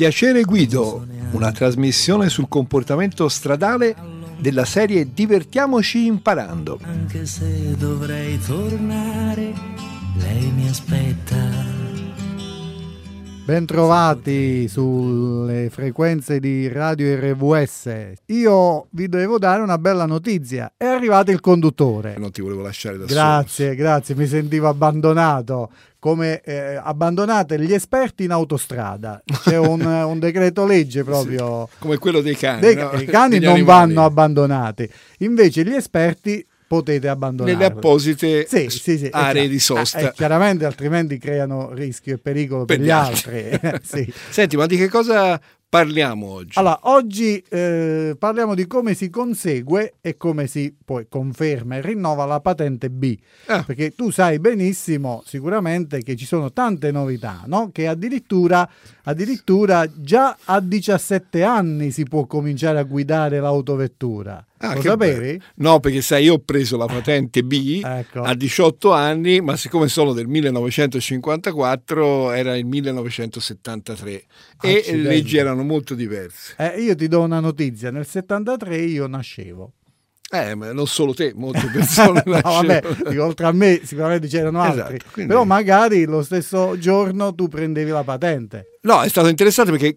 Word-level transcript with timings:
Piacere 0.00 0.44
Guido, 0.44 1.06
una 1.32 1.52
trasmissione 1.52 2.30
sul 2.30 2.48
comportamento 2.48 3.28
stradale 3.28 3.94
della 4.38 4.64
serie 4.64 5.12
Divertiamoci 5.12 6.06
imparando. 6.06 6.80
Anche 6.84 7.26
se 7.26 7.76
dovrei 7.76 8.38
tornare, 8.38 9.52
lei 10.16 10.50
mi 10.52 10.66
aspetta. 10.66 11.36
Bentrovati 13.44 14.68
sulle 14.68 15.68
frequenze 15.70 16.40
di 16.40 16.68
Radio 16.68 17.16
RVS. 17.16 18.12
Io 18.26 18.86
vi 18.90 19.08
devo 19.08 19.38
dare 19.38 19.60
una 19.60 19.76
bella 19.76 20.06
notizia. 20.06 20.72
È 20.76 20.84
arrivato 20.84 21.30
il 21.30 21.40
conduttore. 21.40 22.14
Non 22.16 22.30
ti 22.30 22.40
volevo 22.40 22.62
lasciare 22.62 22.96
da 22.96 23.06
Grazie, 23.06 23.64
solo. 23.72 23.76
grazie. 23.76 24.14
Mi 24.14 24.26
sentivo 24.26 24.68
abbandonato. 24.68 25.72
Come 26.00 26.40
eh, 26.40 26.80
abbandonate 26.82 27.60
gli 27.60 27.72
esperti 27.72 28.24
in 28.24 28.32
autostrada. 28.32 29.22
C'è 29.42 29.58
un, 29.58 29.80
un 29.84 30.18
decreto 30.18 30.66
legge 30.66 31.04
proprio. 31.04 31.68
Sì, 31.70 31.76
come 31.78 31.98
quello 31.98 32.20
dei 32.20 32.36
cani. 32.36 32.60
Dei, 32.60 32.74
no? 32.74 32.90
I 32.92 33.04
cani 33.06 33.38
non 33.38 33.52
animali. 33.52 33.62
vanno 33.62 34.04
abbandonati. 34.04 34.90
Invece 35.18 35.62
gli 35.62 35.74
esperti 35.74 36.44
potete 36.66 37.08
abbandonare 37.08 37.56
nelle 37.56 37.66
apposite 37.66 38.46
sì, 38.46 38.70
sì, 38.70 38.96
sì, 38.96 39.08
aree 39.10 39.44
eh, 39.44 39.48
di 39.48 39.58
sosta. 39.58 39.98
Eh, 39.98 40.12
chiaramente 40.12 40.64
altrimenti 40.64 41.18
creano 41.18 41.72
rischio 41.72 42.14
e 42.14 42.18
pericolo 42.18 42.64
per, 42.64 42.76
per 42.76 42.86
gli 42.86 42.90
altri. 42.90 43.60
Senti, 44.30 44.56
ma 44.56 44.66
di 44.66 44.76
che 44.76 44.88
cosa 44.88 45.40
parliamo 45.70 46.26
oggi? 46.26 46.58
Allora, 46.58 46.80
oggi 46.82 47.42
eh, 47.48 48.16
parliamo 48.18 48.54
di 48.56 48.66
come 48.66 48.94
si 48.94 49.08
consegue 49.08 49.94
e 50.00 50.16
come 50.16 50.48
si 50.48 50.74
poi 50.84 51.06
conferma 51.08 51.76
e 51.76 51.80
rinnova 51.80 52.26
la 52.26 52.40
patente 52.40 52.90
B. 52.90 53.16
Ah. 53.46 53.62
Perché 53.62 53.92
tu 53.92 54.10
sai 54.10 54.40
benissimo 54.40 55.22
sicuramente 55.24 56.02
che 56.02 56.16
ci 56.16 56.26
sono 56.26 56.52
tante 56.52 56.90
novità, 56.90 57.44
no? 57.46 57.70
Che 57.72 57.86
addirittura, 57.86 58.68
addirittura 59.04 59.88
già 59.94 60.36
a 60.44 60.60
17 60.60 61.42
anni 61.42 61.90
si 61.90 62.04
può 62.04 62.26
cominciare 62.26 62.78
a 62.78 62.82
guidare 62.84 63.40
l'autovettura. 63.40 64.44
Ah, 64.62 64.74
Lo 64.74 64.82
sapevi? 64.82 65.26
Bello. 65.38 65.42
No, 65.54 65.80
perché 65.80 66.02
sai, 66.02 66.24
io 66.24 66.34
ho 66.34 66.38
preso 66.38 66.76
la 66.76 66.84
patente 66.86 67.42
B 67.42 67.80
ecco. 67.82 68.20
a 68.22 68.34
18 68.34 68.92
anni, 68.92 69.40
ma 69.40 69.56
siccome 69.56 69.88
sono 69.88 70.12
del 70.12 70.26
1954 70.26 72.32
era 72.32 72.54
il 72.56 72.66
1973 72.66 74.24
Accidenti. 74.58 74.88
e 74.90 74.96
le 74.96 75.02
leggi 75.08 75.38
erano 75.38 75.62
molto 75.62 75.94
diverse. 75.94 76.54
Eh, 76.58 76.82
io 76.82 76.94
ti 76.94 77.08
do 77.08 77.22
una 77.22 77.40
notizia, 77.40 77.90
nel 77.90 78.06
73 78.06 78.76
io 78.76 79.06
nascevo. 79.06 79.72
Eh, 80.32 80.54
ma 80.54 80.70
non 80.72 80.86
solo 80.86 81.12
te, 81.12 81.32
molte 81.34 81.66
persone 81.74 82.22
no, 82.24 82.40
vabbè, 82.40 82.82
dico, 83.08 83.24
oltre 83.24 83.46
a 83.46 83.52
me 83.52 83.80
sicuramente 83.82 84.28
c'erano 84.28 84.60
altri. 84.60 84.94
Esatto, 84.94 85.10
quindi... 85.10 85.32
Però 85.32 85.44
magari 85.44 86.04
lo 86.04 86.22
stesso 86.22 86.78
giorno 86.78 87.34
tu 87.34 87.48
prendevi 87.48 87.90
la 87.90 88.04
patente. 88.04 88.78
No, 88.82 89.02
è 89.02 89.08
stato 89.08 89.26
interessante 89.26 89.72
perché 89.72 89.94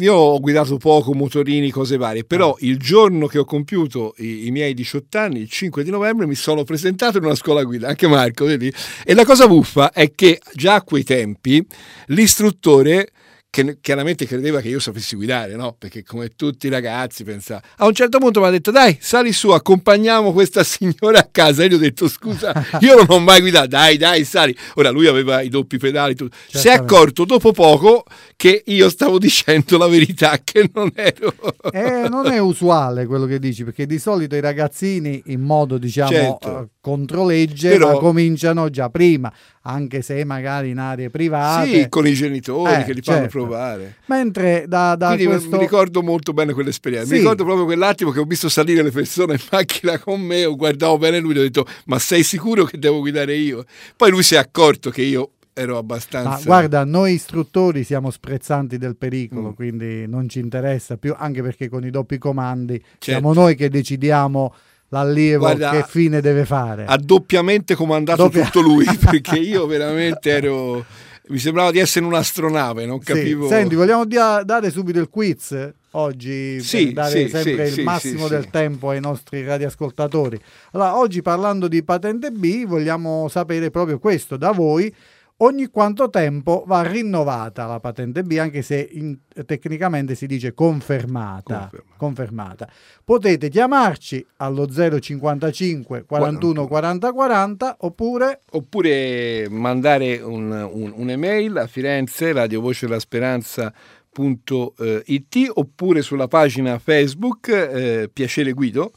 io 0.00 0.12
ho 0.12 0.40
guidato 0.40 0.76
poco 0.76 1.14
motorini, 1.14 1.70
cose 1.70 1.96
varie, 1.96 2.24
però 2.24 2.50
ah. 2.50 2.56
il 2.60 2.78
giorno 2.78 3.28
che 3.28 3.38
ho 3.38 3.44
compiuto 3.44 4.14
i, 4.18 4.48
i, 4.48 4.50
miei 4.50 4.74
18 4.74 5.18
anni, 5.18 5.40
il 5.40 5.48
5 5.48 5.84
di 5.84 5.90
novembre, 5.90 6.26
mi 6.26 6.34
sono 6.34 6.64
presentato 6.64 7.18
in 7.18 7.24
una 7.24 7.36
scuola 7.36 7.62
guida, 7.62 7.86
anche 7.86 8.08
Marco, 8.08 8.44
vedi? 8.44 8.70
E 9.04 9.14
la 9.14 9.24
cosa 9.24 9.46
buffa 9.46 9.92
è 9.92 10.10
che 10.16 10.40
già 10.52 10.74
a 10.74 10.82
quei 10.82 11.04
tempi 11.04 11.64
l'istruttore 12.06 13.10
che 13.50 13.78
chiaramente 13.80 14.26
credeva 14.26 14.60
che 14.60 14.68
io 14.68 14.78
sapessi 14.78 15.16
guidare, 15.16 15.56
no? 15.56 15.74
Perché 15.78 16.02
come 16.02 16.28
tutti 16.36 16.66
i 16.66 16.70
ragazzi 16.70 17.24
pensava. 17.24 17.62
A 17.76 17.86
un 17.86 17.94
certo 17.94 18.18
punto 18.18 18.40
mi 18.40 18.46
ha 18.46 18.50
detto: 18.50 18.70
Dai, 18.70 18.98
sali 19.00 19.32
su, 19.32 19.50
accompagniamo 19.50 20.32
questa 20.32 20.62
signora 20.62 21.20
a 21.20 21.28
casa. 21.30 21.62
E 21.62 21.66
io 21.66 21.76
ho 21.76 21.78
detto: 21.78 22.08
Scusa, 22.08 22.52
io 22.80 22.96
non 22.96 23.06
ho 23.08 23.18
mai 23.18 23.40
guidato, 23.40 23.68
dai, 23.68 23.96
dai, 23.96 24.24
sali. 24.24 24.54
Ora 24.74 24.90
lui 24.90 25.06
aveva 25.06 25.40
i 25.40 25.48
doppi 25.48 25.78
pedali, 25.78 26.14
tutto. 26.14 26.36
Si 26.46 26.68
è 26.68 26.72
accorto 26.72 27.24
dopo 27.24 27.52
poco 27.52 28.04
che 28.36 28.62
io 28.66 28.90
stavo 28.90 29.18
dicendo 29.18 29.78
la 29.78 29.88
verità, 29.88 30.38
che 30.44 30.70
non 30.74 30.90
ero. 30.94 31.34
Eh, 31.72 32.08
non 32.08 32.26
è 32.26 32.38
usuale 32.38 33.06
quello 33.06 33.24
che 33.24 33.38
dici, 33.38 33.64
perché 33.64 33.86
di 33.86 33.98
solito 33.98 34.34
i 34.36 34.40
ragazzini, 34.40 35.22
in 35.26 35.40
modo 35.40 35.78
diciamo 35.78 36.10
certo. 36.10 36.50
uh, 36.50 36.68
controlegge, 36.80 37.70
Però... 37.70 37.98
cominciano 37.98 38.68
già 38.68 38.90
prima 38.90 39.32
anche 39.66 40.00
se 40.00 40.24
magari 40.24 40.70
in 40.70 40.78
aree 40.78 41.10
private. 41.10 41.68
Sì, 41.68 41.88
con 41.88 42.06
i 42.06 42.12
genitori 42.14 42.72
eh, 42.72 42.84
che 42.84 42.92
li 42.92 43.02
fanno 43.02 43.18
certo. 43.22 43.38
provare. 43.38 43.96
Mentre 44.06 44.64
da, 44.68 44.94
da 44.94 45.08
Quindi 45.08 45.26
questo... 45.26 45.50
mi 45.50 45.58
ricordo 45.58 46.02
molto 46.02 46.32
bene 46.32 46.52
quell'esperienza. 46.52 47.08
Sì. 47.08 47.12
Mi 47.14 47.18
ricordo 47.18 47.44
proprio 47.44 47.64
quell'attimo 47.64 48.10
che 48.12 48.20
ho 48.20 48.24
visto 48.24 48.48
salire 48.48 48.82
le 48.82 48.90
persone 48.92 49.34
in 49.34 49.40
macchina 49.50 49.98
con 49.98 50.20
me, 50.20 50.44
ho 50.44 50.54
guardato 50.54 50.96
bene 50.98 51.18
lui 51.18 51.34
e 51.34 51.38
ho 51.40 51.42
detto 51.42 51.66
"Ma 51.86 51.98
sei 51.98 52.22
sicuro 52.22 52.64
che 52.64 52.78
devo 52.78 53.00
guidare 53.00 53.34
io?". 53.34 53.64
Poi 53.96 54.10
lui 54.10 54.22
si 54.22 54.34
è 54.34 54.38
accorto 54.38 54.90
che 54.90 55.02
io 55.02 55.30
ero 55.52 55.78
abbastanza. 55.78 56.28
Ma 56.28 56.40
guarda, 56.44 56.84
noi 56.84 57.14
istruttori 57.14 57.82
siamo 57.82 58.10
sprezzanti 58.10 58.76
del 58.78 58.94
pericolo, 58.96 59.48
Mm. 59.50 59.54
quindi 59.54 60.06
non 60.06 60.28
ci 60.28 60.38
interessa 60.38 60.96
più, 60.96 61.14
anche 61.16 61.42
perché 61.42 61.68
con 61.68 61.84
i 61.84 61.90
doppi 61.90 62.18
comandi 62.18 62.74
Certo. 62.78 62.98
siamo 63.00 63.32
noi 63.32 63.54
che 63.56 63.68
decidiamo 63.70 64.54
l'allievo 64.88 65.44
Guarda, 65.44 65.70
che 65.70 65.84
fine 65.88 66.20
deve 66.20 66.44
fare. 66.44 66.84
Ha 66.86 66.96
doppiamente 66.96 67.74
comandato 67.74 68.22
Doppia- 68.24 68.44
tutto 68.44 68.60
lui 68.60 68.84
perché 68.98 69.36
io 69.38 69.66
veramente 69.66 70.30
ero 70.30 70.84
mi 71.28 71.38
sembrava 71.38 71.72
di 71.72 71.80
essere 71.80 72.04
in 72.04 72.12
un'astronave, 72.12 72.86
non 72.86 73.00
Sì. 73.00 73.06
capivo. 73.12 73.48
Senti, 73.48 73.74
vogliamo 73.74 74.04
dia- 74.04 74.44
dare 74.44 74.70
subito 74.70 75.00
il 75.00 75.08
quiz 75.08 75.72
oggi 75.92 76.60
Sì, 76.60 76.84
per 76.84 76.92
dare 76.92 77.10
sì, 77.10 77.28
sempre 77.28 77.64
sì, 77.66 77.70
il 77.72 77.72
sì, 77.78 77.82
massimo 77.82 78.24
sì, 78.26 78.32
del 78.32 78.42
sì. 78.44 78.50
tempo 78.50 78.90
ai 78.90 79.00
nostri 79.00 79.44
radioascoltatori. 79.44 80.40
Allora, 80.72 80.96
oggi 80.98 81.22
parlando 81.22 81.66
di 81.66 81.82
patente 81.82 82.30
B, 82.30 82.64
vogliamo 82.66 83.26
sapere 83.28 83.70
proprio 83.70 83.98
questo 83.98 84.36
da 84.36 84.52
voi. 84.52 84.94
Ogni 85.38 85.66
quanto 85.66 86.08
tempo 86.08 86.64
va 86.66 86.80
rinnovata 86.80 87.66
la 87.66 87.78
patente 87.78 88.22
B, 88.22 88.38
anche 88.40 88.62
se 88.62 88.88
in- 88.92 89.18
tecnicamente 89.44 90.14
si 90.14 90.26
dice 90.26 90.54
confermata, 90.54 91.68
Conferma. 91.68 91.94
confermata. 91.98 92.68
Potete 93.04 93.50
chiamarci 93.50 94.24
allo 94.38 94.66
055 94.66 96.04
41 96.06 96.66
40 96.66 97.12
40 97.12 97.76
oppure 97.80 98.40
Oppure 98.52 99.46
mandare 99.50 100.16
un, 100.22 100.50
un- 100.50 100.92
un'email 100.96 101.58
a 101.58 101.66
Firenze, 101.66 102.32
radiovoce 102.32 102.86
della 102.86 102.98
speranza 102.98 103.70
it 104.18 105.50
oppure 105.52 106.00
sulla 106.00 106.26
pagina 106.28 106.78
Facebook 106.78 107.48
eh, 107.48 108.08
Piacere 108.10 108.52
Guido 108.52 108.92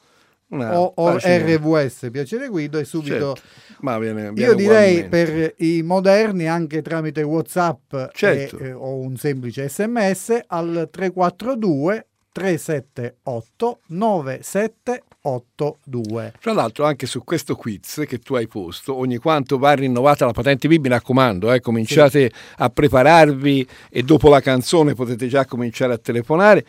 una 0.49 0.79
o, 0.79 0.91
o 0.95 1.11
pagina- 1.13 1.55
RVS 1.55 2.09
Piacere 2.11 2.47
Guido 2.47 2.79
e 2.79 2.85
subito 2.85 3.35
Certo. 3.35 3.41
ma 3.81 3.97
viene, 3.99 4.31
viene 4.31 4.51
Io 4.51 4.55
direi 4.55 5.07
per 5.07 5.53
i 5.57 5.81
moderni 5.83 6.47
anche 6.47 6.81
tramite 6.81 7.21
WhatsApp 7.21 7.93
Certo. 8.13 8.57
e, 8.57 8.67
eh, 8.67 8.71
o 8.73 8.95
un 8.97 9.15
semplice 9.17 9.69
sms 9.69 10.39
al 10.47 10.87
342 10.91 12.05
378 12.31 13.79
9782. 13.87 16.33
Tra 16.39 16.53
l'altro 16.53 16.85
anche 16.85 17.05
su 17.05 17.23
questo 17.23 17.55
quiz 17.55 18.03
che 18.07 18.19
tu 18.19 18.35
hai 18.35 18.47
posto, 18.47 18.95
ogni 18.95 19.17
quanto 19.17 19.57
va 19.57 19.73
rinnovata 19.73 20.25
la 20.25 20.31
patente 20.31 20.67
B, 20.67 20.77
mi 20.77 20.89
raccomando, 20.89 21.51
eh, 21.51 21.59
cominciate 21.59 22.31
a 22.57 22.69
prepararvi 22.69 23.67
e 23.89 24.03
dopo 24.03 24.29
la 24.29 24.41
canzone 24.41 24.93
potete 24.93 25.27
già 25.27 25.45
cominciare 25.45 25.93
a 25.93 25.97
telefonare. 25.97 26.65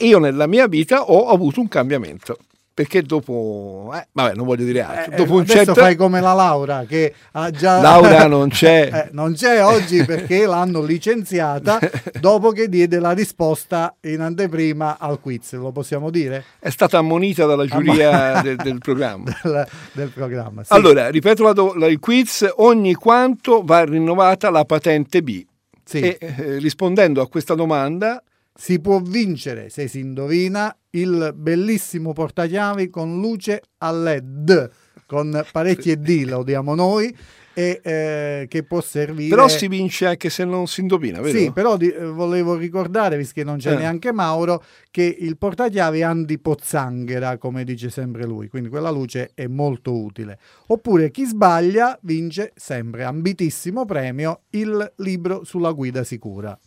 Io 0.00 0.18
nella 0.18 0.46
mia 0.46 0.66
vita 0.66 1.04
ho 1.04 1.28
avuto 1.28 1.60
un 1.60 1.68
cambiamento, 1.68 2.36
perché 2.76 3.00
dopo, 3.00 3.90
eh, 3.94 4.06
vabbè 4.12 4.34
non 4.34 4.44
voglio 4.44 4.66
dire 4.66 4.82
altro, 4.82 5.12
Eh, 5.12 5.16
dopo 5.16 5.32
un 5.32 5.40
adesso 5.40 5.56
certo... 5.56 5.74
fai 5.74 5.96
come 5.96 6.20
la 6.20 6.34
Laura 6.34 6.84
che 6.86 7.14
ha 7.32 7.50
già 7.50 7.80
Laura 7.80 8.26
non 8.26 8.50
c'è. 8.50 8.90
Eh, 8.92 9.08
non 9.12 9.32
c'è 9.32 9.64
oggi 9.64 10.04
perché 10.04 10.44
l'hanno 10.44 10.82
licenziata 10.82 11.78
dopo 12.20 12.50
che 12.50 12.68
diede 12.68 12.98
la 12.98 13.12
risposta 13.12 13.96
in 14.02 14.20
anteprima 14.20 14.98
al 15.00 15.18
quiz, 15.20 15.54
lo 15.54 15.72
possiamo 15.72 16.10
dire? 16.10 16.44
È 16.58 16.68
stata 16.68 16.98
ammonita 16.98 17.46
dalla 17.46 17.64
giuria 17.64 18.42
del, 18.42 18.56
del 18.56 18.76
programma. 18.78 19.34
Del, 19.42 19.66
del 19.92 20.08
programma. 20.10 20.62
Sì. 20.62 20.74
Allora, 20.74 21.08
ripeto 21.08 21.42
la 21.44 21.52
do- 21.54 21.72
la- 21.76 21.86
il 21.86 21.98
quiz, 21.98 22.46
ogni 22.56 22.92
quanto 22.92 23.62
va 23.64 23.84
rinnovata 23.84 24.50
la 24.50 24.66
patente 24.66 25.22
B? 25.22 25.42
Sì. 25.82 26.00
E 26.00 26.18
eh, 26.20 26.58
rispondendo 26.58 27.22
a 27.22 27.28
questa 27.28 27.54
domanda, 27.54 28.22
si 28.56 28.80
può 28.80 29.00
vincere, 29.00 29.68
se 29.68 29.86
si 29.86 30.00
indovina, 30.00 30.74
il 30.90 31.32
bellissimo 31.36 32.12
portachiavi 32.12 32.88
con 32.88 33.20
luce 33.20 33.62
a 33.78 33.92
LED, 33.92 34.70
con 35.06 35.44
parecchie 35.52 35.98
D, 36.00 36.24
lo 36.26 36.42
diamo 36.42 36.74
noi, 36.74 37.14
e 37.58 37.80
eh, 37.82 38.46
che 38.48 38.64
può 38.64 38.82
servire... 38.82 39.30
però 39.34 39.48
si 39.48 39.66
vince 39.68 40.06
anche 40.06 40.28
se 40.28 40.44
non 40.44 40.66
si 40.66 40.80
indovina, 40.82 41.20
vero? 41.20 41.38
Sì, 41.38 41.50
però 41.52 41.76
di- 41.78 41.90
eh, 41.90 42.04
volevo 42.04 42.54
ricordare, 42.54 43.16
visto 43.16 43.32
che 43.34 43.44
non 43.44 43.56
c'è 43.56 43.72
Eh. 43.72 43.76
neanche 43.76 44.12
Mauro, 44.12 44.62
che 44.90 45.02
il 45.20 45.38
portachiavi 45.38 46.00
è 46.00 46.02
antipozzanghera, 46.02 47.38
come 47.38 47.64
dice 47.64 47.88
sempre 47.90 48.24
lui, 48.26 48.48
quindi 48.48 48.68
quella 48.68 48.90
luce 48.90 49.30
è 49.34 49.46
molto 49.46 49.94
utile. 49.94 50.38
Oppure 50.68 51.10
chi 51.10 51.24
sbaglia 51.24 51.98
vince 52.02 52.52
sempre, 52.56 53.04
ambitissimo 53.04 53.84
premio, 53.84 54.42
il 54.50 54.92
libro 54.96 55.44
sulla 55.44 55.72
guida 55.72 56.04
sicura. 56.04 56.58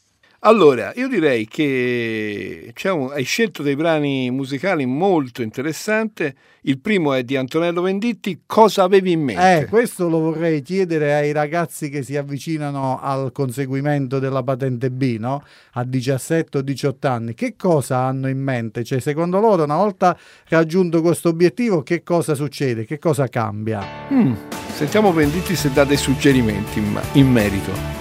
Allora, 0.41 0.93
io 0.95 1.09
direi 1.09 1.45
che 1.47 2.73
un- 2.85 3.11
hai 3.11 3.23
scelto 3.23 3.61
dei 3.61 3.75
brani 3.75 4.31
musicali 4.31 4.85
molto 4.85 5.41
interessanti. 5.41 6.33
Il 6.61 6.79
primo 6.79 7.13
è 7.13 7.23
di 7.23 7.35
Antonello 7.35 7.81
Venditti, 7.81 8.41
Cosa 8.45 8.83
avevi 8.83 9.11
in 9.11 9.21
mente? 9.21 9.59
Eh, 9.59 9.65
questo 9.65 10.07
lo 10.07 10.19
vorrei 10.19 10.61
chiedere 10.61 11.13
ai 11.13 11.33
ragazzi 11.33 11.89
che 11.89 12.03
si 12.03 12.15
avvicinano 12.15 12.99
al 13.01 13.31
conseguimento 13.33 14.19
della 14.19 14.41
patente 14.41 14.89
B, 14.91 15.17
no? 15.19 15.43
A 15.73 15.83
17 15.83 16.59
o 16.59 16.61
18 16.61 17.07
anni. 17.07 17.33
Che 17.33 17.55
cosa 17.57 17.97
hanno 17.99 18.29
in 18.29 18.39
mente? 18.39 18.83
Cioè, 18.85 18.99
secondo 18.99 19.39
loro, 19.41 19.63
una 19.63 19.75
volta 19.75 20.17
raggiunto 20.47 21.01
questo 21.01 21.27
obiettivo, 21.29 21.83
che 21.83 22.01
cosa 22.01 22.33
succede? 22.33 22.85
Che 22.85 22.97
cosa 22.97 23.27
cambia? 23.27 23.85
Mm, 24.13 24.33
Sentiamo 24.73 25.11
Venditti 25.11 25.55
se 25.57 25.71
dà 25.73 25.83
dei 25.83 25.97
suggerimenti 25.97 26.79
in, 26.79 26.97
in 27.13 27.29
merito. 27.29 27.98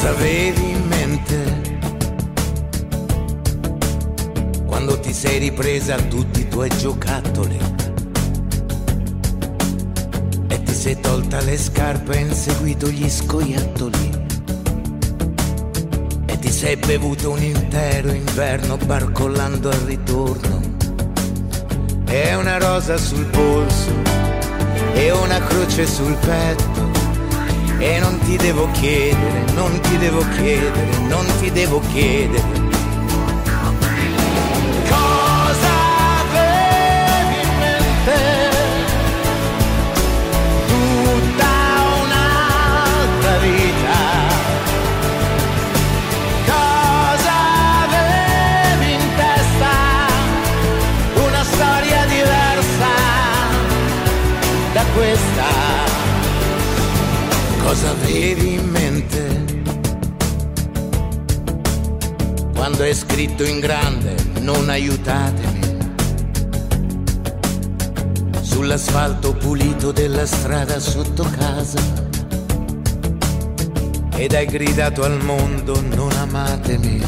Cosa 0.00 0.12
avevi 0.12 0.70
in 0.70 0.88
mente? 0.88 1.60
Quando 4.64 4.98
ti 4.98 5.12
sei 5.12 5.38
ripresa 5.38 5.96
tutti 5.96 6.40
i 6.40 6.48
tuoi 6.48 6.70
giocattoli 6.78 7.58
e 10.48 10.62
ti 10.62 10.72
sei 10.72 10.98
tolta 11.00 11.42
le 11.42 11.58
scarpe 11.58 12.14
e 12.14 12.20
inseguito 12.20 12.88
gli 12.88 13.10
scoiattoli 13.10 14.10
e 16.24 16.38
ti 16.38 16.50
sei 16.50 16.76
bevuto 16.76 17.32
un 17.32 17.42
intero 17.42 18.10
inverno 18.10 18.78
barcollando 18.78 19.68
al 19.68 19.80
ritorno. 19.80 20.62
E 22.06 22.34
una 22.36 22.56
rosa 22.56 22.96
sul 22.96 23.26
polso 23.26 23.92
e 24.94 25.10
una 25.10 25.40
croce 25.40 25.86
sul 25.86 26.14
petto 26.14 26.69
e 27.80 27.98
non 27.98 28.18
ti 28.18 28.36
devo 28.36 28.70
chiedere, 28.72 29.52
non 29.54 29.80
ti 29.80 29.96
devo 29.96 30.22
chiedere, 30.36 30.98
non 31.08 31.26
ti 31.40 31.50
devo 31.50 31.80
chiedere. 31.92 32.59
Cosa 57.70 57.90
avevi 57.90 58.54
in 58.54 58.68
mente? 58.68 59.44
Quando 62.52 62.82
hai 62.82 62.92
scritto 62.92 63.44
in 63.44 63.60
grande 63.60 64.16
non 64.40 64.68
aiutatemi. 64.68 65.78
Sull'asfalto 68.40 69.34
pulito 69.34 69.92
della 69.92 70.26
strada 70.26 70.80
sotto 70.80 71.24
casa. 71.38 71.80
Ed 74.16 74.34
hai 74.34 74.46
gridato 74.46 75.04
al 75.04 75.22
mondo 75.22 75.80
non 75.94 76.10
amatemi. 76.10 77.00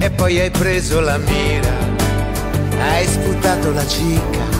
E 0.00 0.10
poi 0.10 0.38
hai 0.38 0.50
preso 0.50 1.00
la 1.00 1.16
mira 1.16 1.88
hai 2.78 3.06
sputato 3.06 3.72
la 3.72 3.86
cicca 3.86 4.59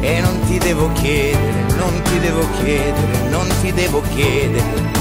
e 0.00 0.20
non 0.20 0.40
ti 0.46 0.58
devo 0.58 0.90
chiedere, 0.92 1.66
non 1.76 2.02
ti 2.02 2.18
devo 2.18 2.46
chiedere, 2.60 3.28
non 3.30 3.46
ti 3.60 3.72
devo 3.72 4.02
chiedere. 4.14 4.97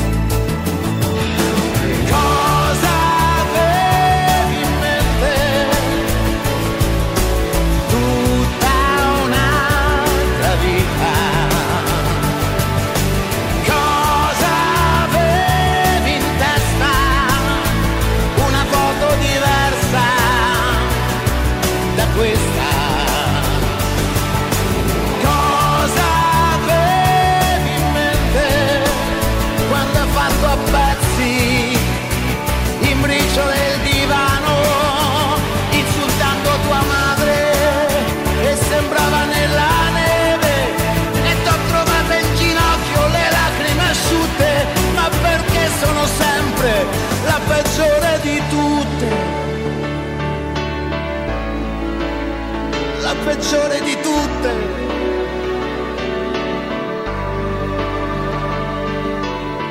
Peggiore 53.27 53.81
di 53.81 53.97
tutte 54.01 54.49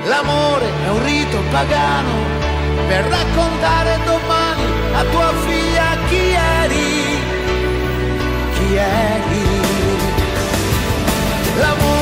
L'amore 0.05 0.67
è 0.85 0.91
un 0.91 1.03
rito 1.03 1.39
pagano 1.51 2.15
per 2.87 3.05
raccontare 3.07 3.99
domani 4.05 4.63
a 4.93 5.05
tua 5.05 5.33
figlia 5.47 5.97
chi 6.07 6.33
eri, 6.63 7.19
chi 8.53 8.77
eri. 8.77 9.45
L'amore 11.59 11.96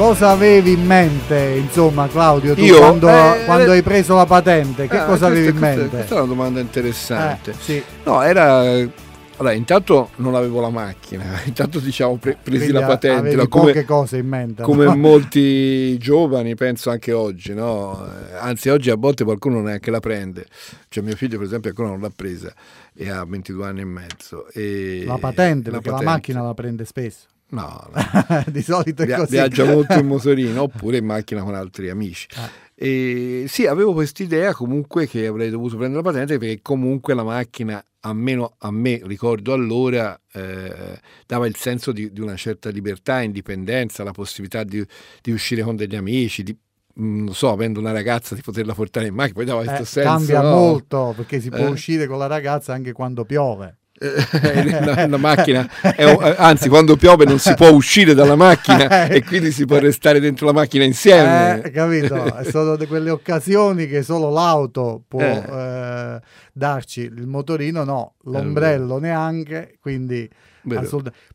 Cosa 0.00 0.30
avevi 0.30 0.72
in 0.72 0.86
mente, 0.86 1.56
insomma, 1.62 2.08
Claudio, 2.08 2.54
tu 2.54 2.62
Io? 2.62 2.78
quando, 2.78 3.06
Eh, 3.06 3.42
quando 3.44 3.70
eh, 3.70 3.76
hai 3.76 3.82
preso 3.82 4.14
la 4.16 4.24
patente? 4.24 4.88
Che 4.88 4.96
Ah, 4.96 5.04
cosa 5.04 5.26
avevi 5.26 5.50
questa- 5.50 5.52
in 5.52 5.58
questa- 5.58 5.80
mente? 5.82 5.96
Questa 5.96 6.14
è 6.14 6.18
una 6.18 6.26
domanda 6.26 6.60
interessante. 6.60 7.50
Eh, 7.50 7.54
sì. 7.60 7.82
No, 8.04 8.22
era... 8.22 8.60
Allora, 8.60 9.52
intanto 9.54 10.08
non 10.16 10.34
avevo 10.36 10.62
la 10.62 10.70
macchina, 10.70 11.24
intanto 11.44 11.80
diciamo 11.80 12.16
pre- 12.16 12.38
presi 12.42 12.60
Quindi 12.64 12.80
la 12.80 12.86
patente, 12.86 13.18
avevi 13.18 13.36
no, 13.36 13.46
poche 13.46 13.72
come, 13.72 13.84
cose 13.84 14.16
in 14.16 14.26
mente. 14.26 14.62
come 14.62 14.84
no? 14.86 14.96
molti 14.96 15.98
giovani, 15.98 16.54
penso 16.54 16.88
anche 16.88 17.12
oggi, 17.12 17.52
no? 17.52 18.02
Anzi, 18.40 18.70
oggi 18.70 18.88
a 18.88 18.96
volte 18.96 19.24
qualcuno 19.24 19.60
neanche 19.60 19.90
la 19.90 20.00
prende. 20.00 20.46
Cioè, 20.88 21.04
mio 21.04 21.14
figlio, 21.14 21.36
per 21.36 21.46
esempio, 21.46 21.68
ancora 21.70 21.88
non 21.88 22.00
l'ha 22.00 22.12
presa 22.14 22.50
e 22.94 23.10
ha 23.10 23.22
22 23.26 23.66
anni 23.66 23.80
e 23.82 23.84
mezzo. 23.84 24.46
E 24.54 25.02
La 25.06 25.18
patente, 25.18 25.70
perché 25.70 25.88
la 25.90 25.96
patente. 25.96 26.04
macchina 26.14 26.40
la 26.42 26.54
prende 26.54 26.86
spesso. 26.86 27.26
No, 27.50 27.88
no. 27.92 28.44
Di 28.46 28.62
solito 28.62 29.02
è 29.02 29.06
Via- 29.06 29.16
così. 29.18 29.30
viaggia 29.32 29.64
molto 29.64 29.94
in 29.98 30.06
motorino 30.08 30.62
oppure 30.62 30.98
in 30.98 31.04
macchina 31.04 31.42
con 31.42 31.54
altri 31.54 31.90
amici. 31.90 32.26
Ah. 32.36 32.48
E 32.74 33.44
sì, 33.48 33.66
avevo 33.66 33.92
quest'idea 33.92 34.54
comunque 34.54 35.06
che 35.06 35.26
avrei 35.26 35.50
dovuto 35.50 35.76
prendere 35.76 36.02
la 36.02 36.10
patente 36.10 36.38
perché 36.38 36.60
comunque 36.62 37.12
la 37.12 37.24
macchina, 37.24 37.84
almeno 38.00 38.54
a 38.58 38.70
me, 38.70 39.00
ricordo 39.04 39.52
allora, 39.52 40.18
eh, 40.32 40.98
dava 41.26 41.46
il 41.46 41.56
senso 41.56 41.92
di, 41.92 42.10
di 42.12 42.20
una 42.20 42.36
certa 42.36 42.70
libertà, 42.70 43.20
indipendenza, 43.20 44.02
la 44.04 44.12
possibilità 44.12 44.64
di, 44.64 44.82
di 45.20 45.30
uscire 45.32 45.62
con 45.62 45.76
degli 45.76 45.96
amici, 45.96 46.42
di, 46.42 46.56
mm, 47.00 47.24
non 47.24 47.34
so, 47.34 47.50
avendo 47.50 47.80
una 47.80 47.92
ragazza, 47.92 48.34
di 48.34 48.40
poterla 48.40 48.72
portare 48.72 49.08
in 49.08 49.14
macchina, 49.14 49.34
poi 49.34 49.44
dava 49.44 49.62
Eh, 49.62 49.66
questo 49.66 49.84
senso. 49.84 50.08
cambia 50.08 50.40
no? 50.40 50.50
molto 50.54 51.12
perché 51.14 51.40
si 51.40 51.50
può 51.50 51.58
Eh. 51.58 51.66
uscire 51.70 52.06
con 52.06 52.16
la 52.16 52.28
ragazza 52.28 52.72
anche 52.72 52.92
quando 52.92 53.24
piove. 53.26 53.76
Eh, 54.02 54.80
la, 54.80 55.06
la 55.06 55.16
macchina, 55.18 55.68
è, 55.82 56.04
anzi 56.38 56.70
quando 56.70 56.96
piove 56.96 57.26
non 57.26 57.38
si 57.38 57.52
può 57.52 57.70
uscire 57.70 58.14
dalla 58.14 58.34
macchina 58.34 59.04
e 59.08 59.22
quindi 59.22 59.52
si 59.52 59.66
può 59.66 59.78
restare 59.78 60.20
dentro 60.20 60.46
la 60.46 60.54
macchina 60.54 60.84
insieme. 60.84 61.60
Eh, 61.62 61.70
capito? 61.70 62.42
Sono 62.48 62.76
di 62.76 62.86
quelle 62.86 63.10
occasioni 63.10 63.86
che 63.86 64.02
solo 64.02 64.30
l'auto 64.30 65.04
può 65.06 65.20
eh. 65.20 65.44
Eh, 65.46 66.20
darci, 66.54 67.02
il 67.02 67.26
motorino 67.26 67.84
no, 67.84 68.14
l'ombrello 68.22 68.98
neanche, 68.98 69.76
quindi. 69.78 70.26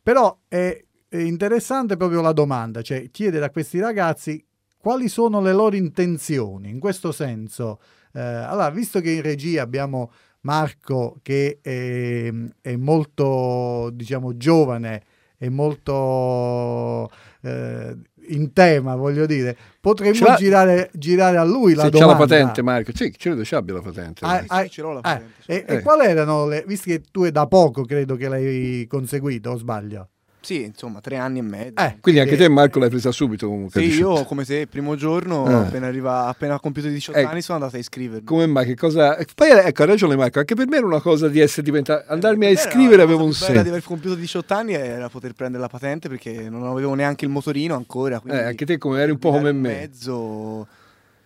Però 0.02 0.36
è, 0.48 0.84
è 1.08 1.16
interessante 1.18 1.96
proprio 1.96 2.20
la 2.20 2.32
domanda, 2.32 2.82
cioè 2.82 3.10
chiedere 3.12 3.44
a 3.44 3.50
questi 3.50 3.78
ragazzi 3.78 4.44
quali 4.76 5.08
sono 5.08 5.40
le 5.40 5.52
loro 5.52 5.76
intenzioni 5.76 6.68
in 6.70 6.80
questo 6.80 7.12
senso. 7.12 7.78
Eh, 8.12 8.20
allora, 8.20 8.70
visto 8.70 9.00
che 9.00 9.10
in 9.10 9.22
regia 9.22 9.62
abbiamo 9.62 10.10
Marco 10.46 11.18
che 11.22 11.58
è, 11.60 12.32
è 12.60 12.76
molto, 12.76 13.90
diciamo, 13.92 14.36
giovane 14.36 15.02
e 15.38 15.50
molto 15.50 17.10
eh, 17.42 17.96
in 18.28 18.52
tema, 18.52 18.94
voglio 18.94 19.26
dire, 19.26 19.56
potremmo 19.80 20.34
girare, 20.36 20.88
girare, 20.92 21.36
a 21.36 21.44
lui 21.44 21.74
la 21.74 21.82
Se 21.82 21.90
domanda. 21.90 22.12
c'ha 22.14 22.18
la 22.20 22.26
patente, 22.26 22.62
Marco. 22.62 22.92
Sì, 22.94 23.10
credo 23.10 23.44
ci 23.44 23.56
abbia 23.56 23.74
la 23.74 23.82
patente. 23.82 24.24
Ah, 24.24 24.44
ah, 24.46 24.62
sì, 24.62 24.70
ce 24.70 24.82
l'ho 24.82 24.92
la 24.92 25.00
patente. 25.00 25.32
Eh, 25.46 25.64
e, 25.66 25.76
e 25.76 25.82
quali 25.82 26.06
erano 26.06 26.46
le... 26.46 26.64
Visto 26.64 26.90
che 26.90 27.02
tu 27.10 27.24
è 27.24 27.32
da 27.32 27.46
poco, 27.48 27.84
credo 27.84 28.14
che 28.14 28.28
l'hai 28.28 28.86
conseguito, 28.88 29.50
o 29.50 29.56
sbaglio? 29.56 30.10
Sì, 30.46 30.62
insomma, 30.62 31.00
tre 31.00 31.16
anni 31.16 31.40
e 31.40 31.42
mezzo. 31.42 31.80
Eh, 31.82 31.96
quindi 32.00 32.20
anche 32.20 32.36
te 32.36 32.48
Marco 32.48 32.78
l'hai 32.78 32.88
presa 32.88 33.10
subito 33.10 33.48
comunque. 33.48 33.80
Sì, 33.80 33.98
io 33.98 34.22
come 34.22 34.44
se 34.44 34.58
il 34.58 34.68
primo 34.68 34.94
giorno, 34.94 35.44
eh. 35.50 35.52
appena, 35.54 35.88
arriva, 35.88 36.26
appena 36.26 36.60
compiuto 36.60 36.86
18 36.86 37.18
eh, 37.18 37.22
anni, 37.24 37.42
sono 37.42 37.58
andato 37.58 37.74
a 37.74 37.80
iscrivermi. 37.80 38.24
Come 38.24 38.46
mai? 38.46 38.64
Che 38.64 38.76
cosa... 38.76 39.18
Poi 39.34 39.50
ecco, 39.50 39.82
ha 39.82 39.86
ragione 39.86 40.14
Marco, 40.14 40.38
anche 40.38 40.54
per 40.54 40.68
me 40.68 40.76
era 40.76 40.86
una 40.86 41.00
cosa 41.00 41.28
di 41.28 41.40
essere 41.40 41.62
diventato... 41.62 42.02
Eh, 42.02 42.12
Andarmi 42.12 42.46
a 42.46 42.50
iscrivere 42.50 43.02
aveva 43.02 43.24
un 43.24 43.32
senso. 43.32 43.60
di 43.60 43.68
aver 43.68 43.82
compiuto 43.82 44.14
18 44.14 44.54
anni 44.54 44.74
era 44.74 45.08
poter 45.08 45.32
prendere 45.32 45.60
la 45.60 45.68
patente 45.68 46.08
perché 46.08 46.48
non 46.48 46.62
avevo 46.62 46.94
neanche 46.94 47.24
il 47.24 47.32
motorino 47.32 47.74
ancora. 47.74 48.22
Eh, 48.24 48.38
anche 48.38 48.64
te 48.64 48.78
come 48.78 49.00
eri 49.00 49.10
un 49.10 49.18
po' 49.18 49.32
come 49.32 49.50
me. 49.50 49.68
mezzo 49.68 50.64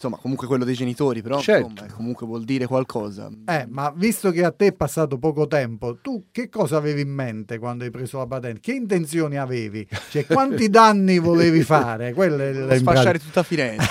insomma, 0.01 0.17
comunque 0.17 0.47
quello 0.47 0.65
dei 0.65 0.75
genitori, 0.75 1.21
però 1.21 1.39
certo. 1.41 1.69
insomma, 1.69 1.93
comunque 1.93 2.27
vuol 2.27 2.45
dire 2.45 2.67
qualcosa. 2.67 3.31
Eh, 3.45 3.67
ma 3.69 3.93
visto 3.95 4.31
che 4.31 4.43
a 4.43 4.51
te 4.51 4.69
è 4.69 4.73
passato 4.73 5.19
poco 5.19 5.47
tempo, 5.47 5.99
tu 6.01 6.29
che 6.33 6.49
cosa 6.49 6.79
avevi 6.79 7.03
in 7.03 7.11
mente 7.11 7.59
quando 7.59 7.85
hai 7.85 7.91
preso 7.91 8.17
la 8.17 8.27
patente? 8.27 8.61
Che 8.61 8.73
intenzioni 8.73 9.37
avevi? 9.37 9.87
Cioè, 10.09 10.25
quanti 10.25 10.71
danni 10.71 11.19
volevi 11.19 11.63
fare? 11.63 12.15
Quelle 12.15 12.79
sfasciare 12.79 13.19
tutta 13.19 13.43
Firenze. 13.43 13.89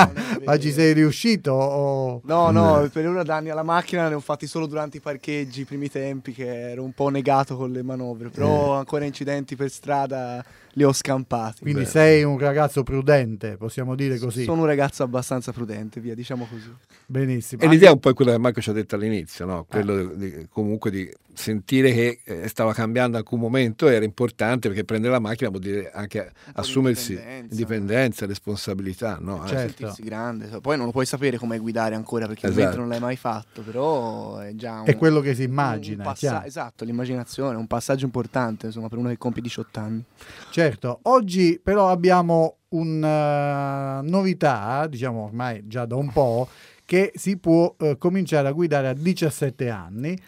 ma 0.44 0.58
ci 0.58 0.72
sei 0.72 0.94
riuscito? 0.94 1.52
O... 1.52 2.22
No, 2.24 2.50
no, 2.50 2.88
per 2.90 3.06
ora 3.06 3.22
danni 3.22 3.50
alla 3.50 3.62
macchina 3.62 4.08
ne 4.08 4.14
ho 4.14 4.20
fatti 4.20 4.46
solo 4.46 4.64
durante 4.64 4.96
i 4.96 5.00
parcheggi, 5.00 5.60
i 5.60 5.64
primi 5.64 5.90
tempi, 5.90 6.32
che 6.32 6.70
ero 6.70 6.82
un 6.82 6.92
po' 6.92 7.10
negato 7.10 7.56
con 7.58 7.70
le 7.70 7.82
manovre, 7.82 8.30
però 8.30 8.76
eh. 8.76 8.78
ancora 8.78 9.04
incidenti 9.04 9.56
per 9.56 9.70
strada 9.70 10.42
li 10.74 10.84
ho 10.84 10.92
scampati. 10.92 11.60
Quindi 11.62 11.82
Beh. 11.82 11.86
sei 11.86 12.22
un 12.22 12.38
ragazzo 12.38 12.82
prudente, 12.82 13.56
possiamo 13.56 13.94
dire 13.94 14.18
così. 14.18 14.44
Sono 14.44 14.62
un 14.62 14.66
ragazzo 14.66 15.02
abbastanza 15.02 15.49
prudente, 15.52 16.00
via, 16.00 16.14
diciamo 16.14 16.46
così. 16.50 16.72
Benissimo. 17.06 17.62
E 17.62 17.68
l'idea 17.68 17.90
è 17.90 17.92
un 17.92 17.98
po' 17.98 18.12
quella 18.14 18.32
che 18.32 18.38
Marco 18.38 18.60
ci 18.60 18.70
ha 18.70 18.72
detto 18.72 18.94
all'inizio, 18.94 19.44
no? 19.44 19.64
quello 19.68 20.12
eh. 20.12 20.16
di, 20.16 20.46
comunque 20.50 20.90
di 20.90 21.10
sentire 21.32 21.92
che 21.92 22.20
eh, 22.24 22.48
stava 22.48 22.72
cambiando 22.72 23.16
in 23.16 23.22
alcun 23.22 23.40
momento 23.40 23.88
era 23.88 24.04
importante 24.04 24.68
perché 24.68 24.84
prendere 24.84 25.12
la 25.12 25.18
macchina 25.18 25.48
vuol 25.48 25.62
dire 25.62 25.90
anche 25.90 26.32
assumersi 26.54 27.12
indipendenza, 27.12 27.50
indipendenza 27.50 28.26
responsabilità. 28.26 29.18
No? 29.20 29.46
Certo. 29.46 29.96
grande. 30.00 30.60
Poi 30.60 30.76
non 30.76 30.86
lo 30.86 30.92
puoi 30.92 31.06
sapere 31.06 31.38
come 31.38 31.58
guidare 31.58 31.94
ancora 31.94 32.26
perché 32.26 32.46
esatto. 32.46 32.76
non 32.76 32.88
l'hai 32.88 33.00
mai 33.00 33.16
fatto, 33.16 33.62
però 33.62 34.38
è 34.38 34.54
già 34.54 34.80
un, 34.80 34.86
È 34.86 34.96
quello 34.96 35.20
che 35.20 35.34
si 35.34 35.44
immagina. 35.44 36.04
Passa- 36.04 36.44
esatto, 36.44 36.84
l'immaginazione, 36.84 37.54
è 37.54 37.58
un 37.58 37.66
passaggio 37.66 38.04
importante 38.04 38.66
insomma, 38.66 38.88
per 38.88 38.98
uno 38.98 39.08
che 39.08 39.18
compie 39.18 39.42
18 39.42 39.80
anni. 39.80 40.04
Certo, 40.50 41.00
oggi 41.02 41.60
però 41.62 41.88
abbiamo 41.88 42.56
una 42.70 44.00
novità, 44.02 44.86
diciamo 44.86 45.24
ormai 45.24 45.66
già 45.66 45.86
da 45.86 45.96
un 45.96 46.10
po', 46.12 46.48
che 46.84 47.12
si 47.14 47.36
può 47.36 47.74
eh, 47.78 47.96
cominciare 47.98 48.48
a 48.48 48.52
guidare 48.52 48.88
a 48.88 48.94
17 48.94 49.68
anni 49.68 50.18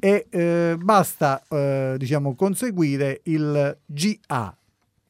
e 0.00 0.26
eh, 0.30 0.76
basta 0.78 1.42
eh, 1.48 1.94
diciamo 1.96 2.34
conseguire 2.34 3.20
il 3.24 3.76
GA. 3.86 4.56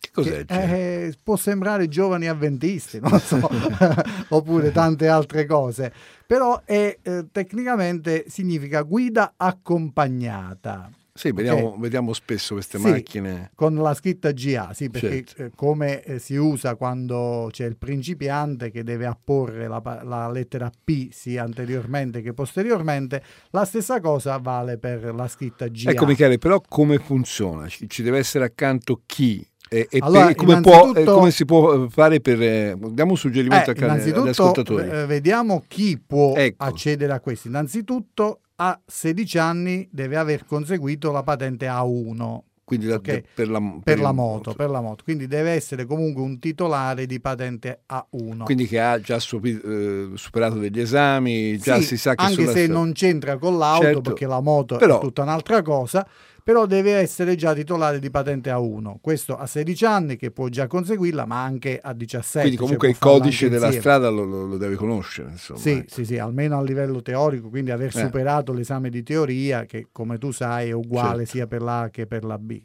Che 0.00 0.10
cos'è? 0.12 0.44
Che, 0.44 1.06
eh, 1.06 1.16
può 1.22 1.36
sembrare 1.36 1.88
giovani 1.88 2.28
avventisti, 2.28 3.00
non 3.00 3.18
so, 3.20 3.48
oppure 4.28 4.70
tante 4.70 5.08
altre 5.08 5.44
cose, 5.44 5.92
però 6.26 6.62
è, 6.64 6.98
eh, 7.02 7.26
tecnicamente 7.32 8.26
significa 8.28 8.82
guida 8.82 9.34
accompagnata. 9.36 10.90
Sì, 11.18 11.32
vediamo, 11.32 11.66
okay. 11.70 11.80
vediamo 11.80 12.12
spesso 12.12 12.54
queste 12.54 12.78
sì, 12.78 12.88
macchine. 12.88 13.50
Con 13.56 13.74
la 13.74 13.92
scritta 13.92 14.30
GA, 14.30 14.70
sì, 14.72 14.88
perché 14.88 15.24
certo. 15.24 15.42
eh, 15.42 15.50
come 15.56 16.00
eh, 16.04 16.20
si 16.20 16.36
usa 16.36 16.76
quando 16.76 17.48
c'è 17.50 17.64
il 17.64 17.76
principiante 17.76 18.70
che 18.70 18.84
deve 18.84 19.04
apporre 19.04 19.66
la, 19.66 19.82
la, 20.04 20.30
lettera 20.30 20.70
P 20.84 21.08
sia 21.10 21.42
anteriormente 21.42 22.22
che 22.22 22.32
posteriormente, 22.34 23.20
la 23.50 23.64
stessa 23.64 23.98
cosa 24.00 24.36
vale 24.36 24.78
per 24.78 25.12
la 25.12 25.26
scritta 25.26 25.66
GA. 25.66 25.90
Ecco 25.90 26.06
Michele, 26.06 26.38
però 26.38 26.60
come 26.60 26.98
funziona? 26.98 27.66
Ci, 27.66 28.02
deve 28.04 28.18
essere 28.18 28.44
accanto 28.44 29.02
chi? 29.04 29.44
E, 29.68 29.88
e 29.90 29.98
allora, 30.00 30.32
come, 30.36 30.60
può, 30.60 30.92
eh, 30.94 31.02
come, 31.02 31.32
si 31.32 31.44
può 31.44 31.88
fare 31.88 32.20
per... 32.20 32.40
Eh, 32.40 32.78
diamo 32.92 33.10
un 33.10 33.16
suggerimento 33.16 33.72
eh, 33.72 33.84
agli 33.84 34.28
ascoltatori. 34.28 34.88
Eh, 34.88 35.06
vediamo 35.06 35.64
chi 35.66 35.98
può 35.98 36.36
ecco. 36.36 36.62
accedere 36.62 37.12
a 37.12 37.18
questi. 37.18 37.48
Innanzitutto 37.48 38.42
a 38.60 38.80
16 38.84 39.38
anni 39.38 39.88
deve 39.90 40.16
aver 40.16 40.44
conseguito 40.44 41.12
la 41.12 41.22
patente 41.22 41.66
A1. 41.66 42.40
Quindi 42.64 42.86
da, 42.86 42.96
okay? 42.96 43.24
per, 43.34 43.48
la, 43.48 43.60
per, 43.60 43.80
per, 43.82 43.98
la 43.98 44.12
moto, 44.12 44.52
per, 44.52 44.68
la, 44.68 44.82
moto, 44.82 45.02
Quindi 45.02 45.26
deve 45.26 45.52
essere 45.52 45.86
comunque 45.86 46.22
un 46.22 46.38
titolare 46.38 47.06
di 47.06 47.18
patente 47.18 47.84
A1. 47.90 48.42
Quindi 48.42 48.66
che 48.66 48.78
ha 48.78 49.00
già 49.00 49.16
eh, 49.16 50.10
superato 50.14 50.58
degli 50.58 50.78
esami, 50.78 51.56
già 51.56 51.76
sì, 51.76 51.84
si 51.84 51.96
sa 51.96 52.14
che 52.14 52.24
anche 52.24 52.46
se 52.48 52.66
non 52.66 52.92
c'entra 52.92 53.38
con 53.38 53.56
l'auto 53.56 53.84
certo, 53.84 54.00
perché 54.02 54.26
la 54.26 54.40
moto 54.40 54.76
però, 54.76 54.98
è 54.98 55.00
tutta 55.00 55.22
un'altra 55.22 55.62
cosa, 55.62 56.06
però 56.48 56.64
deve 56.64 56.92
essere 56.92 57.34
già 57.34 57.52
titolare 57.52 57.98
di 57.98 58.08
patente 58.08 58.48
A1. 58.48 58.94
Questo 59.02 59.36
a 59.36 59.46
16 59.46 59.84
anni 59.84 60.16
che 60.16 60.30
può 60.30 60.48
già 60.48 60.66
conseguirla, 60.66 61.26
ma 61.26 61.42
anche 61.42 61.78
a 61.78 61.92
17. 61.92 62.40
Quindi 62.40 62.56
comunque 62.56 62.86
cioè 62.86 62.96
il 62.96 63.02
codice 63.02 63.50
della 63.50 63.70
strada 63.70 64.08
lo, 64.08 64.24
lo, 64.24 64.46
lo, 64.46 64.56
deve 64.56 64.74
conoscere. 64.76 65.32
Insomma. 65.32 65.58
Sì, 65.58 65.70
ecco. 65.72 65.92
sì, 65.92 66.06
sì, 66.06 66.16
almeno 66.16 66.56
a 66.56 66.62
livello 66.62 67.02
teorico, 67.02 67.50
quindi 67.50 67.70
aver 67.70 67.94
eh. 67.94 68.00
superato 68.00 68.54
l'esame 68.54 68.88
di 68.88 69.02
teoria 69.02 69.66
che 69.66 69.88
come 69.92 70.16
tu 70.16 70.30
sai 70.30 70.70
è 70.70 70.72
uguale 70.72 71.26
certo. 71.26 71.32
sia 71.32 71.46
per 71.46 71.60
l'A 71.60 71.90
che 71.92 72.06
per 72.06 72.24
la 72.24 72.38
B. 72.38 72.58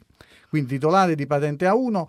Quindi 0.48 0.70
titolare 0.70 1.14
di 1.14 1.26
patente 1.26 1.66
A1 1.66 2.04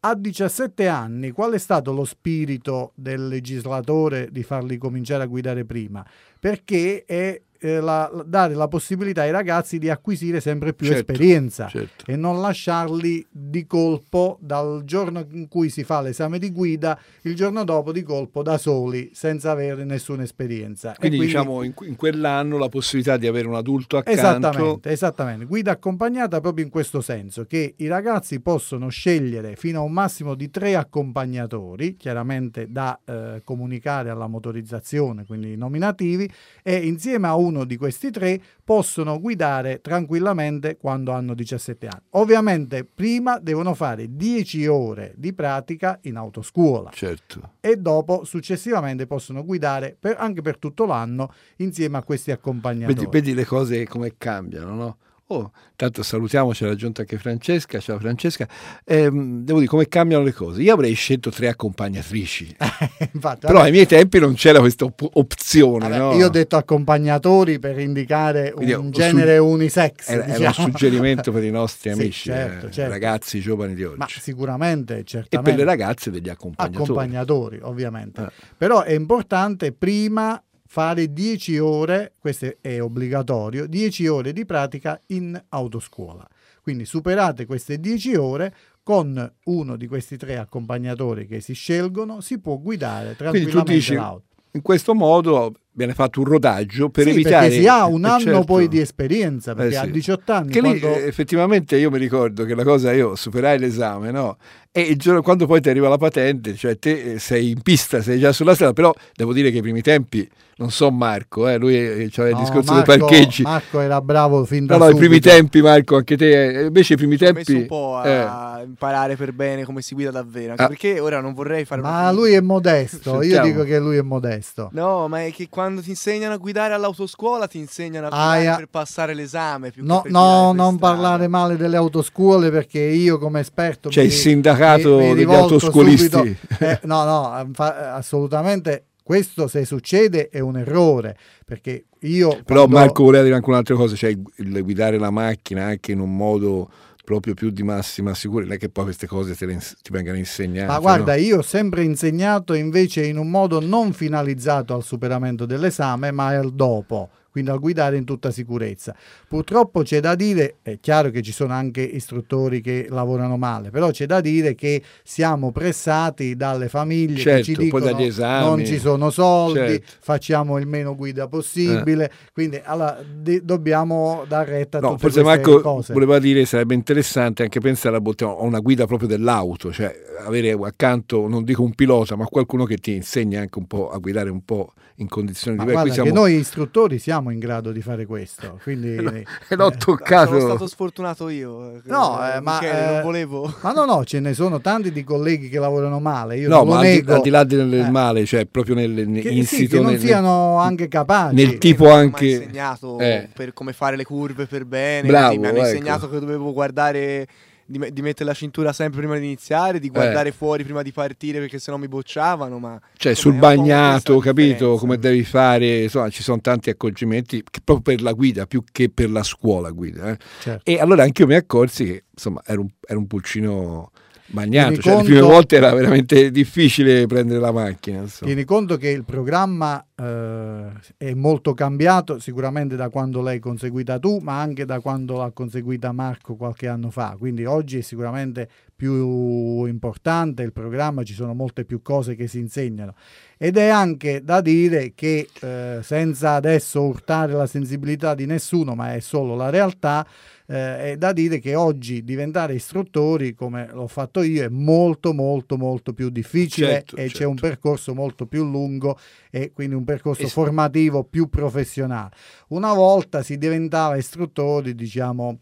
a 0.00 0.14
17 0.16 0.88
anni, 0.88 1.30
qual 1.30 1.52
è 1.52 1.58
stato 1.58 1.92
lo 1.92 2.04
spirito 2.04 2.90
del 2.96 3.28
legislatore 3.28 4.30
di 4.32 4.42
farli 4.42 4.78
cominciare 4.78 5.22
a 5.22 5.26
guidare 5.26 5.64
prima? 5.64 6.04
Perché 6.40 7.04
è 7.04 7.40
eh, 7.60 7.80
la, 7.80 8.10
dare 8.24 8.54
la 8.54 8.68
possibilità 8.68 9.22
ai 9.22 9.30
ragazzi 9.30 9.78
di 9.78 9.90
acquisire 9.90 10.40
sempre 10.40 10.72
più 10.72 10.86
certo, 10.86 11.12
esperienza 11.12 11.68
certo. 11.68 12.04
e 12.10 12.16
non 12.16 12.40
lasciarli 12.40 13.26
di 13.30 13.66
colpo 13.66 14.38
dal 14.40 14.82
giorno 14.84 15.24
in 15.32 15.46
cui 15.48 15.68
si 15.68 15.84
fa 15.84 16.00
l'esame 16.00 16.38
di 16.38 16.50
guida, 16.50 16.98
il 17.22 17.34
giorno 17.34 17.62
dopo 17.64 17.92
di 17.92 18.02
colpo 18.02 18.42
da 18.42 18.56
soli 18.56 19.10
senza 19.12 19.50
avere 19.50 19.84
nessuna 19.84 20.22
esperienza. 20.22 20.94
Quindi, 20.98 21.18
quindi 21.18 21.26
diciamo 21.26 21.62
in, 21.62 21.74
in, 21.82 21.96
quell'anno 21.96 22.56
la 22.56 22.68
possibilità 22.68 23.18
di 23.18 23.26
avere 23.26 23.46
un 23.46 23.54
adulto 23.54 23.98
accanto. 23.98 24.20
Esattamente, 24.20 24.90
esattamente, 24.90 25.44
guida 25.44 25.72
accompagnata 25.72 26.40
proprio 26.40 26.64
in 26.64 26.70
questo 26.70 27.00
senso, 27.02 27.44
che 27.44 27.74
i 27.76 27.86
ragazzi 27.86 28.40
possono 28.40 28.88
scegliere 28.88 29.56
fino 29.56 29.80
a 29.80 29.82
un 29.82 29.92
massimo 29.92 30.34
di 30.34 30.50
tre 30.50 30.76
accompagnatori, 30.76 31.96
chiaramente 31.96 32.70
da 32.70 32.98
eh, 33.04 33.42
comunicare 33.44 34.08
alla 34.08 34.26
motorizzazione, 34.26 35.26
quindi 35.26 35.56
nominativi, 35.56 36.30
e 36.62 36.76
insieme 36.76 37.26
a 37.26 37.34
un 37.34 37.49
uno 37.50 37.64
di 37.64 37.76
questi 37.76 38.10
tre 38.10 38.40
possono 38.64 39.20
guidare 39.20 39.80
tranquillamente 39.80 40.76
quando 40.76 41.12
hanno 41.12 41.34
17 41.34 41.86
anni. 41.86 42.02
Ovviamente 42.10 42.84
prima 42.84 43.38
devono 43.38 43.74
fare 43.74 44.14
10 44.14 44.66
ore 44.66 45.12
di 45.16 45.32
pratica 45.32 45.98
in 46.02 46.16
autoscuola 46.16 46.90
certo. 46.92 47.54
e 47.60 47.76
dopo 47.76 48.24
successivamente 48.24 49.06
possono 49.06 49.44
guidare 49.44 49.96
per, 49.98 50.16
anche 50.18 50.40
per 50.40 50.58
tutto 50.58 50.86
l'anno 50.86 51.32
insieme 51.56 51.98
a 51.98 52.02
questi 52.02 52.30
accompagnatori. 52.30 52.94
Vedi, 52.94 53.08
vedi 53.10 53.34
le 53.34 53.44
cose 53.44 53.86
come 53.86 54.14
cambiano, 54.16 54.74
no? 54.74 54.96
Oh, 55.32 55.52
tanto 55.76 56.02
salutiamo, 56.02 56.50
c'è 56.50 56.66
raggiunta 56.66 57.02
anche 57.02 57.16
Francesca. 57.16 57.78
Ciao 57.78 58.00
Francesca. 58.00 58.48
Eh, 58.84 59.08
devo 59.12 59.58
dire 59.58 59.66
come 59.66 59.86
cambiano 59.86 60.24
le 60.24 60.32
cose. 60.32 60.60
Io 60.60 60.74
avrei 60.74 60.92
scelto 60.94 61.30
tre 61.30 61.46
accompagnatrici, 61.46 62.56
Infatti, 63.12 63.46
però 63.46 63.60
ai 63.60 63.70
miei 63.70 63.86
tempi 63.86 64.18
non 64.18 64.34
c'era 64.34 64.58
questa 64.58 64.86
op- 64.86 65.08
opzione. 65.12 65.88
Vabbè, 65.88 65.98
no? 65.98 66.12
Io 66.14 66.26
ho 66.26 66.30
detto 66.30 66.56
accompagnatori 66.56 67.60
per 67.60 67.78
indicare 67.78 68.50
Quindi, 68.50 68.72
un 68.72 68.90
genere 68.90 69.36
su- 69.36 69.44
unisex. 69.44 70.08
Era, 70.08 70.24
diciamo. 70.24 70.42
era, 70.42 70.48
un 70.48 70.54
suggerimento 70.72 71.30
per 71.30 71.44
i 71.44 71.50
nostri 71.52 71.90
amici, 71.94 72.10
sì, 72.10 72.30
certo, 72.30 72.66
eh, 72.66 72.70
certo. 72.72 72.90
ragazzi 72.90 73.40
giovani 73.40 73.74
di 73.74 73.84
oggi. 73.84 73.98
Ma 73.98 74.08
sicuramente, 74.08 75.04
certamente. 75.04 75.36
E 75.36 75.42
per 75.42 75.54
le 75.54 75.64
ragazze 75.64 76.10
degli 76.10 76.28
accompagnatori. 76.28 76.82
Accompagnatori, 76.82 77.60
ovviamente. 77.62 78.20
Eh. 78.22 78.30
Però 78.56 78.82
è 78.82 78.94
importante 78.94 79.70
prima 79.70 80.42
fare 80.72 81.12
10 81.12 81.58
ore, 81.58 82.12
questo 82.20 82.54
è 82.60 82.80
obbligatorio, 82.80 83.66
10 83.66 84.06
ore 84.06 84.32
di 84.32 84.44
pratica 84.46 85.00
in 85.06 85.40
autoscuola. 85.48 86.24
Quindi 86.62 86.84
superate 86.84 87.44
queste 87.44 87.80
10 87.80 88.14
ore 88.14 88.54
con 88.84 89.32
uno 89.46 89.76
di 89.76 89.88
questi 89.88 90.16
tre 90.16 90.38
accompagnatori 90.38 91.26
che 91.26 91.40
si 91.40 91.54
scelgono, 91.54 92.20
si 92.20 92.38
può 92.38 92.56
guidare 92.58 93.16
tranquillamente 93.16 93.72
dici, 93.72 93.94
l'auto. 93.94 94.26
In 94.52 94.62
questo 94.62 94.94
modo 94.94 95.54
viene 95.72 95.92
fatto 95.92 96.20
un 96.20 96.26
rodaggio 96.26 96.88
per 96.88 97.02
Sì, 97.02 97.10
evitare 97.10 97.48
perché 97.48 97.62
si 97.62 97.66
ha 97.66 97.86
un 97.86 98.04
eh, 98.04 98.08
anno 98.08 98.20
certo. 98.20 98.44
poi 98.44 98.68
di 98.68 98.78
esperienza, 98.78 99.54
perché 99.56 99.74
Eh, 99.74 99.78
a 99.78 99.84
sì. 99.84 99.90
18 99.90 100.32
anni 100.32 100.52
che 100.52 100.60
lì 100.60 100.78
quando- 100.78 100.98
eh, 100.98 101.06
effettivamente 101.06 101.76
io 101.78 101.90
mi 101.90 101.98
ricordo 101.98 102.44
che 102.44 102.54
la 102.54 102.62
cosa 102.64 102.92
io 102.92 103.16
superai 103.16 103.58
l'esame 103.58 104.12
no? 104.12 104.36
e 104.70 104.82
il 104.82 104.96
giorno 104.96 105.20
quando 105.20 105.46
poi 105.46 105.60
ti 105.60 105.68
arriva 105.68 105.88
la 105.88 105.96
patente 105.98 106.54
cioè 106.54 106.78
te 106.78 107.14
eh, 107.14 107.18
sei 107.18 107.50
in 107.50 107.60
pista 107.62 108.00
sei 108.02 108.18
già 108.20 108.32
sulla 108.32 108.54
strada 108.54 108.72
però 108.72 108.92
devo 109.14 109.32
dire 109.32 109.50
che 109.50 109.58
i 109.58 109.62
primi 109.62 109.82
tempi 109.82 110.28
non 110.60 110.70
so 110.70 110.90
Marco 110.90 111.48
eh, 111.48 111.56
lui 111.56 111.74
eh, 111.76 112.08
c'aveva 112.10 112.36
il 112.36 112.42
No, 112.42 112.48
discorso 112.48 112.72
Marco- 112.74 112.90
dei 112.90 112.98
parcheggi 113.00 113.42
Marco 113.42 113.80
era 113.80 114.00
bravo 114.02 114.44
fin 114.44 114.66
da 114.66 114.76
no, 114.76 114.84
no, 114.84 114.90
i 114.90 114.94
primi 114.94 115.18
tempi 115.18 115.62
Marco 115.62 115.96
anche 115.96 116.16
te 116.16 116.60
eh, 116.60 116.64
invece 116.66 116.92
i 116.92 116.96
primi 116.96 117.16
Ci 117.16 117.24
ho 117.24 117.32
messo 117.32 117.44
tempi 117.52 117.60
un 117.62 117.66
po' 117.66 118.02
eh, 118.04 118.10
a 118.12 118.60
imparare 118.64 119.16
per 119.16 119.32
bene 119.32 119.64
come 119.64 119.80
si 119.82 119.94
guida 119.94 120.10
davvero. 120.10 120.50
Anche 120.50 120.62
Ah. 120.62 120.66
perché 120.68 121.00
ora 121.00 121.20
non 121.20 121.32
vorrei 121.32 121.64
fare 121.64 121.80
Ma 121.80 122.12
lui 122.12 122.32
è 122.34 122.40
modesto, 122.40 123.22
io 123.22 123.40
dico 123.42 123.62
che 123.64 123.78
lui 123.78 123.96
è 123.96 124.02
modesto. 124.02 124.68
No, 124.72 125.08
ma 125.08 125.24
è 125.24 125.32
che 125.32 125.48
quando 125.48 125.80
ti 125.80 125.90
insegnano 125.90 126.34
a 126.34 126.36
guidare 126.36 126.74
all'autoscuola 126.74 127.46
ti 127.46 127.58
insegnano 127.58 128.06
a 128.06 128.10
guidare 128.10 128.38
Aia. 128.38 128.56
per 128.56 128.66
passare 128.68 129.14
l'esame. 129.14 129.70
Più 129.70 129.82
No, 129.84 130.02
no, 130.06 130.52
non 130.52 130.78
parlare 130.78 131.26
male 131.28 131.56
delle 131.56 131.76
autoscuole 131.76 132.50
perché 132.50 132.80
io 132.80 133.18
come 133.18 133.40
esperto... 133.40 133.88
C'è 133.88 134.00
mi- 134.02 134.06
il 134.08 134.12
sindacato 134.12 134.98
mi- 134.98 135.08
mi 135.08 135.14
degli 135.14 135.32
autoscuolisti. 135.34 136.08
subito- 136.10 136.36
eh, 136.64 136.80
no, 136.82 137.04
no, 137.04 137.50
assolutamente 137.94 138.84
questo 139.10 139.48
se 139.48 139.64
succede 139.64 140.28
è 140.28 140.38
un 140.38 140.56
errore 140.56 141.16
perché 141.44 141.86
io... 142.02 142.28
però 142.44 142.66
quando- 142.66 142.76
Marco 142.76 143.02
voleva 143.02 143.24
dire 143.24 143.34
anche 143.34 143.50
un'altra 143.50 143.74
cosa 143.74 143.96
cioè 143.96 144.10
il, 144.10 144.62
guidare 144.62 145.00
la 145.00 145.10
macchina 145.10 145.64
anche 145.64 145.90
in 145.90 145.98
un 145.98 146.14
modo 146.14 146.70
proprio 147.04 147.34
più 147.34 147.50
di 147.50 147.64
massima 147.64 148.14
sicurezza 148.14 148.46
non 148.46 148.56
è 148.56 148.60
che 148.60 148.68
poi 148.68 148.84
queste 148.84 149.08
cose 149.08 149.34
te 149.34 149.46
le 149.46 149.54
ins- 149.54 149.76
ti 149.82 149.90
vengano 149.90 150.16
insegnate 150.16 150.68
Ma 150.68 150.78
guarda, 150.78 151.14
no? 151.16 151.20
io 151.20 151.38
ho 151.38 151.42
sempre 151.42 151.82
insegnato 151.82 152.54
invece 152.54 153.04
in 153.04 153.18
un 153.18 153.28
modo 153.28 153.58
non 153.58 153.92
finalizzato 153.92 154.74
al 154.74 154.84
superamento 154.84 155.44
dell'esame, 155.44 156.12
ma 156.12 156.28
al 156.28 156.52
dopo, 156.52 157.10
quindi 157.30 157.50
al 157.50 157.58
guidare 157.58 157.96
in 157.96 158.04
tutta 158.04 158.30
sicurezza. 158.30 158.94
Purtroppo 159.28 159.82
c'è 159.82 160.00
da 160.00 160.14
dire, 160.14 160.56
è 160.62 160.78
chiaro 160.80 161.10
che 161.10 161.22
ci 161.22 161.32
sono 161.32 161.52
anche 161.52 161.80
istruttori 161.82 162.60
che 162.60 162.86
lavorano 162.88 163.36
male, 163.36 163.70
però 163.70 163.90
c'è 163.90 164.06
da 164.06 164.20
dire 164.20 164.54
che 164.54 164.82
siamo 165.02 165.52
pressati 165.52 166.34
dalle 166.36 166.68
famiglie 166.68 167.14
che 167.14 167.20
Certo, 167.20 167.44
ci 167.44 167.54
poi 167.54 167.64
dicono 167.64 167.98
esami. 167.98 168.44
non 168.46 168.64
ci 168.64 168.78
sono 168.78 169.10
soldi, 169.10 169.58
Certo. 169.58 169.92
facciamo 170.00 170.58
il 170.58 170.66
meno 170.66 170.94
guida 170.96 171.28
possibile, 171.28 172.10
quindi 172.32 172.60
allora, 172.64 172.98
de- 173.08 173.44
dobbiamo 173.44 174.24
dar 174.28 174.46
retta 174.48 174.78
a 174.78 174.80
No, 174.80 174.88
tutte 174.90 175.00
forse 175.02 175.22
queste 175.22 175.40
Marco 175.48 175.60
cose. 175.60 175.92
voleva 175.92 176.18
dire 176.18 176.44
sarebbe 176.44 176.74
interessante 176.74 177.42
anche 177.42 177.60
pensare 177.60 177.96
a 177.96 178.00
a 178.00 178.42
una 178.42 178.58
guida 178.58 178.86
proprio 178.86 179.08
dell'auto, 179.08 179.72
cioè 179.72 179.94
avere 180.26 180.50
accanto, 180.52 181.28
non 181.28 181.44
dico 181.44 181.62
un 181.62 181.74
pilota, 181.74 182.16
ma 182.16 182.24
qualcuno 182.26 182.64
che 182.64 182.76
ti 182.78 182.94
insegna 182.94 183.40
anche 183.40 183.58
un 183.58 183.66
po' 183.66 183.90
a 183.90 183.98
guidare 183.98 184.30
un 184.30 184.44
po' 184.44 184.72
in 184.96 185.08
condizioni 185.08 185.56
Ma 185.56 185.62
diverse. 185.64 185.82
guarda 185.86 186.02
che 186.02 186.08
siamo- 186.08 186.26
noi 186.26 186.38
istruttori 186.38 186.98
siamo 186.98 187.19
in 187.28 187.38
grado 187.38 187.72
di 187.72 187.82
fare 187.82 188.06
questo, 188.06 188.58
quindi... 188.62 188.94
e 188.96 189.54
l'ho 189.56 189.70
eh, 189.70 189.76
toccato. 189.76 190.28
Sono 190.38 190.40
stato 190.40 190.66
sfortunato 190.66 191.28
io. 191.28 191.74
eh, 191.74 191.80
No, 191.84 192.18
eh, 192.32 192.40
ma, 192.40 192.54
Michele, 192.60 192.88
eh, 192.88 192.92
non 192.94 193.02
volevo. 193.02 193.54
Ma 193.60 193.72
no, 193.72 193.84
no, 193.84 194.04
ce 194.06 194.20
ne 194.20 194.32
sono 194.32 194.60
tanti 194.62 194.90
di 194.92 195.04
colleghi 195.04 195.48
che 195.50 195.58
lavorano 195.58 196.00
male. 196.00 196.38
Io 196.38 196.48
no, 196.48 196.56
non 196.58 196.64
lo 196.66 196.70
ma 196.72 196.78
al 196.78 196.86
di, 196.86 196.92
nego. 196.94 197.14
al 197.14 197.20
di 197.20 197.30
là 197.30 197.44
del 197.44 197.74
Eh, 197.74 197.90
male, 197.90 198.24
cioè 198.24 198.46
proprio 198.46 198.74
nel, 198.76 198.90
nel 198.90 199.20
che, 199.22 199.28
sì, 199.30 199.36
insito, 199.36 199.76
che 199.76 199.82
non 199.82 199.90
nel- 199.92 200.00
siano 200.00 200.56
anche 200.58 200.88
capaci. 200.88 201.34
nel 201.34 201.58
tipo 201.58 201.84
Mi 201.84 201.90
hanno 201.90 202.00
anche- 202.00 202.24
mai 202.24 202.32
insegnato 202.34 202.98
eh. 203.00 203.28
per 203.34 203.52
come 203.52 203.72
fare 203.74 203.96
le 203.96 204.04
curve 204.04 204.46
per 204.46 204.64
bene. 204.64 205.06
Bravo, 205.08 205.38
mi 205.38 205.46
hanno 205.46 205.58
ecco. 205.58 205.66
insegnato 205.66 206.08
che 206.08 206.18
dovevo 206.20 206.52
guardare. 206.54 207.26
Di, 207.70 207.78
me- 207.78 207.92
di 207.92 208.02
mettere 208.02 208.24
la 208.24 208.34
cintura 208.34 208.72
sempre 208.72 208.98
prima 208.98 209.16
di 209.16 209.24
iniziare, 209.26 209.78
di 209.78 209.90
guardare 209.90 210.32
fuori 210.32 210.64
prima 210.64 210.82
di 210.82 210.90
partire 210.90 211.38
perché 211.38 211.60
sennò 211.60 211.76
mi 211.76 211.86
bocciavano. 211.86 212.58
Ma 212.58 212.80
cioè 212.96 213.14
sul 213.14 213.34
bagnato, 213.34 214.18
capito? 214.18 214.48
differenza. 214.48 214.80
Come 214.80 214.98
devi 214.98 215.22
fare, 215.22 215.82
insomma, 215.84 216.08
ci 216.08 216.24
sono 216.24 216.40
tanti 216.40 216.68
accorgimenti 216.68 217.44
proprio 217.62 217.94
per 217.94 218.02
la 218.02 218.10
guida 218.10 218.46
più 218.46 218.64
che 218.72 218.88
per 218.88 219.08
la 219.10 219.22
scuola 219.22 219.70
guida. 219.70 220.10
eh. 220.10 220.18
Certo. 220.40 220.68
E 220.68 220.80
allora 220.80 221.04
anche 221.04 221.22
io 221.22 221.28
mi 221.28 221.36
accorsi 221.36 221.84
che 221.84 222.04
insomma 222.10 222.42
ero 222.44 222.62
un, 222.62 222.68
ero 222.88 222.98
un 222.98 223.06
pulcino 223.06 223.92
bagnato, 224.30 224.76
cioè 224.76 224.84
le 224.84 224.98
conto- 224.98 225.04
prime 225.04 225.20
volte 225.20 225.56
era 225.56 225.72
veramente 225.74 226.30
difficile 226.30 227.06
prendere 227.06 227.40
la 227.40 227.52
macchina. 227.52 228.00
insomma. 228.00 228.30
Tieni 228.30 228.44
conto 228.44 228.76
che 228.76 228.88
il 228.88 229.04
programma 229.04 229.84
eh, 229.94 230.66
è 230.96 231.14
molto 231.14 231.52
cambiato, 231.54 232.18
sicuramente 232.18 232.76
da 232.76 232.88
quando 232.88 233.20
l'hai 233.20 233.38
conseguita 233.38 233.98
tu, 233.98 234.18
ma 234.18 234.40
anche 234.40 234.64
da 234.64 234.80
quando 234.80 235.16
l'ha 235.16 235.30
conseguita 235.32 235.92
Marco 235.92 236.36
qualche 236.36 236.68
anno 236.68 236.90
fa. 236.90 237.16
Quindi 237.18 237.44
oggi 237.44 237.78
è 237.78 237.82
sicuramente 237.82 238.48
più 238.74 239.66
importante 239.66 240.42
il 240.42 240.52
programma, 240.52 241.02
ci 241.02 241.12
sono 241.12 241.34
molte 241.34 241.66
più 241.66 241.82
cose 241.82 242.14
che 242.14 242.26
si 242.26 242.38
insegnano. 242.38 242.94
Ed 243.36 243.58
è 243.58 243.68
anche 243.68 244.22
da 244.24 244.40
dire 244.40 244.92
che, 244.94 245.28
eh, 245.40 245.80
senza 245.82 246.32
adesso 246.32 246.82
urtare 246.82 247.34
la 247.34 247.46
sensibilità 247.46 248.14
di 248.14 248.24
nessuno, 248.24 248.74
ma 248.74 248.94
è 248.94 249.00
solo 249.00 249.36
la 249.36 249.50
realtà, 249.50 250.06
eh, 250.50 250.92
è 250.92 250.96
da 250.96 251.12
dire 251.12 251.38
che 251.38 251.54
oggi 251.54 252.02
diventare 252.02 252.54
istruttori, 252.54 253.34
come 253.34 253.68
l'ho 253.72 253.86
fatto 253.86 254.20
io, 254.22 254.42
è 254.42 254.48
molto 254.48 255.12
molto 255.14 255.56
molto 255.56 255.92
più 255.92 256.10
difficile 256.10 256.66
Certo, 256.66 256.96
e 256.96 257.04
c'è 257.04 257.10
certo. 257.10 257.28
un 257.28 257.34
percorso 257.36 257.94
molto 257.94 258.26
più 258.26 258.44
lungo 258.44 258.98
e 259.30 259.52
quindi 259.52 259.76
un 259.76 259.84
percorso 259.84 260.24
Es- 260.24 260.32
formativo 260.32 261.04
più 261.04 261.28
professionale. 261.28 262.10
Una 262.48 262.74
volta 262.74 263.22
si 263.22 263.38
diventava 263.38 263.96
istruttori, 263.96 264.74
diciamo, 264.74 265.38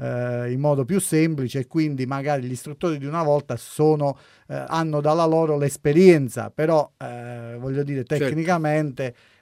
eh, 0.00 0.50
in 0.50 0.58
modo 0.58 0.84
più 0.84 0.98
semplice 0.98 1.60
e 1.60 1.66
quindi 1.68 2.06
magari 2.06 2.42
gli 2.42 2.52
istruttori 2.52 2.98
di 2.98 3.06
una 3.06 3.22
volta 3.22 3.56
sono, 3.56 4.18
eh, 4.48 4.64
hanno 4.66 5.00
dalla 5.00 5.24
loro 5.24 5.56
l'esperienza, 5.56 6.50
però 6.50 6.90
eh, 6.96 7.56
voglio 7.60 7.84
dire 7.84 8.02
Certo. 8.18 8.24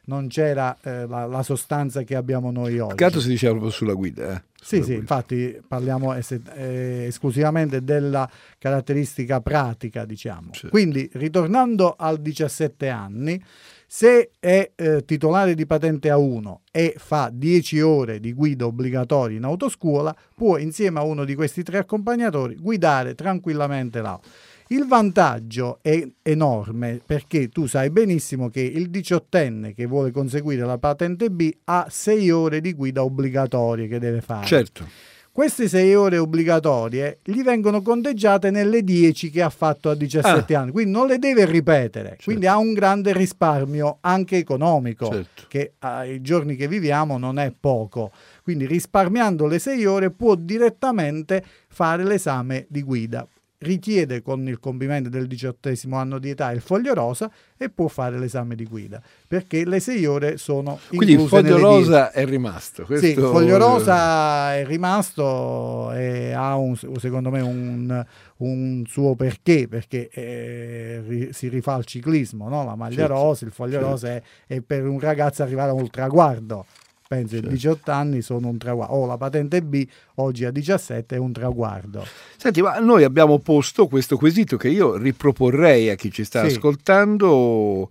Non 0.06 0.28
c'era 0.28 0.76
eh, 0.82 1.06
la, 1.06 1.26
la 1.26 1.42
sostanza 1.42 2.02
che 2.02 2.16
abbiamo 2.16 2.50
noi 2.50 2.78
oggi. 2.78 3.04
Altro 3.04 3.20
si 3.20 3.28
diceva 3.28 3.52
proprio 3.52 3.72
sulla 3.72 3.94
guida. 3.94 4.34
eh. 4.34 4.42
Sì, 4.60 4.82
sì, 4.82 4.94
infatti 4.94 5.56
parliamo 5.66 6.12
es- 6.14 6.40
eh, 6.56 7.04
esclusivamente 7.06 7.84
della 7.84 8.28
caratteristica 8.58 9.40
pratica, 9.40 10.04
diciamo. 10.04 10.48
Sì. 10.52 10.66
Quindi, 10.68 11.08
ritornando 11.12 11.94
al 11.96 12.18
17 12.20 12.88
anni, 12.88 13.40
se 13.86 14.30
è 14.40 14.72
eh, 14.74 15.04
titolare 15.04 15.54
di 15.54 15.66
patente 15.66 16.08
A1 16.08 16.54
e 16.72 16.94
fa 16.98 17.30
10 17.32 17.80
ore 17.80 18.18
di 18.18 18.32
guida 18.32 18.66
obbligatoria 18.66 19.36
in 19.36 19.44
autoscuola, 19.44 20.12
può 20.34 20.56
insieme 20.58 20.98
a 20.98 21.04
uno 21.04 21.24
di 21.24 21.36
questi 21.36 21.62
tre 21.62 21.78
accompagnatori 21.78 22.56
guidare 22.56 23.14
tranquillamente 23.14 24.00
l'auto. 24.00 24.28
Il 24.68 24.84
vantaggio 24.86 25.78
è 25.80 26.04
enorme 26.22 27.00
perché 27.04 27.48
tu 27.48 27.66
sai 27.66 27.90
benissimo 27.90 28.48
che 28.48 28.60
il 28.62 28.90
diciottenne 28.90 29.72
che 29.74 29.86
vuole 29.86 30.10
conseguire 30.10 30.64
la 30.66 30.78
patente 30.78 31.30
B 31.30 31.50
ha 31.64 31.86
6 31.88 32.30
ore 32.30 32.60
di 32.60 32.72
guida 32.72 33.04
obbligatorie 33.04 33.86
che 33.86 34.00
deve 34.00 34.20
fare. 34.20 34.44
Certo. 34.44 34.84
Queste 35.30 35.68
6 35.68 35.94
ore 35.94 36.16
obbligatorie 36.18 37.18
gli 37.22 37.42
vengono 37.42 37.82
conteggiate 37.82 38.50
nelle 38.50 38.82
10 38.82 39.30
che 39.30 39.42
ha 39.42 39.50
fatto 39.50 39.90
a 39.90 39.94
17 39.94 40.54
Ah. 40.56 40.60
anni, 40.62 40.70
quindi 40.72 40.90
non 40.90 41.06
le 41.06 41.18
deve 41.18 41.44
ripetere, 41.44 42.16
quindi 42.24 42.46
ha 42.46 42.56
un 42.56 42.72
grande 42.72 43.12
risparmio 43.12 43.98
anche 44.00 44.38
economico 44.38 45.10
Certo. 45.12 45.42
che 45.46 45.74
ai 45.80 46.22
giorni 46.22 46.56
che 46.56 46.66
viviamo 46.66 47.18
non 47.18 47.38
è 47.38 47.52
poco. 47.58 48.10
Quindi 48.42 48.66
risparmiando 48.66 49.46
le 49.46 49.58
6 49.58 49.84
ore 49.84 50.10
può 50.10 50.34
direttamente 50.36 51.44
fare 51.68 52.02
l'esame 52.02 52.64
di 52.70 52.82
guida. 52.82 53.28
Richiede 53.58 54.20
con 54.20 54.46
il 54.48 54.60
compimento 54.60 55.08
del 55.08 55.26
diciottesimo 55.26 55.96
anno 55.96 56.18
di 56.18 56.28
età 56.30 56.50
il 56.50 56.60
foglio 56.60 56.92
rosa 56.92 57.30
e 57.56 57.70
può 57.70 57.88
fare 57.88 58.18
l'esame 58.18 58.54
di 58.54 58.66
guida 58.66 59.00
perché 59.26 59.64
le 59.64 59.80
6 59.80 60.04
ore 60.04 60.36
sono 60.36 60.78
Quindi 60.88 61.12
il 61.14 61.26
foglio 61.26 61.56
nelle 61.56 61.56
10. 61.56 61.62
rosa 61.64 62.10
è 62.12 62.26
rimasto. 62.26 62.82
Sì, 62.82 62.86
Questo... 62.86 63.06
il 63.20 63.26
foglio 63.26 63.56
rosa 63.56 64.54
è 64.54 64.66
rimasto 64.66 65.92
e 65.92 66.32
ha 66.32 66.54
un- 66.56 66.76
secondo 66.76 67.30
me 67.30 67.40
un, 67.40 68.04
un 68.38 68.84
suo 68.86 69.14
perché, 69.14 69.68
perché 69.68 70.10
eh, 70.12 71.28
si 71.32 71.48
rifà 71.48 71.74
al 71.74 71.86
ciclismo, 71.86 72.48
no? 72.48 72.64
la 72.64 72.74
maglia 72.74 73.06
Certo, 73.06 73.12
rosa, 73.14 73.44
il 73.46 73.52
foglio 73.52 73.72
certo. 73.72 73.86
rosa 73.88 74.08
è, 74.08 74.22
è 74.46 74.60
per 74.60 74.86
un 74.86 75.00
ragazzo 75.00 75.42
arrivare 75.42 75.70
a 75.70 75.74
un 75.74 75.88
traguardo. 75.88 76.66
Penso, 77.08 77.34
Certo. 77.34 77.48
i 77.48 77.52
18 77.52 77.90
anni 77.92 78.20
sono 78.20 78.48
un 78.48 78.58
traguardo. 78.58 78.94
O 78.94 79.06
la 79.06 79.16
patente 79.16 79.62
B 79.62 79.86
oggi 80.16 80.44
a 80.44 80.50
17 80.50 81.14
è 81.14 81.18
un 81.18 81.32
traguardo. 81.32 82.04
Senti, 82.36 82.60
ma 82.62 82.78
noi 82.78 83.04
abbiamo 83.04 83.38
posto 83.38 83.86
questo 83.86 84.16
quesito 84.16 84.56
che 84.56 84.68
io 84.68 84.96
riproporrei 84.96 85.88
a 85.90 85.94
chi 85.94 86.10
ci 86.10 86.24
sta 86.24 86.40
Sì. 86.48 86.56
ascoltando. 86.56 87.88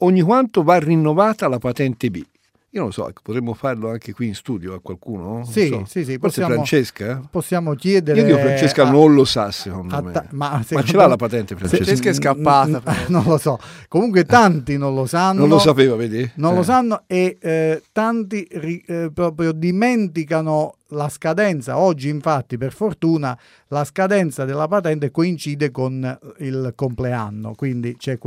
Ogni 0.00 0.20
quanto 0.22 0.62
va 0.62 0.78
rinnovata 0.78 1.48
la 1.48 1.58
patente 1.58 2.10
B? 2.10 2.22
Io 2.72 2.82
non 2.82 2.92
so, 2.92 3.08
ecco, 3.08 3.22
potremmo 3.22 3.54
farlo 3.54 3.88
anche 3.90 4.12
qui 4.12 4.26
in 4.26 4.34
studio 4.34 4.74
a 4.74 4.80
qualcuno? 4.80 5.32
Non 5.36 5.46
Sì, 5.46 5.68
so. 5.68 5.84
sì, 5.86 6.04
sì, 6.04 6.18
Forse 6.18 6.42
possiamo- 6.42 6.52
Francesca? 6.52 7.22
Possiamo 7.30 7.72
chiedere... 7.74 8.20
Io 8.20 8.26
dico 8.26 8.38
Francesca 8.38 8.86
a- 8.86 8.90
non 8.90 9.14
lo 9.14 9.24
sa 9.24 9.50
secondo 9.50 9.94
a 9.96 10.02
me. 10.02 10.12
ta- 10.12 10.26
ma 10.32 10.50
Ma 10.50 10.62
secondo 10.62 10.86
ce 10.86 10.96
l'ha 10.98 11.06
la 11.06 11.16
patente 11.16 11.56
Francesca? 11.56 11.84
Francesca 11.84 12.10
è 12.10 12.12
scappata, 12.12 12.68
Mm, 12.78 12.82
però. 12.82 12.96
Non 13.08 13.24
lo 13.24 13.38
so. 13.38 13.58
Comunque 13.88 14.24
tanti 14.26 14.76
non 14.76 14.94
lo 14.94 15.06
sanno. 15.06 15.40
Non 15.40 15.48
lo 15.48 15.58
sapeva, 15.58 15.96
vedi? 15.96 16.30
Non 16.34 16.52
Eh. 16.52 16.56
lo 16.56 16.62
sanno 16.62 17.02
e 17.06 17.38
eh, 17.40 17.82
tanti 17.90 18.46
ri- 18.50 18.84
eh, 18.86 19.10
proprio 19.14 19.52
dimenticano 19.52 20.74
la 20.88 21.08
scadenza. 21.08 21.78
Oggi, 21.78 22.10
infatti, 22.10 22.58
per 22.58 22.74
fortuna, 22.74 23.36
la 23.68 23.84
scadenza 23.84 24.44
della 24.44 24.68
patente 24.68 25.10
coincide 25.10 25.70
con 25.70 26.18
il 26.40 26.72
compleanno, 26.74 27.54
quindi 27.54 27.96
c'è 27.96 28.18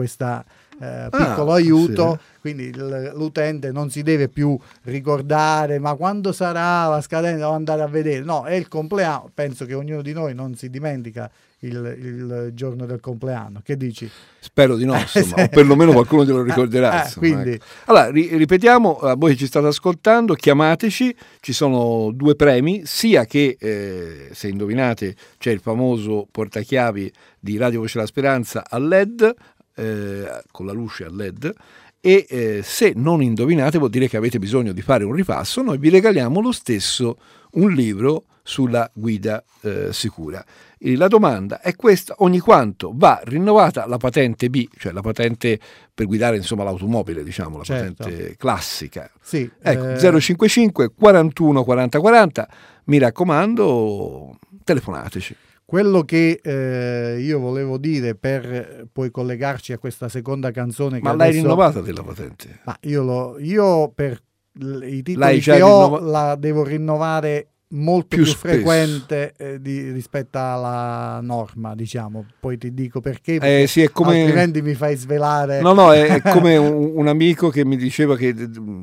questo 1.09 1.09
piccolo 1.29 1.51
Ah, 1.51 1.55
aiuto. 1.55 2.17
sì. 2.19 2.29
Quindi 2.41 2.73
l'utente 2.75 3.71
non 3.71 3.91
si 3.91 4.01
deve 4.01 4.27
più 4.27 4.57
ricordare 4.83 5.77
ma 5.79 5.93
quando 5.95 6.31
sarà 6.31 6.87
la 6.87 7.01
scadenza 7.01 7.37
devo 7.37 7.51
andare 7.51 7.81
a 7.83 7.87
vedere. 7.87 8.23
No, 8.23 8.43
è 8.45 8.53
il 8.55 8.67
compleanno. 8.67 9.29
Penso 9.33 9.65
che 9.65 9.73
ognuno 9.75 10.01
di 10.01 10.13
noi 10.13 10.33
non 10.33 10.55
si 10.55 10.69
dimentica 10.71 11.29
il, 11.59 11.95
il 11.99 12.49
giorno 12.53 12.87
del 12.87 12.99
compleanno. 12.99 13.61
Che 13.63 13.77
dici? 13.77 14.09
Spero 14.39 14.75
di 14.75 14.85
no, 14.85 14.95
insomma, 15.13 15.43
o 15.43 15.47
perlomeno 15.49 15.91
qualcuno 15.91 16.25
te 16.25 16.31
lo 16.31 16.41
ricorderà. 16.41 17.01
Eh, 17.03 17.05
insomma, 17.05 17.27
quindi- 17.27 17.51
ecco. 17.51 17.65
Allora, 17.85 18.09
ri- 18.09 18.35
ripetiamo, 18.35 18.97
a 18.97 19.15
voi 19.15 19.31
che 19.33 19.37
ci 19.37 19.45
state 19.45 19.67
ascoltando, 19.67 20.33
chiamateci, 20.33 21.15
ci 21.41 21.53
sono 21.53 22.09
due 22.11 22.35
premi, 22.35 22.81
sia 22.85 23.25
che, 23.25 23.55
eh, 23.59 24.29
se 24.31 24.47
indovinate, 24.47 25.15
c'è 25.37 25.51
il 25.51 25.59
famoso 25.59 26.27
portachiavi 26.31 27.11
di 27.39 27.57
Radio 27.57 27.81
Voce 27.81 27.93
della 27.95 28.07
Speranza 28.07 28.63
a 28.67 28.79
LED, 28.79 29.31
eh, 29.75 30.41
con 30.51 30.65
la 30.65 30.73
luce 30.73 31.05
a 31.05 31.09
LED, 31.11 31.53
e 31.99 32.25
eh, 32.27 32.61
se 32.63 32.93
non 32.95 33.21
indovinate 33.21 33.77
vuol 33.77 33.91
dire 33.91 34.07
che 34.07 34.17
avete 34.17 34.39
bisogno 34.39 34.71
di 34.71 34.81
fare 34.81 35.03
un 35.03 35.13
ripasso, 35.13 35.61
noi 35.61 35.77
vi 35.77 35.89
regaliamo 35.89 36.41
lo 36.41 36.51
stesso 36.51 37.17
un 37.51 37.71
libro 37.71 38.25
sulla 38.43 38.89
guida 38.93 39.43
eh, 39.61 39.89
sicura. 39.93 40.43
E 40.79 40.95
la 40.95 41.07
domanda 41.07 41.61
è 41.61 41.75
questa, 41.75 42.15
ogni 42.17 42.39
quanto 42.39 42.91
va 42.95 43.21
rinnovata 43.23 43.85
la 43.85 43.97
patente 43.97 44.49
B, 44.49 44.67
cioè 44.79 44.91
la 44.91 45.01
patente 45.01 45.59
per 45.93 46.07
guidare 46.07 46.37
insomma 46.37 46.63
l'automobile, 46.63 47.23
diciamo, 47.23 47.57
la 47.59 47.63
Certo. 47.63 48.03
patente 48.03 48.35
classica. 48.35 49.11
Sì, 49.21 49.47
Ecco, 49.61 49.91
eh, 49.91 50.19
055 50.19 50.93
41 50.95 51.63
40 51.63 51.99
40, 51.99 52.49
mi 52.85 52.97
raccomando, 52.97 54.39
telefonateci. 54.63 55.35
Quello 55.71 56.03
che 56.03 56.41
eh, 56.43 57.21
io 57.21 57.39
volevo 57.39 57.77
dire 57.77 58.13
per 58.13 58.45
eh, 58.45 58.87
poi 58.91 59.09
collegarci 59.09 59.71
a 59.71 59.77
questa 59.77 60.09
seconda 60.09 60.51
canzone 60.51 60.97
che 60.97 61.03
Ma 61.03 61.13
l'hai 61.15 61.29
adesso- 61.29 61.43
rinnovata 61.43 61.79
della 61.79 62.03
patente? 62.03 62.59
Ma 62.65 62.77
io, 62.81 63.03
lo, 63.03 63.39
io 63.39 63.87
per 63.95 64.21
i 64.59 65.01
titoli 65.01 65.39
che 65.39 65.61
ho 65.61 65.85
rinnova- 65.85 65.99
la 66.01 66.35
devo 66.35 66.65
rinnovare 66.65 67.47
molto 67.73 68.15
Più 68.15 68.23
più, 68.23 68.33
frequente 68.33 69.33
eh, 69.37 69.61
di- 69.61 69.91
rispetto 69.91 70.37
alla 70.37 71.19
norma, 71.21 71.75
diciamo. 71.75 72.25
Poi 72.39 72.57
ti 72.57 72.73
dico 72.73 72.99
perché, 72.99 73.37
perché 73.39 73.63
Eh, 73.63 73.67
sì, 73.67 73.81
è 73.81 73.91
come... 73.91 74.19
altrimenti 74.19 74.61
mi 74.61 74.73
fai 74.73 74.95
svelare. 74.95 75.61
No, 75.61 75.73
no, 75.73 75.93
è, 75.93 76.21
è 76.21 76.21
come 76.31 76.57
un, 76.57 76.91
un 76.95 77.07
amico 77.07 77.49
che 77.49 77.63
mi 77.65 77.77
diceva 77.77 78.15
che 78.17 78.33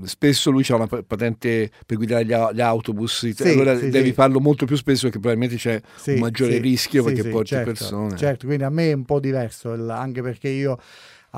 spesso 0.05 0.51
lui 0.51 0.65
ha 0.69 0.75
una 0.77 0.87
pa- 0.87 1.03
patente 1.03 1.71
per 1.87 1.97
guidare 1.97 2.25
gli, 2.25 2.35
gli 2.55 2.61
autobus, 2.61 3.29
Sì, 3.29 3.49
allora 3.49 3.77
sì, 3.77 3.91
devi 3.91 4.13
farlo 4.13 4.41
molto 4.41 4.65
più 4.65 4.77
spesso 4.77 5.03
perché 5.03 5.19
probabilmente 5.19 5.57
c'è 5.57 5.81
un 6.07 6.19
maggiore 6.19 6.59
rischio 6.59 7.05
perché 7.05 7.25
porti 7.29 7.49
certo, 7.49 7.71
persone. 7.71 8.17
Certo, 8.17 8.47
quindi 8.47 8.65
a 8.65 8.71
me 8.71 8.91
è 8.91 8.95
un 8.95 9.05
po' 9.05 9.21
diverso, 9.21 9.73
anche 9.91 10.23
perché 10.23 10.49
io, 10.49 10.79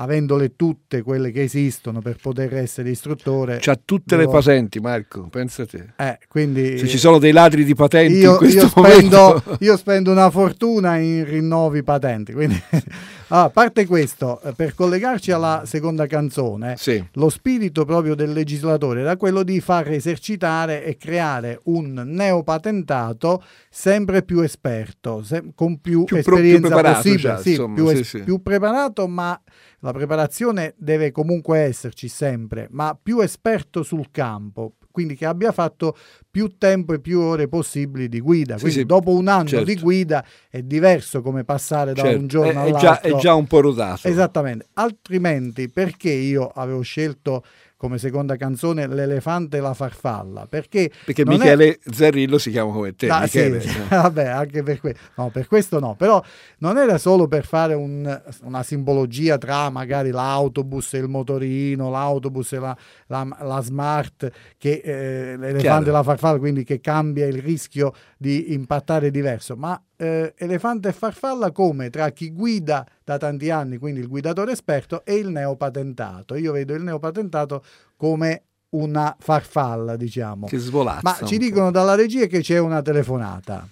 avendole 0.01 0.55
tutte 0.55 1.01
quelle 1.01 1.31
che 1.31 1.43
esistono 1.43 2.01
per 2.01 2.17
poter 2.21 2.55
essere 2.55 2.89
istruttore, 2.89 3.57
C'ha 3.61 3.79
tutte 3.83 4.15
le 4.15 4.21
devo- 4.25 4.33
patenti, 4.33 4.79
Marco, 4.79 5.27
pensa 5.29 5.65
te. 5.65 5.93
eh, 5.97 6.17
quindi 6.27 6.77
Se 6.77 6.87
ci 6.87 6.97
sono 6.97 7.17
dei 7.19 7.31
ladri 7.31 7.63
di 7.63 7.75
patenti 7.75 8.13
in 8.15 8.19
io, 8.21 8.37
questo 8.37 8.61
io 8.61 8.67
spendo, 8.67 9.17
momento... 9.17 9.57
io 9.59 9.77
spendo 9.77 10.11
una 10.11 10.29
fortuna 10.29 10.97
in 10.97 11.23
rinnovi 11.25 11.83
patenti. 11.83 12.33
Quindi, 12.33 12.61
Ah, 13.33 13.43
a 13.43 13.49
parte 13.49 13.85
questo, 13.85 14.41
per 14.57 14.75
collegarci 14.75 15.31
alla 15.31 15.61
seconda 15.65 16.05
canzone, 16.05 16.75
Sì, 16.77 17.01
lo 17.13 17.29
spirito 17.29 17.85
proprio 17.85 18.13
del 18.13 18.33
legislatore 18.33 18.99
era 18.99 19.15
quello 19.15 19.43
di 19.43 19.61
far 19.61 19.89
esercitare 19.89 20.83
e 20.83 20.97
creare 20.97 21.61
un 21.63 21.93
neopatentato 22.07 23.41
sempre 23.69 24.23
più 24.23 24.41
esperto, 24.41 25.23
se- 25.23 25.51
con 25.55 25.79
più, 25.79 26.03
Più 26.03 26.21
pro- 26.21 26.35
più 26.35 26.43
esperienza 26.45 26.81
possibile, 26.93 27.21
già, 27.21 27.37
sì, 27.37 27.49
insomma, 27.51 27.73
più, 27.75 27.87
sì, 27.87 27.93
es- 27.99 28.07
sì. 28.09 28.19
più 28.23 28.41
preparato, 28.41 29.07
ma 29.07 29.39
la 29.81 29.91
preparazione 29.91 30.73
deve 30.77 31.11
comunque 31.11 31.59
esserci 31.59 32.07
sempre, 32.07 32.67
ma 32.71 32.97
più 33.01 33.19
esperto 33.19 33.83
sul 33.83 34.09
campo, 34.11 34.75
quindi 34.91 35.15
che 35.15 35.25
abbia 35.25 35.51
fatto 35.51 35.95
più 36.29 36.57
tempo 36.57 36.93
e 36.93 36.99
più 36.99 37.19
ore 37.19 37.47
possibili 37.47 38.07
di 38.07 38.19
guida. 38.19 38.55
Sì, 38.55 38.61
Quindi 38.61 38.79
sì, 38.79 38.85
dopo 38.85 39.11
un 39.11 39.27
anno 39.27 39.47
certo. 39.47 39.65
di 39.65 39.75
guida 39.75 40.23
è 40.49 40.61
diverso 40.61 41.21
come 41.21 41.43
passare 41.43 41.93
da 41.93 42.03
certo, 42.03 42.19
un 42.19 42.27
giorno 42.27 42.51
è, 42.51 42.53
è 42.53 42.57
all'altro. 42.57 42.79
già, 42.79 43.01
è 43.01 43.15
già 43.15 43.33
un 43.33 43.47
po' 43.47 43.61
rodato. 43.61 44.07
Esattamente, 44.07 44.67
altrimenti 44.73 45.69
perché 45.69 46.11
io 46.11 46.47
avevo 46.47 46.81
scelto 46.81 47.43
come 47.81 47.97
seconda 47.97 48.35
canzone 48.35 48.85
L'elefante 48.85 49.57
e 49.57 49.59
la 49.59 49.73
farfalla? 49.73 50.45
Perché, 50.47 50.91
Perché 51.03 51.23
non 51.23 51.33
è- 51.33 51.37
Michele 51.39 51.79
Zerrillo 51.83 52.37
si 52.37 52.51
chiama 52.51 52.71
come 52.71 52.93
te, 52.95 53.07
Ah, 53.09 53.21
Michele. 53.21 53.59
sì, 53.59 53.75
vabbè, 53.89 54.27
anche 54.27 54.61
per, 54.61 54.79
que- 54.79 54.95
no, 55.15 55.31
per 55.31 55.47
questo 55.47 55.79
no, 55.79 55.95
però 55.95 56.23
non 56.59 56.77
era 56.77 56.99
solo 56.99 57.27
per 57.27 57.43
fare 57.43 57.73
un- 57.73 58.21
una 58.43 58.61
simbologia 58.61 59.39
tra 59.39 59.71
magari 59.71 60.11
l'autobus 60.11 60.93
e 60.93 60.99
il 60.99 61.07
motorino, 61.07 61.89
l'autobus 61.89 62.53
e 62.53 62.59
la, 62.59 62.77
la- 63.07 63.37
la 63.41 63.61
smart, 63.61 64.29
che 64.59 64.81
eh, 64.83 65.35
l'elefante 65.37 65.57
Chiaro. 65.59 65.87
e 65.87 65.91
la 65.91 66.03
farfalla, 66.03 66.37
quindi 66.37 66.63
che 66.63 66.79
cambia 66.79 67.25
il 67.25 67.41
rischio 67.41 67.93
di 68.15 68.53
impattare 68.53 69.09
diverso, 69.09 69.55
ma 69.55 69.81
eh, 70.01 70.33
elefante 70.35 70.89
e 70.89 70.93
farfalla 70.93 71.51
come 71.51 71.91
tra 71.91 72.09
chi 72.09 72.31
guida 72.31 72.83
da 73.03 73.19
tanti 73.19 73.51
anni, 73.51 73.77
quindi 73.77 73.99
il 73.99 74.07
guidatore 74.07 74.51
esperto, 74.51 75.05
e 75.05 75.13
il 75.13 75.29
neopatentato. 75.29 76.33
Io 76.33 76.53
vedo 76.53 76.73
il 76.73 76.81
neopatentato 76.81 77.63
come 77.95 78.43
una 78.69 79.15
farfalla, 79.19 79.95
diciamo. 79.95 80.47
Che 80.47 80.57
svolazza. 80.57 81.01
Ma 81.03 81.27
ci 81.27 81.37
po'. 81.37 81.43
dicono 81.43 81.69
dalla 81.69 81.93
regia 81.93 82.25
che 82.25 82.39
c'è 82.39 82.57
una 82.57 82.81
telefonata. 82.81 83.67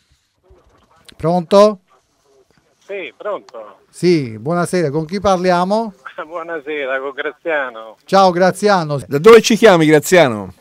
Pronto? 1.18 1.80
Sì, 2.78 3.12
pronto. 3.18 3.80
Sì, 3.90 4.38
buonasera, 4.38 4.92
con 4.92 5.06
chi 5.06 5.20
parliamo? 5.20 5.94
Buonasera, 6.20 7.00
con 7.00 7.12
Graziano. 7.12 7.96
Ciao 8.06 8.30
Graziano. 8.30 9.00
Da 9.08 9.18
dove 9.18 9.42
ci 9.42 9.56
chiami, 9.56 9.88
Graziano? 9.88 10.54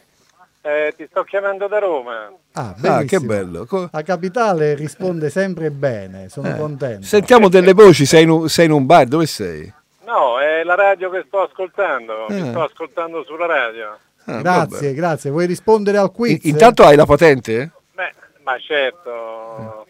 Eh, 0.68 0.92
ti 0.94 1.06
sto 1.08 1.24
chiamando 1.24 1.66
da 1.66 1.78
Roma. 1.78 2.30
Ah, 2.52 2.74
Ah, 2.82 3.02
che 3.04 3.20
bello. 3.20 3.66
La 3.90 4.02
capitale 4.02 4.74
risponde 4.74 5.30
sempre 5.30 5.70
bene, 5.70 6.28
sono 6.28 6.48
Eh, 6.48 6.56
contento. 6.58 7.06
Sentiamo 7.06 7.48
delle 7.48 7.72
voci, 7.72 8.04
sei 8.04 8.24
in, 8.24 8.28
un, 8.30 8.48
sei 8.50 8.66
in 8.66 8.72
un 8.72 8.84
bar, 8.84 9.06
dove 9.06 9.24
sei? 9.24 9.72
No, 10.04 10.38
è 10.38 10.62
la 10.64 10.74
radio 10.74 11.08
che 11.08 11.24
sto 11.26 11.40
ascoltando. 11.40 12.28
Eh. 12.28 12.34
Mi 12.34 12.48
sto 12.50 12.62
ascoltando 12.64 13.24
sulla 13.24 13.46
radio. 13.46 13.96
Ah, 14.26 14.42
grazie, 14.42 14.88
vabbè. 14.88 14.94
grazie. 14.94 15.30
Vuoi 15.30 15.46
rispondere 15.46 15.96
al 15.96 16.12
quiz? 16.12 16.42
In- 16.44 16.50
intanto 16.52 16.82
hai 16.84 16.96
la 16.96 17.06
patente? 17.06 17.70
Beh, 17.94 18.12
ma 18.42 18.58
certo. 18.58 19.86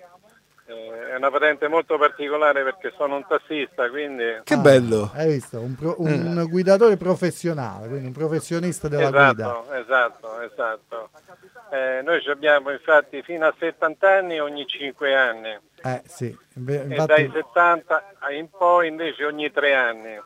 Eh, 0.86 1.10
è 1.10 1.16
una 1.16 1.30
patente 1.30 1.68
molto 1.68 1.98
particolare 1.98 2.62
perché 2.62 2.92
sono 2.96 3.16
un 3.16 3.26
tassista, 3.26 3.88
quindi... 3.90 4.40
Che 4.44 4.54
Ah, 4.54 4.58
bello. 4.58 5.10
Hai 5.14 5.28
visto? 5.32 5.60
Un, 5.60 5.74
pro- 5.74 5.96
un 5.98 6.46
guidatore 6.48 6.96
professionale, 6.96 7.88
quindi 7.88 8.06
un 8.06 8.12
professionista 8.12 8.88
della 8.88 9.10
guida. 9.10 9.62
Esatto, 9.72 9.72
esatto, 9.74 10.40
esatto. 10.40 11.10
Eh, 11.70 12.00
noi 12.02 12.24
abbiamo 12.28 12.70
infatti 12.70 13.22
fino 13.22 13.46
a 13.46 13.54
70 13.58 14.08
anni 14.10 14.40
ogni 14.40 14.66
5 14.66 15.14
anni 15.14 15.54
Eh 15.82 16.02
sì, 16.06 16.34
Inve- 16.54 16.80
e 16.80 16.86
infatti- 16.86 17.06
dai 17.06 17.30
70 17.30 18.02
in 18.30 18.48
poi 18.48 18.88
invece 18.88 19.24
ogni 19.26 19.50
3 19.52 19.74
anni. 19.74 20.18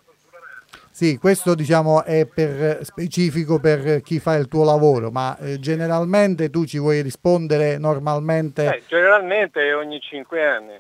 Sì, 0.95 1.17
questo 1.17 1.55
diciamo 1.55 2.05
è 2.05 2.27
per, 2.27 2.85
specifico 2.85 3.59
per 3.59 4.03
chi 4.03 4.19
fa 4.19 4.35
il 4.35 4.47
tuo 4.47 4.63
lavoro, 4.63 5.11
ma 5.11 5.35
eh, 5.39 5.59
generalmente 5.59 6.51
tu 6.51 6.67
ci 6.67 6.79
vuoi 6.79 7.01
rispondere 7.01 7.79
normalmente. 7.79 8.67
Eh, 8.67 8.83
generalmente 8.87 9.73
ogni 9.73 9.99
5 9.99 10.47
anni. 10.47 10.75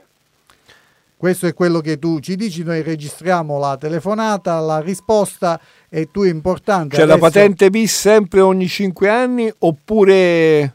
Questo 1.16 1.46
è 1.46 1.54
quello 1.54 1.80
che 1.80 1.98
tu 1.98 2.20
ci 2.20 2.36
dici, 2.36 2.62
noi 2.62 2.82
registriamo 2.82 3.58
la 3.58 3.78
telefonata, 3.78 4.60
la 4.60 4.80
risposta 4.80 5.58
e 5.88 6.10
tu 6.10 6.24
è 6.24 6.28
importante. 6.28 6.96
C'è 6.96 7.06
la 7.06 7.14
adesso- 7.14 7.30
patente 7.30 7.70
bis 7.70 7.98
sempre 7.98 8.40
ogni 8.40 8.68
5 8.68 9.08
anni 9.08 9.50
oppure 9.60 10.74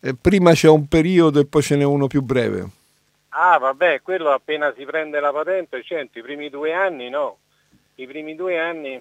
eh, 0.00 0.14
prima 0.20 0.52
c'è 0.54 0.68
un 0.68 0.88
periodo 0.88 1.38
e 1.38 1.46
poi 1.46 1.62
ce 1.62 1.76
n'è 1.76 1.84
uno 1.84 2.08
più 2.08 2.20
breve? 2.22 2.66
Ah, 3.28 3.58
vabbè, 3.58 4.02
quello 4.02 4.30
appena 4.30 4.72
si 4.76 4.84
prende 4.84 5.20
la 5.20 5.30
patente, 5.30 5.84
certo, 5.84 6.18
i 6.18 6.22
primi 6.22 6.50
due 6.50 6.72
anni 6.72 7.10
no. 7.10 7.36
I 7.96 8.06
primi 8.06 8.34
due 8.34 8.58
anni 8.58 9.00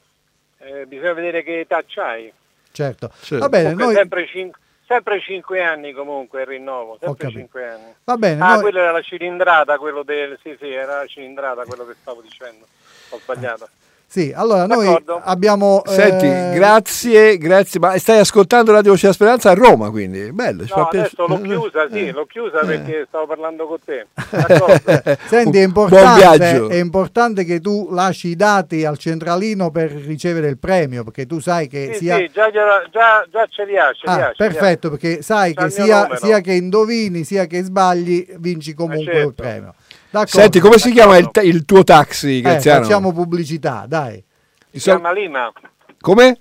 eh, 0.59 0.85
bisogna 0.85 1.13
vedere 1.13 1.43
che 1.43 1.59
età 1.61 1.83
c'hai. 1.85 2.31
Certo. 2.71 3.11
Certo. 3.21 3.37
Va 3.37 3.49
bene, 3.49 3.63
Comunque 3.73 3.85
noi, 3.85 3.95
sempre, 3.95 4.27
cin- 4.27 4.51
sempre 4.87 5.19
5 5.21 5.63
anni 5.63 5.93
comunque 5.93 6.41
il 6.41 6.47
rinnovo, 6.47 6.97
sempre 6.99 7.17
capito. 7.25 7.39
5 7.39 7.67
anni. 7.69 7.93
va 8.03 8.17
bene, 8.17 8.41
Ah, 8.41 8.53
noi- 8.53 8.61
quello 8.61 8.79
era 8.79 8.91
la 8.91 9.01
cilindrata, 9.01 9.77
quello 9.77 10.03
del... 10.03 10.37
Sì, 10.41 10.55
sì, 10.59 10.69
era 10.71 10.97
la 10.99 11.05
cilindrata 11.07 11.63
quello 11.65 11.85
che 11.85 11.93
stavo 11.99 12.21
dicendo. 12.21 12.65
Ho 13.09 13.19
sbagliato. 13.19 13.69
Sì, 14.15 14.31
allora 14.33 14.65
noi 14.65 14.85
D'accordo. 14.85 15.19
abbiamo... 15.25 15.81
Senti, 15.85 16.25
eh, 16.25 16.51
grazie, 16.53 17.37
grazie. 17.37 17.81
Ma 17.81 17.97
stai 17.97 18.19
ascoltando 18.19 18.71
Radio 18.71 18.91
Voce 18.91 19.01
della 19.01 19.13
Speranza 19.13 19.49
a 19.49 19.53
Roma, 19.55 19.89
quindi 19.89 20.31
bello. 20.31 20.63
ci 20.65 20.71
No, 20.73 20.83
fa 20.83 20.87
piace- 20.87 21.15
adesso 21.21 21.27
l'ho 21.27 21.41
chiusa, 21.41 21.87
sì, 21.91 22.07
Eh. 22.07 22.11
l'ho 22.13 22.25
chiusa 22.25 22.59
perché 22.59 23.05
stavo 23.09 23.27
parlando 23.27 23.67
con 23.67 23.77
te. 23.83 24.07
Senti, 25.27 25.57
è 25.57 25.63
importante, 25.63 26.67
è 26.67 26.75
importante 26.75 27.43
che 27.43 27.59
tu 27.59 27.89
lasci 27.91 28.29
i 28.29 28.35
dati 28.37 28.85
al 28.85 28.97
centralino 28.97 29.69
per 29.69 29.91
ricevere 29.91 30.47
il 30.47 30.57
premio, 30.59 31.03
perché 31.03 31.25
tu 31.25 31.39
sai 31.41 31.67
che 31.67 31.89
Sì, 31.95 32.05
sia... 32.05 32.15
sì, 32.15 32.31
già, 32.33 32.49
già, 32.49 33.25
già 33.29 33.47
ce 33.49 33.65
li 33.65 33.77
ha, 33.77 33.91
ce 33.91 33.99
li 34.05 34.11
Ah, 34.11 34.13
ha, 34.13 34.31
ce 34.33 34.33
li 34.37 34.45
ha. 34.45 34.47
perfetto, 34.49 34.89
perché 34.91 35.21
sai 35.23 35.53
C'ha 35.53 35.65
che 35.65 35.69
sia, 35.71 36.15
sia 36.15 36.39
che 36.39 36.53
indovini 36.53 37.25
sia 37.25 37.47
che 37.47 37.63
sbagli, 37.63 38.25
vinci 38.37 38.73
comunque 38.73 39.11
certo. 39.11 39.27
il 39.27 39.33
premio. 39.33 39.73
D'accordo? 40.15 40.39
Senti, 40.39 40.59
come 40.61 40.77
si 40.77 40.93
chiama 40.93 41.17
il, 41.17 41.29
il 41.43 41.65
tuo 41.65 41.83
taxi, 41.83 42.37
Eh, 42.37 42.41
Graziano? 42.41 42.83
facciamo 42.83 43.11
pubblicità, 43.11 43.83
dai. 43.85 44.23
Si 44.71 44.79
So- 44.79 44.91
chiama 44.91 45.11
Lima. 45.11 45.51
Come? 45.99 46.39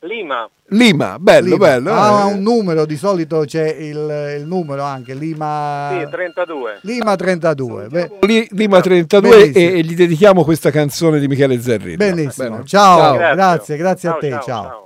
Lima. 0.00 0.50
Lima, 0.70 1.16
bello, 1.20 1.50
Lima. 1.50 1.58
bello. 1.58 1.92
Ha 1.92 2.28
eh. 2.28 2.32
un 2.32 2.40
numero, 2.42 2.84
di 2.84 2.96
solito 2.96 3.44
c'è 3.46 3.68
il, 3.68 4.34
il 4.40 4.46
numero 4.46 4.82
anche, 4.82 5.14
Lima, 5.14 5.90
Sì, 6.00 6.08
32. 6.10 6.78
Lima 6.82 7.14
32. 7.14 7.86
Beh, 7.86 8.10
Li- 8.22 8.48
Lima 8.50 8.80
32 8.80 9.28
Benissimo. 9.30 9.58
e, 9.58 9.78
e 9.78 9.82
gli 9.82 9.94
dedichiamo 9.94 10.42
questa 10.42 10.72
canzone 10.72 11.20
di 11.20 11.28
Michele 11.28 11.60
Zerrino. 11.60 11.98
benissimo, 11.98 12.48
Bene. 12.50 12.64
ciao, 12.64 13.12
Grazie. 13.16 13.34
grazie, 13.36 13.76
grazie 13.76 14.08
a 14.08 14.12
te, 14.14 14.28
ciao. 14.30 14.40
ciao. 14.40 14.42
ciao, 14.42 14.62
ciao. 14.70 14.81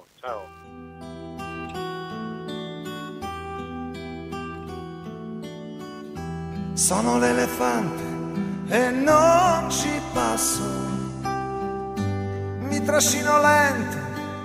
Sono 6.76 7.18
l'elefante 7.18 8.02
e 8.68 8.90
non 8.90 9.70
ci 9.70 9.88
passo. 10.12 10.62
Mi 12.68 12.84
trascino 12.84 13.40
lento 13.40 13.96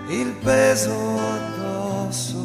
il 0.07 0.31
peso 0.41 0.93
addosso. 1.19 2.37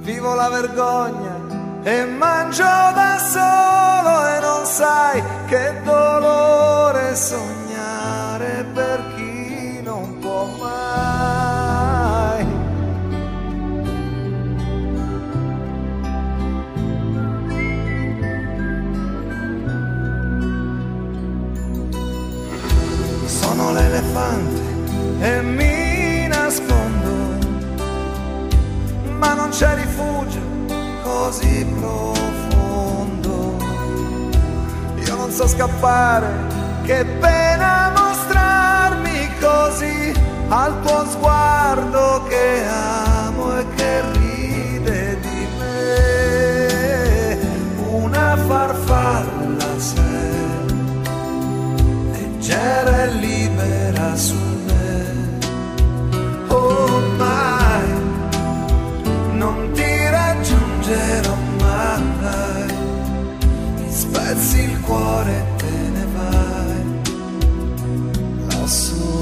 Vivo 0.00 0.34
la 0.34 0.50
vergogna 0.50 1.40
e 1.82 2.04
mangio 2.04 2.64
da 2.64 3.16
solo 3.18 4.26
e 4.26 4.40
non 4.40 4.66
sai 4.66 5.22
che 5.46 5.80
dolore 5.82 7.16
sognare 7.16 8.66
per 8.74 9.14
chi 9.16 9.80
non 9.82 10.18
può 10.18 10.44
mai. 10.60 11.37
L'elefante 24.08 24.62
e 25.20 25.42
mi 25.42 26.26
nascondo, 26.28 27.46
ma 29.18 29.34
non 29.34 29.50
c'è 29.50 29.74
rifugio 29.74 30.40
così 31.02 31.66
profondo. 31.78 33.56
Io 34.96 35.14
non 35.14 35.30
so 35.30 35.46
scappare, 35.46 36.26
che 36.84 37.04
pena 37.04 37.92
mostrarmi 37.94 39.28
così 39.40 40.12
al 40.48 40.80
tuo 40.80 41.04
sguardo 41.10 42.24
che 42.28 42.64
amo 42.66 43.58
e 43.58 43.66
che 43.74 44.02
ride 44.12 45.20
di 45.20 45.46
me. 45.58 47.38
Una 47.90 48.36
farfalla 48.36 49.78
sei 49.78 49.96
leggera 52.12 53.02
e 53.02 53.06
libera 53.08 53.27
cuore 64.88 65.44
te 65.58 65.74
ne 65.94 66.06
vai. 66.16 66.82
Lassù. 68.48 69.20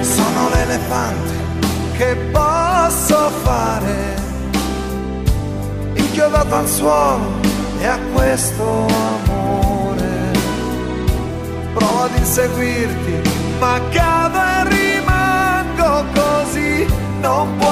Sono 0.00 0.48
l'elefante 0.54 1.34
che 1.96 2.16
posso 2.32 3.30
fare. 3.44 4.14
Inchiodato 5.94 6.54
al 6.54 6.68
suolo 6.68 7.30
e 7.78 7.86
a 7.86 7.98
questo 8.12 8.86
amore. 8.86 10.14
Provo 11.74 12.02
ad 12.02 12.16
inseguirti 12.18 13.35
ma 13.58 13.80
cado 13.90 14.38
e 14.38 14.68
rimango 14.68 16.04
così 16.14 16.86
non 17.20 17.56
puoi 17.56 17.65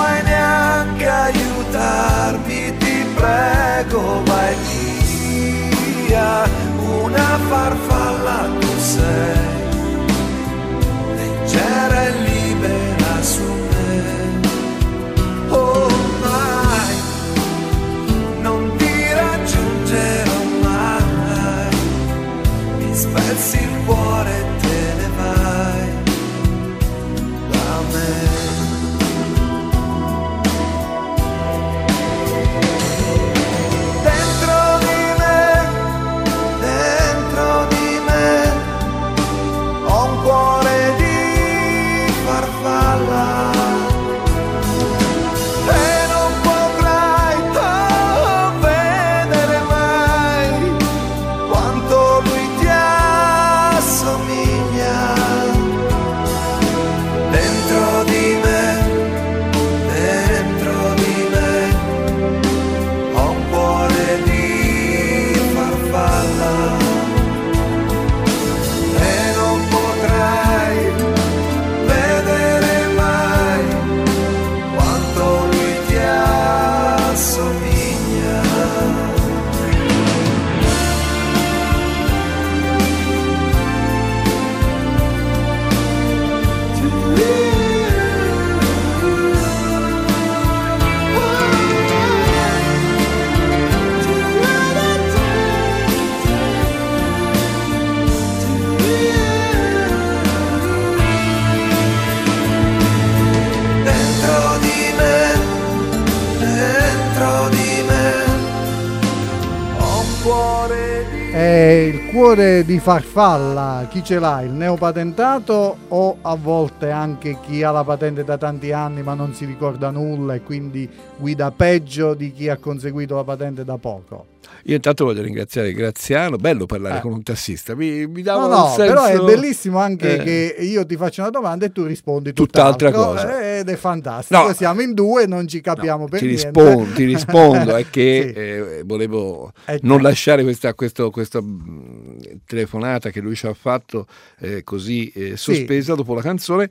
farfalla, 112.84 113.86
chi 113.88 114.04
ce 114.04 114.18
l'ha? 114.18 114.42
Il 114.42 114.50
neopatentato 114.50 115.76
o 115.88 116.18
a 116.20 116.34
volte 116.34 116.90
anche 116.90 117.38
chi 117.40 117.62
ha 117.62 117.70
la 117.70 117.82
patente 117.82 118.24
da 118.24 118.36
tanti 118.36 118.72
anni 118.72 119.02
ma 119.02 119.14
non 119.14 119.32
si 119.32 119.46
ricorda 119.46 119.88
nulla 119.88 120.34
e 120.34 120.42
quindi 120.42 120.86
guida 121.16 121.50
peggio 121.50 122.12
di 122.12 122.30
chi 122.30 122.50
ha 122.50 122.58
conseguito 122.58 123.14
la 123.14 123.24
patente 123.24 123.64
da 123.64 123.78
poco? 123.78 124.33
Io 124.66 124.74
intanto 124.76 125.04
voglio 125.04 125.20
ringraziare 125.20 125.72
Graziano, 125.72 126.36
bello 126.36 126.64
parlare 126.64 126.98
Eh. 126.98 127.00
con 127.02 127.12
un 127.12 127.22
tassista, 127.22 127.74
mi, 127.74 128.06
mi 128.06 128.22
No, 128.22 128.22
dava 128.22 128.46
no, 128.46 128.64
un 128.64 128.70
senso... 128.74 128.86
però 128.94 129.04
è 129.04 129.18
bellissimo 129.18 129.78
anche 129.78 130.14
Eh. 130.20 130.22
che 130.24 130.56
io 130.64 130.86
ti 130.86 130.96
faccio 130.96 131.20
una 131.20 131.30
domanda 131.30 131.66
e 131.66 131.72
tu 131.72 131.84
rispondi 131.84 132.32
Tutt'altra 132.32 132.90
cosa. 132.90 133.40
Eh, 133.42 133.58
ed 133.58 133.68
è 133.68 133.76
fantastico. 133.76 134.40
No. 134.46 134.52
Siamo 134.54 134.80
in 134.80 134.94
due, 134.94 135.26
non 135.26 135.46
ci 135.46 135.60
capiamo 135.60 136.04
No, 136.04 136.08
per 136.08 136.20
ti 136.20 136.26
niente. 136.26 136.44
rispondo, 136.50 136.92
ti 136.94 137.04
rispondo, 137.04 137.76
è 137.76 137.84
che 137.90 138.30
Sì. 138.34 138.40
eh, 138.40 138.82
volevo 138.86 139.52
Eh, 139.66 139.78
non 139.82 140.00
lasciare 140.00 140.42
questa, 140.42 140.72
questo- 140.74 141.10
questa, 141.10 141.42
mh, 141.42 142.40
telefonata 142.46 143.10
che 143.10 143.20
lui 143.20 143.34
ci 143.34 143.46
ha 143.46 143.52
fatto 143.54 144.06
eh, 144.40 144.64
così 144.64 145.10
eh, 145.14 145.36
sospesa 145.36 145.94
dopo 145.94 146.14
la 146.14 146.22
canzone. 146.22 146.70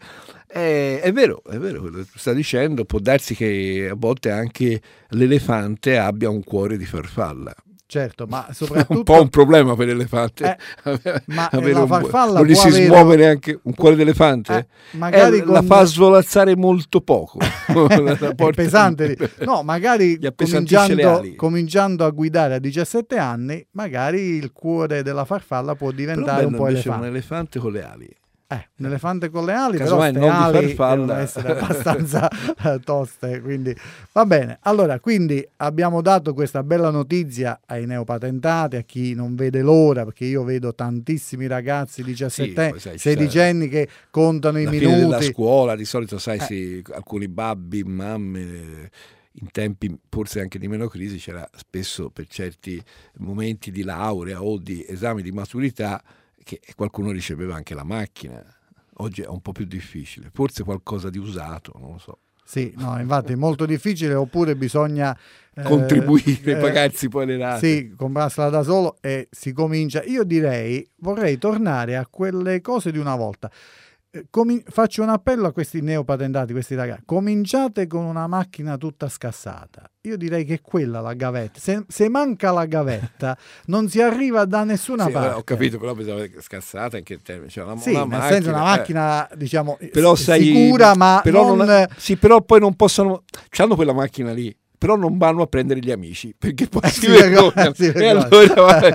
Eh, 0.56 1.00
è 1.02 1.12
vero, 1.12 1.42
è 1.50 1.58
vero 1.58 1.80
quello 1.82 1.98
che 1.98 2.06
tu 2.12 2.18
stai 2.20 2.36
dicendo, 2.36 2.86
può 2.86 3.00
darsi 3.00 3.34
che 3.34 3.88
a 3.92 3.96
volte 3.96 4.30
anche 4.30 4.80
l'elefante 5.10 5.98
abbia 5.98 6.30
un 6.30 6.44
cuore 6.44 6.78
di 6.78 6.86
farfalla. 6.86 7.54
Certo, 7.86 8.26
ma 8.28 8.44
È 8.46 8.50
un 8.50 8.54
soprattutto 8.56 9.04
po' 9.04 9.22
un 9.22 9.30
problema 9.30 9.76
per 9.76 9.88
l'elefante. 9.88 10.58
Eh, 10.84 11.22
ma 11.28 11.48
Avere 11.52 11.74
la 11.74 11.82
un- 11.82 11.88
farfalla 11.88 12.40
non 12.40 12.48
gli 12.48 12.56
si 12.56 12.68
avere- 12.68 12.86
smuove 12.86 13.16
neanche 13.16 13.60
un 13.64 13.74
cuore 13.76 13.96
d'elefante? 13.96 14.58
Eh, 14.58 14.98
magari 14.98 15.38
Eh, 15.38 15.46
la 15.46 15.60
con- 15.60 15.66
fa 15.66 15.84
svolazzare 15.84 16.56
molto 16.56 17.02
poco. 17.02 17.38
La 17.68 18.12
è 18.14 18.36
porta- 18.36 18.62
pesante. 18.62 19.16
No, 19.40 19.62
magari 19.64 20.18
cominciando, 20.36 21.24
cominciando 21.36 22.06
a 22.06 22.10
guidare 22.10 22.56
a 22.56 22.60
17 22.60 23.18
anni, 23.18 23.64
magari 23.72 24.20
il 24.22 24.52
cuore 24.54 25.04
della 25.04 25.26
farfalla 25.26 25.76
può 25.76 25.92
diventare 25.92 26.46
un 26.46 26.56
po' 26.56 26.68
invece 26.68 26.90
un 26.90 26.96
elefante. 26.96 27.08
elefante 27.08 27.60
con 27.60 27.72
le 27.72 27.84
ali. 27.84 28.10
Eh, 28.54 28.70
un 28.78 28.86
elefante 28.86 29.30
con 29.30 29.46
le 29.46 29.54
ali, 29.54 29.78
però 29.78 29.84
Casomai 29.98 30.12
queste 30.12 30.28
non 30.30 30.42
ali 30.42 30.68
farfalla. 30.68 31.06
devono 31.06 31.20
essere 31.20 31.52
abbastanza 31.60 32.30
eh, 32.74 32.80
toste, 32.84 33.42
quindi 33.42 33.76
va 34.12 34.26
bene. 34.26 34.58
Allora, 34.62 35.00
quindi 35.00 35.46
abbiamo 35.58 36.02
dato 36.02 36.34
questa 36.34 36.64
bella 36.64 36.90
notizia 36.90 37.62
ai 37.66 37.86
neopatentati, 37.86 38.76
a 38.76 38.82
chi 38.82 39.14
non 39.14 39.36
vede 39.36 39.62
l'ora, 39.62 40.04
perché 40.04 40.26
io 40.26 40.44
vedo 40.44 40.74
tantissimi 40.76 41.48
ragazzi 41.48 42.04
17 42.04 42.70
poi 42.70 42.80
sai, 42.80 42.94
ci 42.94 43.10
16 43.10 43.40
anni 43.40 43.68
che 43.70 43.88
contano 44.10 44.60
i 44.60 44.66
La 44.66 44.72
fine 44.72 44.86
della 44.88 44.98
minuti. 45.08 45.24
scuola, 45.32 45.76
di 45.76 45.86
solito 45.86 46.18
sai, 46.18 46.38
Eh. 46.38 46.42
sì, 46.44 46.84
alcuni 46.94 47.28
babbi, 47.28 47.84
mamme, 47.84 48.90
in 49.38 49.50
tempi 49.52 49.96
forse 50.10 50.42
anche 50.42 50.60
di 50.60 50.68
meno 50.68 50.88
crisi, 50.88 51.18
c'era 51.18 51.48
spesso 51.56 52.10
per 52.12 52.28
certi 52.28 52.80
momenti 53.18 53.72
di 53.72 53.84
laurea 53.84 54.44
o 54.44 54.58
di 54.60 54.86
esami 54.88 55.22
di 55.24 55.32
maturità 55.32 56.02
che 56.44 56.60
qualcuno 56.76 57.12
riceveva 57.12 57.56
anche 57.56 57.74
la 57.74 57.84
macchina. 57.84 58.44
Oggi 58.98 59.22
è 59.22 59.28
un 59.28 59.42
po' 59.42 59.52
più 59.52 59.66
difficile, 59.66 60.30
forse 60.32 60.64
qualcosa 60.64 61.10
di 61.10 61.18
usato, 61.18 61.74
non 61.80 61.94
lo 61.94 61.98
so. 61.98 62.20
Sì, 62.46 62.74
no, 62.78 63.00
infatti 63.00 63.34
è 63.34 63.36
molto 63.36 63.66
difficile, 63.66 64.14
oppure 64.14 64.56
bisogna 64.56 65.18
eh, 65.56 65.62
Contribuire, 65.64 66.52
eh, 66.52 66.56
pagarsi 66.58 67.08
poi 67.08 67.26
le 67.26 67.38
rate. 67.38 67.66
Sì, 67.66 67.94
comprarsela 67.96 68.50
da 68.50 68.64
solo 68.64 68.98
e 69.02 69.28
si 69.32 69.54
comincia. 69.54 70.04
Io 70.04 70.24
direi, 70.24 70.88
vorrei 70.98 71.38
tornare 71.38 71.96
a 71.96 72.06
quelle 72.08 72.60
cose 72.62 72.92
di 72.92 72.98
una 72.98 73.16
volta. 73.16 73.50
Eh, 74.16 74.28
comi- 74.30 74.64
faccio 74.68 75.02
un 75.02 75.10
appello 75.10 75.48
a 75.48 75.52
questi 75.52 75.82
neopatentati, 75.82 76.52
questi 76.54 76.76
ragazzi. 76.76 77.02
Cominciate 77.04 77.88
con 77.88 78.06
una 78.06 78.28
macchina 78.28 78.78
tutta 78.78 79.10
scassata. 79.10 79.90
Io 80.02 80.18
direi 80.18 80.46
che 80.46 80.56
è 80.56 80.62
quella 80.62 81.00
la 81.02 81.14
gavetta. 81.16 81.60
Se, 81.60 81.84
se 81.88 82.10
manca 82.10 82.52
la 82.52 82.66
gavetta, 82.68 83.36
non 83.68 83.90
si 83.90 84.02
arriva 84.02 84.46
da 84.46 84.64
nessuna 84.66 85.06
Sì, 85.06 85.12
parte. 85.12 85.34
ho 85.40 85.44
capito, 85.44 85.80
però 85.80 85.96
pensavo 85.96 86.20
che 86.20 86.42
scassata 86.42 86.98
in 87.00 87.04
che 87.04 87.24
termini? 87.24 87.50
Cioè, 87.50 87.64
una, 87.64 87.76
Sì, 87.78 87.90
una 87.90 88.00
nel 88.02 88.08
macchina, 88.10 88.32
senso 88.34 88.50
una 88.50 88.60
eh. 88.60 88.78
macchina, 88.78 89.30
diciamo, 89.36 89.78
però 89.92 90.14
sicura, 90.14 90.94
ma 90.96 91.20
però 91.24 91.56
non... 91.56 91.66
non- 91.66 91.88
sì, 91.98 92.16
però 92.16 92.40
poi 92.44 92.60
non 92.60 92.76
possono, 92.76 93.24
hanno 93.58 93.74
quella 93.76 93.94
macchina 93.94 94.32
lì, 94.32 94.56
però 94.84 94.98
non 94.98 95.18
vanno 95.18 95.44
a 95.44 95.48
prendere 95.48 95.80
gli 95.80 95.92
amici 95.92 96.36
perché 96.38 96.68
poi 96.68 96.82
Eh, 96.84 96.90
si, 96.90 97.00
si 97.00 97.08
vergognano. 97.08 97.52
vergogna, 97.56 97.74
si 97.74 97.86
e 97.86 98.08
allora 98.10 98.90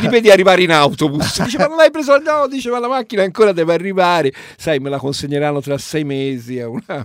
li 0.00 0.08
vedi 0.08 0.30
arrivare 0.32 0.62
in 0.64 0.72
autobus. 0.72 1.44
Dice, 1.44 1.58
ma 1.58 1.66
non 1.68 1.76
l'hai 1.76 1.92
preso? 1.92 2.18
No, 2.18 2.48
dice, 2.48 2.70
ma 2.70 2.80
la 2.80 2.88
macchina 2.88 3.22
ancora 3.22 3.52
deve 3.52 3.72
arrivare. 3.72 4.32
Sai, 4.56 4.80
me 4.80 4.90
la 4.90 4.98
consegneranno 4.98 5.60
tra 5.60 5.78
sei 5.78 6.02
mesi. 6.02 6.58
Una... 6.58 7.04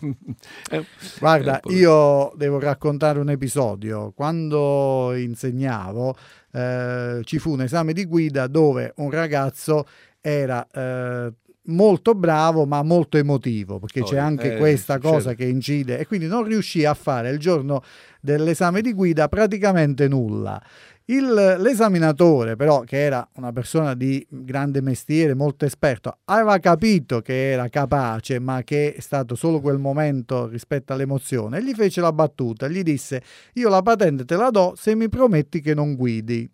Guarda, 1.20 1.60
un 1.66 1.76
io 1.76 2.34
devo 2.36 2.58
raccontare 2.60 3.20
un 3.20 3.30
episodio. 3.30 4.12
Quando 4.16 5.14
insegnavo, 5.16 6.16
eh, 6.54 7.20
ci 7.26 7.38
fu 7.38 7.52
un 7.52 7.62
esame 7.62 7.94
di 7.94 8.06
guida 8.06 8.48
dove 8.48 8.94
un 8.98 9.12
ragazzo 9.12 9.86
era 10.22 10.66
eh, 10.74 11.32
molto 11.66 12.16
bravo 12.16 12.66
ma 12.66 12.82
molto 12.82 13.18
emotivo, 13.18 13.80
perché 13.80 14.02
Oh, 14.02 14.06
c'è 14.06 14.18
anche 14.18 14.56
eh, 14.56 14.58
questa 14.58 14.96
succede. 14.96 15.14
cosa 15.14 15.34
che 15.36 15.46
incide 15.46 16.00
e 16.00 16.08
quindi 16.08 16.26
non 16.28 16.44
riuscì 16.44 16.84
a 16.84 16.94
fare 16.94 17.30
il 17.30 17.38
giorno 17.40 17.84
dell'esame 18.24 18.80
di 18.82 18.94
guida 18.94 19.28
praticamente 19.28 20.08
nulla. 20.08 20.62
Il- 21.06 21.58
l'esaminatore, 21.60 22.56
però, 22.56 22.80
che 22.82 23.04
era 23.04 23.28
una 23.34 23.52
persona 23.52 23.94
di 23.94 24.26
grande 24.30 24.82
mestiere, 24.82 25.34
molto 25.34 25.66
esperto, 25.66 26.20
aveva 26.26 26.58
capito 26.60 27.20
che 27.20 27.52
era 27.52 27.68
capace, 27.68 28.40
ma 28.40 28.64
che 28.64 28.94
è 28.94 29.02
stato 29.02 29.36
solo 29.36 29.60
quel 29.60 29.80
momento 29.80 30.48
rispetto 30.48 30.94
all'emozione, 30.94 31.58
e 31.58 31.64
gli 31.64 31.74
fece 31.74 32.00
la 32.00 32.14
battuta, 32.14 32.70
gli 32.70 32.84
disse: 32.84 33.22
Io 33.56 33.68
la 33.68 33.82
patente 33.82 34.24
te 34.24 34.38
la 34.38 34.50
do 34.50 34.74
se 34.78 34.96
mi 34.96 35.10
prometti 35.10 35.60
che 35.60 35.74
non 35.74 35.96
guidi. 35.96 36.50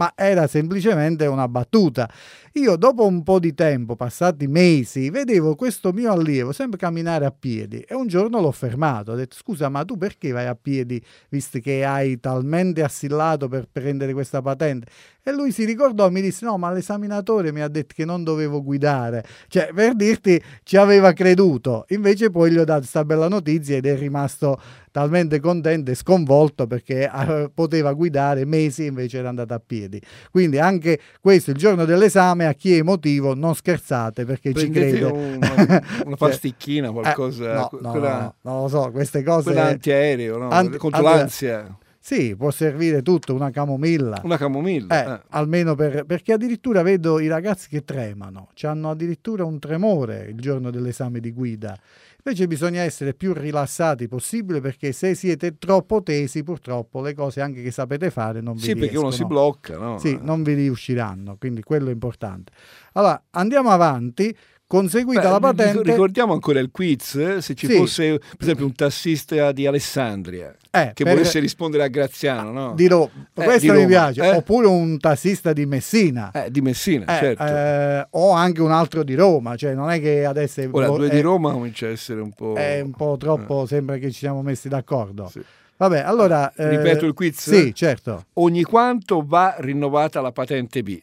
Ma 0.00 0.14
era 0.16 0.46
semplicemente 0.46 1.26
una 1.26 1.46
battuta. 1.46 2.10
Io, 2.54 2.76
dopo 2.76 3.06
un 3.06 3.22
po' 3.22 3.38
di 3.38 3.52
tempo, 3.52 3.96
passati 3.96 4.46
mesi, 4.46 5.10
vedevo 5.10 5.54
questo 5.54 5.92
mio 5.92 6.10
allievo 6.10 6.52
sempre 6.52 6.78
camminare 6.78 7.26
a 7.26 7.30
piedi 7.30 7.80
e 7.80 7.94
un 7.94 8.06
giorno 8.06 8.40
l'ho 8.40 8.50
fermato. 8.50 9.12
Ho 9.12 9.14
detto: 9.14 9.36
Scusa, 9.36 9.68
ma 9.68 9.84
tu 9.84 9.98
perché 9.98 10.32
vai 10.32 10.46
a 10.46 10.54
piedi 10.54 11.00
visto 11.28 11.58
che 11.60 11.84
hai 11.84 12.18
talmente 12.18 12.82
assillato 12.82 13.46
per 13.48 13.68
prendere 13.70 14.14
questa 14.14 14.40
patente? 14.40 14.86
E 15.22 15.32
lui 15.32 15.52
si 15.52 15.66
ricordò 15.66 16.08
mi 16.08 16.22
disse: 16.22 16.46
No, 16.46 16.56
ma 16.56 16.72
l'esaminatore 16.72 17.52
mi 17.52 17.60
ha 17.60 17.68
detto 17.68 17.92
che 17.94 18.06
non 18.06 18.24
dovevo 18.24 18.62
guidare. 18.62 19.22
Cioè, 19.48 19.70
per 19.74 19.94
dirti, 19.94 20.42
ci 20.62 20.78
aveva 20.78 21.12
creduto. 21.12 21.84
Invece, 21.88 22.30
poi 22.30 22.50
gli 22.52 22.56
ho 22.58 22.64
dato 22.64 22.80
questa 22.80 23.04
bella 23.04 23.28
notizia 23.28 23.76
ed 23.76 23.84
è 23.84 23.96
rimasto 23.98 24.58
talmente 24.90 25.40
contento 25.40 25.90
e 25.90 25.94
sconvolto 25.94 26.66
perché 26.66 27.10
eh, 27.12 27.50
poteva 27.52 27.92
guidare 27.92 28.44
mesi 28.44 28.86
invece 28.86 29.18
era 29.18 29.28
andato 29.28 29.54
a 29.54 29.60
piedi. 29.64 30.00
Quindi, 30.30 30.58
anche 30.58 30.98
questo, 31.20 31.50
il 31.50 31.56
giorno 31.56 31.84
dell'esame, 31.84 32.46
a 32.46 32.52
chi 32.52 32.74
è 32.74 32.78
emotivo, 32.78 33.34
non 33.34 33.54
scherzate 33.54 34.24
perché 34.24 34.52
ci 34.52 34.68
Prendete 34.68 34.98
credo. 34.98 35.12
una, 35.14 35.82
una 36.06 36.16
pasticchina, 36.16 36.88
Eh, 36.88 36.92
qualcosa, 36.92 37.54
no, 37.54 37.68
que- 37.68 37.78
no, 37.80 37.90
quella, 37.90 38.20
no, 38.20 38.34
non 38.50 38.62
lo 38.62 38.68
so, 38.68 38.90
queste 38.90 39.22
cose. 39.22 39.44
quella 39.44 39.66
antiaereo, 39.66 40.38
no? 40.38 40.48
Anti- 40.50 40.76
contro 40.78 41.00
allora- 41.00 41.16
l'ansia. 41.16 41.76
Sì, 42.02 42.34
può 42.34 42.50
servire 42.50 43.02
tutto, 43.02 43.34
una 43.34 43.50
camomilla. 43.50 44.20
Una 44.24 44.38
camomilla. 44.38 45.04
Eh, 45.04 45.12
eh. 45.12 45.20
almeno 45.28 45.74
per, 45.74 46.04
perché 46.06 46.32
addirittura 46.32 46.80
vedo 46.80 47.20
i 47.20 47.28
ragazzi 47.28 47.68
che 47.68 47.84
tremano, 47.84 48.48
hanno 48.62 48.90
addirittura 48.90 49.44
un 49.44 49.58
tremore 49.58 50.26
il 50.30 50.40
giorno 50.40 50.70
dell'esame 50.70 51.20
di 51.20 51.30
guida. 51.30 51.78
Invece 52.22 52.46
bisogna 52.46 52.82
essere 52.82 53.14
più 53.14 53.32
rilassati 53.32 54.06
possibile 54.06 54.60
perché 54.60 54.92
se 54.92 55.14
siete 55.14 55.56
troppo 55.56 56.02
tesi, 56.02 56.42
purtroppo 56.42 57.00
le 57.00 57.14
cose 57.14 57.40
anche 57.40 57.62
che 57.62 57.70
sapete 57.70 58.10
fare 58.10 58.40
non 58.40 58.54
vi 58.54 58.60
Sì, 58.60 58.74
perché 58.74 58.98
uno 58.98 59.10
si 59.10 59.22
riescono. 59.22 59.28
blocca, 59.28 59.76
no? 59.78 59.98
Sì, 59.98 60.18
non 60.20 60.42
vi 60.42 60.54
riusciranno, 60.54 61.36
quindi 61.38 61.62
quello 61.62 61.88
è 61.88 61.92
importante. 61.92 62.52
Allora, 62.92 63.22
andiamo 63.30 63.70
avanti. 63.70 64.36
Conseguita 64.70 65.22
Beh, 65.22 65.28
la 65.30 65.40
patente, 65.40 65.82
Ricordiamo 65.82 66.32
ancora 66.32 66.60
il 66.60 66.70
quiz, 66.70 67.16
eh, 67.16 67.42
se 67.42 67.54
ci 67.56 67.66
Sì. 67.66 67.72
fosse 67.74 68.18
per 68.18 68.36
esempio 68.38 68.66
un 68.66 68.72
tassista 68.72 69.50
di 69.50 69.66
Alessandria 69.66 70.54
eh, 70.70 70.92
che 70.94 71.02
per- 71.02 71.14
volesse 71.14 71.40
rispondere 71.40 71.82
a 71.82 71.88
Graziano, 71.88 72.52
no? 72.52 72.74
di 72.76 72.86
Ro- 72.86 73.10
Eh, 73.34 73.42
questo 73.44 73.66
mi 73.72 73.78
Roma, 73.78 73.86
piace, 73.88 74.22
eh? 74.22 74.36
oppure 74.36 74.68
un 74.68 74.96
tassista 75.00 75.52
di 75.52 75.66
Messina. 75.66 76.30
Eh, 76.30 76.52
di 76.52 76.60
Messina, 76.60 77.04
Eh, 77.16 77.36
certo. 77.36 78.16
o 78.16 78.30
anche 78.30 78.60
un 78.60 78.70
altro 78.70 79.02
di 79.02 79.16
Roma, 79.16 79.56
cioè 79.56 79.74
non 79.74 79.90
è 79.90 80.00
che 80.00 80.24
adesso 80.24 80.62
Ora, 80.70 80.86
due 80.86 81.08
di 81.08 81.20
Roma 81.20 81.50
comincia 81.50 81.86
a 81.86 81.90
essere 81.90 82.20
un 82.20 82.30
po'... 82.32 82.54
è 82.54 82.78
un 82.80 82.92
po' 82.92 83.16
troppo, 83.18 83.66
sembra 83.66 83.96
che 83.96 84.12
ci 84.12 84.18
siamo 84.18 84.40
messi 84.40 84.68
d'accordo. 84.68 85.26
Sì. 85.32 85.42
Vabbè, 85.78 85.98
allora... 85.98 86.52
eh, 86.54 86.68
Ripeto 86.76 87.06
il 87.06 87.12
quiz? 87.14 87.40
Sì, 87.50 87.74
certo. 87.74 88.26
Ogni 88.34 88.62
quanto 88.62 89.24
va 89.26 89.56
rinnovata 89.58 90.20
la 90.20 90.30
patente 90.30 90.84
B? 90.84 90.96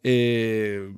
E... 0.00 0.92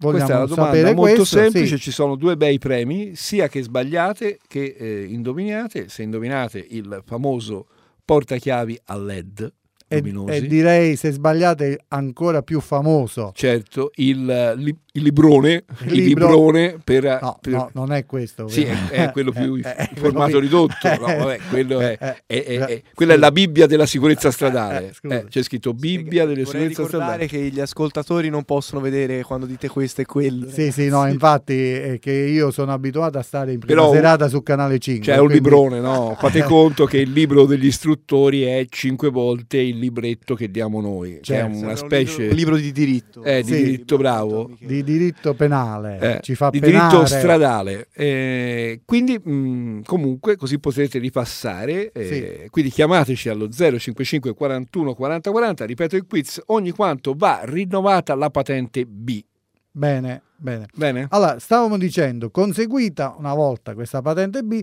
Questa 0.00 0.18
è 0.24 0.26
Vogliamo 0.36 0.44
una 0.44 0.54
domanda 0.54 0.94
molto 0.94 1.14
questo? 1.16 1.24
semplice, 1.38 1.76
Sì. 1.76 1.82
ci 1.82 1.90
sono 1.90 2.14
due 2.14 2.36
bei 2.36 2.58
premi, 2.58 3.16
sia 3.16 3.48
che 3.48 3.62
sbagliate 3.62 4.38
che 4.46 4.76
eh, 4.78 5.04
indoviniate. 5.08 5.88
Se 5.88 6.02
indovinate 6.04 6.64
il 6.70 7.02
famoso 7.04 7.66
portachiavi 8.04 8.78
a 8.86 8.96
LED 8.96 9.52
E, 9.88 10.02
e 10.28 10.46
direi, 10.46 10.94
se 10.96 11.10
sbagliate, 11.10 11.80
ancora 11.88 12.42
più 12.42 12.60
famoso. 12.60 13.32
certo, 13.34 13.90
il, 13.96 14.28
eh, 14.30 14.54
il 14.98 15.04
librone, 15.04 15.64
Il 15.86 15.92
il 15.94 16.04
libro- 16.04 16.26
librone 16.28 16.78
per... 16.82 17.18
No, 17.20 17.38
per- 17.40 17.52
no, 17.52 17.70
non 17.72 17.92
è 17.92 18.04
questo. 18.06 18.48
Sì, 18.48 18.62
è, 18.62 18.76
è 18.90 19.10
quello 19.12 19.32
più 19.32 19.54
Eh, 19.56 19.58
in 19.58 19.62
eh, 19.64 19.90
formato 19.94 20.38
ridotto, 20.38 20.88
no, 20.98 21.06
vabbè, 21.06 21.38
quello 21.48 21.80
è, 21.80 21.96
Eh, 21.98 22.22
è- 22.26 22.44
eh, 22.46 22.66
è- 22.66 22.82
quella 22.94 23.14
è 23.14 23.16
la 23.16 23.30
Bibbia 23.32 23.66
della 23.66 23.86
sicurezza 23.86 24.30
stradale. 24.30 24.92
Eh. 25.02 25.14
Eh, 25.14 25.24
c'è 25.28 25.42
scritto 25.42 25.72
Bibbia 25.74 26.24
della 26.26 26.42
Vorrei 26.42 26.68
sicurezza 26.68 26.84
stradale. 26.84 27.26
che 27.26 27.38
gli 27.38 27.60
ascoltatori 27.60 28.28
non 28.28 28.44
possono 28.44 28.80
vedere 28.80 29.22
quando 29.22 29.46
dite 29.46 29.68
questo 29.68 30.00
e 30.00 30.04
quello. 30.06 30.48
Sì, 30.50 30.70
sì, 30.72 30.88
no, 30.88 31.06
infatti 31.08 31.54
è 31.72 31.98
che 31.98 32.12
io 32.12 32.50
sono 32.50 32.72
abituato 32.72 33.18
a 33.18 33.22
stare 33.22 33.52
in 33.52 33.58
prima 33.60 33.80
Però- 33.80 33.92
serata 33.92 34.28
su 34.28 34.42
Canale 34.42 34.78
5. 34.78 35.04
C'è 35.04 35.18
un 35.18 35.26
quindi- 35.26 35.42
librone, 35.44 35.80
no? 35.80 36.16
Fate 36.18 36.42
conto 36.42 36.84
che 36.86 36.98
il 36.98 37.12
libro 37.12 37.46
degli 37.46 37.66
istruttori 37.66 38.42
è 38.42 38.66
cinque 38.68 39.08
volte 39.10 39.58
il 39.58 39.78
libretto 39.78 40.34
che 40.34 40.50
diamo 40.50 40.80
noi, 40.80 41.20
Certo. 41.22 41.32
che 41.32 41.38
è 41.38 41.42
una 41.42 41.52
Sembra 41.54 41.70
un 41.70 41.76
specie 41.76 42.10
libro, 42.22 42.30
un 42.30 42.36
libro 42.36 42.56
di 42.56 42.72
diritto. 42.72 43.22
Eh, 43.22 43.42
di 43.42 43.52
Sì. 43.54 43.62
diritto 43.62 43.96
bravo. 43.96 44.50
di 44.58 44.82
diritto 44.92 45.34
penale, 45.34 45.98
Eh, 46.00 46.20
ci 46.22 46.34
fa 46.34 46.48
di 46.50 46.60
penare. 46.60 46.88
diritto 46.88 47.06
stradale. 47.06 47.88
Eh, 47.92 48.80
quindi 48.84 49.18
mh, 49.18 49.82
comunque 49.84 50.36
così 50.36 50.58
potrete 50.58 50.98
ripassare. 50.98 51.92
eh, 51.92 52.48
Quindi 52.50 52.70
chiamateci 52.70 53.28
allo 53.28 53.48
055 53.50 54.34
41 54.34 54.94
40 54.94 55.30
40. 55.30 55.64
Ripeto 55.66 55.96
il 55.96 56.06
quiz: 56.06 56.40
ogni 56.46 56.70
quanto 56.70 57.14
va 57.16 57.40
rinnovata 57.44 58.14
la 58.14 58.30
patente 58.30 58.84
B. 58.86 59.22
Bene, 59.70 60.22
bene. 60.36 60.66
Bene? 60.74 61.06
Allora, 61.10 61.38
stavamo 61.38 61.76
dicendo, 61.78 62.30
conseguita 62.30 63.14
una 63.18 63.34
volta 63.34 63.74
questa 63.74 64.00
patente 64.02 64.42
B, 64.42 64.60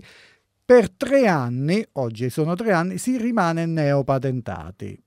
per 0.64 0.90
tre 0.90 1.26
anni, 1.26 1.82
oggi 1.92 2.28
sono 2.28 2.54
tre 2.54 2.72
anni, 2.72 2.98
si 2.98 3.16
rimane 3.16 3.64
neopatentati. 3.66 5.00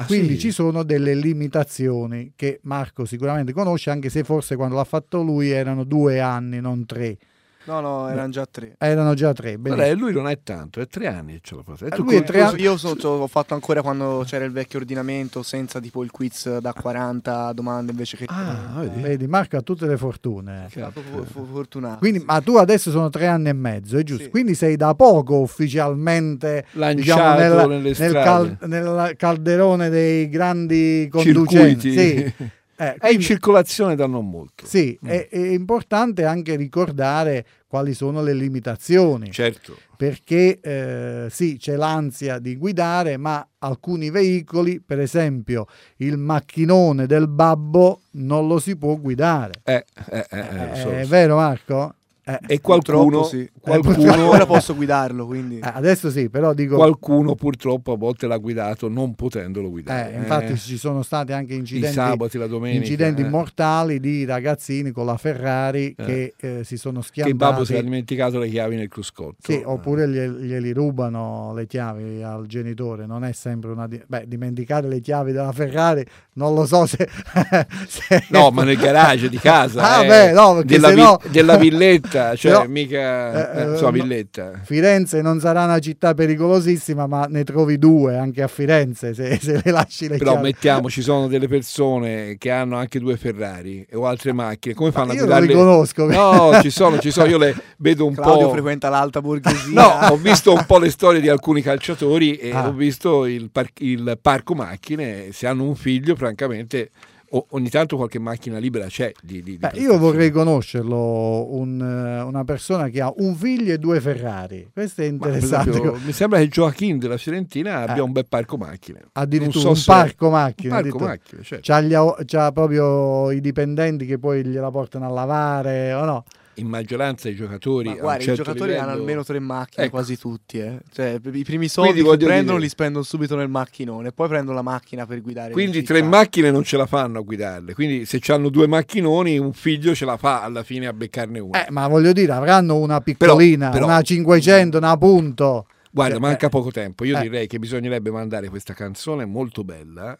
Ah, 0.00 0.06
Quindi 0.06 0.32
sì? 0.34 0.40
ci 0.40 0.50
sono 0.50 0.82
delle 0.82 1.14
limitazioni 1.14 2.32
che 2.34 2.60
Marco 2.62 3.04
sicuramente 3.04 3.52
conosce, 3.52 3.90
anche 3.90 4.08
se 4.08 4.24
forse 4.24 4.56
quando 4.56 4.74
l'ha 4.76 4.84
fatto 4.84 5.22
lui 5.22 5.50
erano 5.50 5.84
due 5.84 6.20
anni, 6.20 6.58
non 6.58 6.86
tre. 6.86 7.18
No, 7.64 7.80
no, 7.80 8.08
erano 8.08 8.30
già 8.30 8.46
tre. 8.50 8.74
Erano 8.78 9.14
già 9.14 9.32
tre. 9.32 9.56
Vabbè, 9.58 9.94
lui 9.94 10.12
non 10.12 10.26
è 10.28 10.38
tanto, 10.42 10.80
è 10.80 10.86
tre 10.86 11.06
anni 11.08 11.34
che 11.34 11.40
ce 11.42 11.54
l'ha 11.56 11.62
fatta. 11.62 11.84
E 11.84 11.88
Eh, 11.88 11.90
tu 11.90 12.02
lui 12.04 12.22
tre 12.24 12.40
anni- 12.40 12.60
Io 12.62 12.76
so- 12.76 12.98
so- 12.98 13.08
ho 13.10 13.26
fatto 13.26 13.54
ancora 13.54 13.82
quando 13.82 14.22
c'era 14.26 14.44
il 14.44 14.52
vecchio 14.52 14.78
ordinamento 14.78 15.42
senza 15.42 15.78
tipo 15.80 16.02
il 16.02 16.10
quiz 16.10 16.58
da 16.58 16.72
40 16.72 17.52
domande 17.52 17.90
invece 17.92 18.16
che... 18.16 18.24
Ah, 18.28 18.80
vedi? 18.80 19.00
Vedi, 19.00 19.26
Marco 19.26 19.56
ha 19.56 19.60
tutte 19.62 19.86
le 19.86 19.96
fortune. 19.96 20.66
Fu- 20.68 21.44
fortunato. 21.52 21.98
Quindi, 21.98 22.22
ma 22.24 22.40
tu 22.40 22.56
adesso 22.56 22.90
sono 22.90 23.08
tre 23.10 23.26
anni 23.26 23.48
e 23.50 23.52
mezzo, 23.52 23.98
è 23.98 24.02
giusto? 24.02 24.24
Sì. 24.24 24.30
Quindi 24.30 24.54
sei 24.54 24.76
da 24.76 24.94
poco 24.94 25.40
ufficialmente 25.40 26.64
Lanciato 26.72 26.94
diciamo, 27.00 27.38
nella- 27.38 27.66
nelle 27.66 27.94
nel, 27.98 28.12
cal- 28.12 28.56
nel 28.62 29.14
calderone 29.16 29.88
dei 29.88 30.28
grandi 30.28 31.08
conducenti. 31.10 31.92
Circuiti. 31.92 32.34
Sì. 32.36 32.48
Eh, 32.82 32.94
È 32.94 33.08
in 33.08 33.20
circolazione 33.20 33.94
da 33.94 34.06
non 34.06 34.28
molto. 34.30 34.64
sì, 34.64 34.98
Mm. 35.04 35.08
è, 35.08 35.28
è 35.28 35.36
importante 35.48 36.24
anche 36.24 36.56
ricordare 36.56 37.44
quali 37.66 37.92
sono 37.92 38.22
le 38.22 38.32
limitazioni, 38.32 39.30
Certo. 39.30 39.76
perché 39.96 40.58
eh, 40.60 41.26
sì, 41.30 41.58
c'è 41.58 41.76
l'ansia 41.76 42.38
di 42.38 42.56
guidare, 42.56 43.16
ma 43.18 43.46
alcuni 43.58 44.08
veicoli, 44.10 44.80
per 44.80 44.98
esempio 44.98 45.66
il 45.98 46.16
macchinone 46.16 47.06
del 47.06 47.28
babbo, 47.28 48.00
non 48.12 48.46
lo 48.48 48.58
si 48.58 48.76
può 48.76 48.96
guidare. 48.96 49.52
Eh, 49.64 49.84
eh, 50.10 50.26
eh, 50.30 50.38
eh, 50.72 50.76
so, 50.76 50.90
è 50.90 51.04
vero 51.04 51.36
Marco? 51.36 51.94
Eh, 52.38 52.54
E 52.54 52.60
qualcuno, 52.60 53.24
sì. 53.24 53.48
qualcuno, 53.60 54.28
Ora 54.30 54.46
posso 54.46 54.74
guidarlo, 54.74 55.26
quindi... 55.26 55.58
eh, 55.58 55.70
adesso 55.74 56.10
sì, 56.10 56.28
però 56.28 56.52
dico... 56.52 56.76
qualcuno 56.76 57.34
purtroppo 57.34 57.92
a 57.92 57.96
volte 57.96 58.26
l'ha 58.26 58.36
guidato 58.36 58.88
non 58.88 59.14
potendolo 59.14 59.70
guidare. 59.70 60.12
Eh, 60.14 60.16
infatti 60.18 60.52
Eh, 60.52 60.56
ci 60.56 60.76
sono 60.76 61.02
stati 61.02 61.32
anche 61.32 61.54
incidenti, 61.54 61.94
sabati, 61.94 62.38
la 62.38 62.46
domenica. 62.46 62.80
incidenti 62.82 63.22
eh, 63.22 63.28
mortali 63.28 64.00
di 64.00 64.24
ragazzini 64.24 64.90
con 64.90 65.06
la 65.06 65.16
Ferrari 65.16 65.94
Eh. 65.96 66.04
che 66.04 66.34
eh, 66.58 66.64
si 66.64 66.76
sono 66.76 67.00
che 67.00 67.22
il 67.22 67.34
babbo 67.34 67.64
schiantati. 67.64 67.66
si 67.66 67.72
era 67.74 67.82
dimenticato 67.82 68.38
le 68.38 68.48
chiavi 68.48 68.76
nel 68.76 68.88
cruscotto. 68.88 69.36
Sì, 69.42 69.60
oppure 69.64 70.06
glie- 70.08 70.28
glieli 70.30 70.72
rubano 70.72 71.52
le 71.54 71.66
chiavi 71.66 72.22
al 72.22 72.46
genitore, 72.46 73.06
non 73.06 73.24
è 73.24 73.32
sempre 73.32 73.70
una... 73.70 73.86
di- 73.86 74.02
Beh, 74.06 74.24
dimenticare 74.26 74.88
le 74.88 75.00
chiavi 75.00 75.32
della 75.32 75.52
Ferrari, 75.52 76.04
non 76.34 76.54
lo 76.54 76.66
so 76.66 76.86
se... 76.86 77.08
se- 77.88 78.24
No, 78.28 78.50
ma 78.50 78.64
nel 78.64 78.76
garage 78.76 79.28
di 79.28 79.38
casa. 79.38 79.96
Ah, 79.96 80.04
eh, 80.04 80.06
beh, 80.06 80.32
no, 80.32 80.62
della, 80.62 80.90
vi- 80.90 81.00
no- 81.00 81.20
della 81.30 81.56
villetta, 81.56 82.19
cioè 82.36 82.52
Però- 82.52 82.66
mica 82.68 83.54
Eh, 83.56 83.60
eh, 83.60 83.76
eh, 83.76 83.80
no. 83.80 83.90
villetta. 83.90 84.52
Firenze 84.62 85.20
non 85.22 85.40
sarà 85.40 85.64
una 85.64 85.78
città 85.78 86.14
pericolosissima, 86.14 87.06
ma 87.06 87.26
ne 87.28 87.44
trovi 87.44 87.78
due 87.78 88.16
anche 88.16 88.42
a 88.42 88.48
Firenze 88.48 89.14
se, 89.14 89.38
se 89.40 89.60
le 89.64 89.70
lasci 89.70 90.08
le 90.08 90.16
Però 90.18 90.32
chiavi. 90.32 90.46
mettiamo, 90.46 90.88
ci 90.90 91.02
sono 91.02 91.26
delle 91.28 91.48
persone 91.48 92.36
che 92.38 92.50
hanno 92.50 92.76
anche 92.76 92.98
due 92.98 93.16
Ferrari 93.16 93.86
o 93.94 94.06
altre 94.06 94.32
macchine. 94.32 94.74
Come 94.74 94.92
fanno 94.92 95.12
Io 95.12 95.24
a 95.24 95.26
non 95.26 95.40
li 95.40 95.46
guidarle? 95.46 95.64
conosco. 95.72 96.06
No, 96.06 96.60
ci 96.62 96.70
sono, 96.70 96.98
ci 96.98 97.10
sono. 97.10 97.28
Io 97.28 97.38
le 97.38 97.54
vedo 97.78 98.06
un 98.06 98.14
Claudio 98.14 98.46
po'. 98.46 98.52
frequenta 98.52 98.88
l'alta 98.88 99.20
borghesia. 99.20 99.72
No, 99.72 100.08
ho 100.12 100.16
visto 100.16 100.52
un 100.52 100.64
po' 100.66 100.78
le 100.78 100.90
storie 100.90 101.20
di 101.20 101.28
alcuni 101.28 101.62
calciatori 101.62 102.36
e 102.36 102.50
Ah. 102.52 102.68
ho 102.68 102.72
visto 102.72 103.26
il, 103.26 103.50
par- 103.50 103.70
il 103.78 104.18
parco 104.20 104.54
macchine. 104.54 105.28
Se 105.32 105.46
hanno 105.46 105.64
un 105.64 105.74
figlio, 105.76 106.14
francamente, 106.16 106.90
o- 107.32 107.46
ogni 107.50 107.68
tanto 107.70 107.96
qualche 107.96 108.18
macchina 108.18 108.58
libera 108.58 108.86
c'è. 108.86 109.12
Di, 109.22 109.42
di- 109.42 109.52
di 109.52 109.56
Beh, 109.58 109.72
io 109.74 109.98
vorrei 109.98 110.30
conoscerlo, 110.30 111.54
un, 111.54 111.80
eh, 111.80 112.22
una 112.22 112.44
persona 112.44 112.88
che 112.88 113.00
ha 113.00 113.12
un 113.16 113.34
figlio 113.34 113.72
e 113.72 113.78
due 113.78 114.00
Ferrari. 114.00 114.68
Questo 114.72 115.02
è 115.02 115.04
interessante. 115.06 115.70
esempio, 115.70 115.98
mi 116.04 116.12
sembra 116.12 116.38
che 116.38 116.48
Joachim 116.48 116.98
della 116.98 117.16
Fiorentina 117.16 117.78
abbia 117.80 117.96
Eh. 117.96 118.00
un 118.00 118.12
bel 118.12 118.26
parco 118.28 118.56
macchine. 118.56 119.00
Addirittura 119.12 119.60
so 119.60 119.68
un 119.70 119.82
parco 119.84 120.26
Un 120.26 120.32
macchine. 120.32 120.68
parco 120.68 120.80
addirittura. 120.88 121.10
macchine, 121.10 121.42
certo. 121.42 121.64
C'ha, 121.72 121.80
gli 121.80 121.94
c'ha 122.26 122.52
proprio 122.52 123.30
i 123.30 123.40
dipendenti 123.40 124.06
che 124.06 124.18
poi 124.18 124.44
gliela 124.44 124.70
portano 124.70 125.06
a 125.06 125.10
lavare 125.10 125.92
o 125.92 126.04
no? 126.04 126.24
In 126.60 126.68
maggioranza 126.68 127.28
i 127.28 127.34
giocatori. 127.34 127.88
Ma 127.88 127.94
guarda, 127.94 128.24
certo 128.24 128.32
i 128.40 128.44
giocatori 128.44 128.70
livello- 128.72 128.88
hanno 128.88 128.98
almeno 128.98 129.24
tre 129.24 129.38
macchine, 129.38 129.84
Ecco. 129.86 129.96
quasi 129.96 130.18
tutti. 130.18 130.58
Eh. 130.58 130.78
Cioè, 130.92 131.18
i 131.32 131.44
primi 131.44 131.68
soldi 131.68 132.02
Quindi 132.02 132.10
che 132.18 132.24
prendono 132.26 132.52
dire- 132.56 132.60
li 132.64 132.68
spendono 132.68 133.04
subito 133.04 133.36
nel 133.36 133.48
macchinone, 133.48 134.12
poi 134.12 134.28
prendono 134.28 134.56
la 134.56 134.62
macchina 134.62 135.06
per 135.06 135.20
guidare. 135.22 135.52
Quindi 135.52 135.78
in 135.78 135.84
tre 135.84 136.02
macchine 136.02 136.50
non 136.50 136.62
ce 136.64 136.76
la 136.76 136.86
fanno 136.86 137.18
a 137.18 137.22
guidarle. 137.22 137.74
Quindi 137.74 138.04
se 138.04 138.20
hanno 138.32 138.48
due 138.50 138.66
macchinoni, 138.66 139.38
un 139.38 139.52
figlio 139.52 139.94
ce 139.94 140.04
la 140.04 140.16
fa 140.16 140.42
alla 140.42 140.62
fine 140.62 140.86
a 140.86 140.92
beccarne 140.92 141.38
una. 141.38 141.66
Eh, 141.66 141.70
ma 141.70 141.88
voglio 141.88 142.12
dire, 142.12 142.32
avranno 142.32 142.76
una 142.76 143.00
piccolina, 143.00 143.70
però- 143.70 143.86
una 143.86 144.02
500, 144.02 144.76
una 144.78 144.96
punto. 144.96 145.66
Guarda, 145.92 146.14
Cioè, 146.14 146.22
manca 146.22 146.46
eh, 146.46 146.50
poco 146.50 146.70
tempo. 146.70 147.04
Io 147.04 147.18
eh. 147.18 147.22
direi 147.22 147.46
che 147.48 147.58
bisognerebbe 147.58 148.10
mandare 148.12 148.48
questa 148.48 148.74
canzone 148.74 149.24
molto 149.24 149.64
bella 149.64 150.16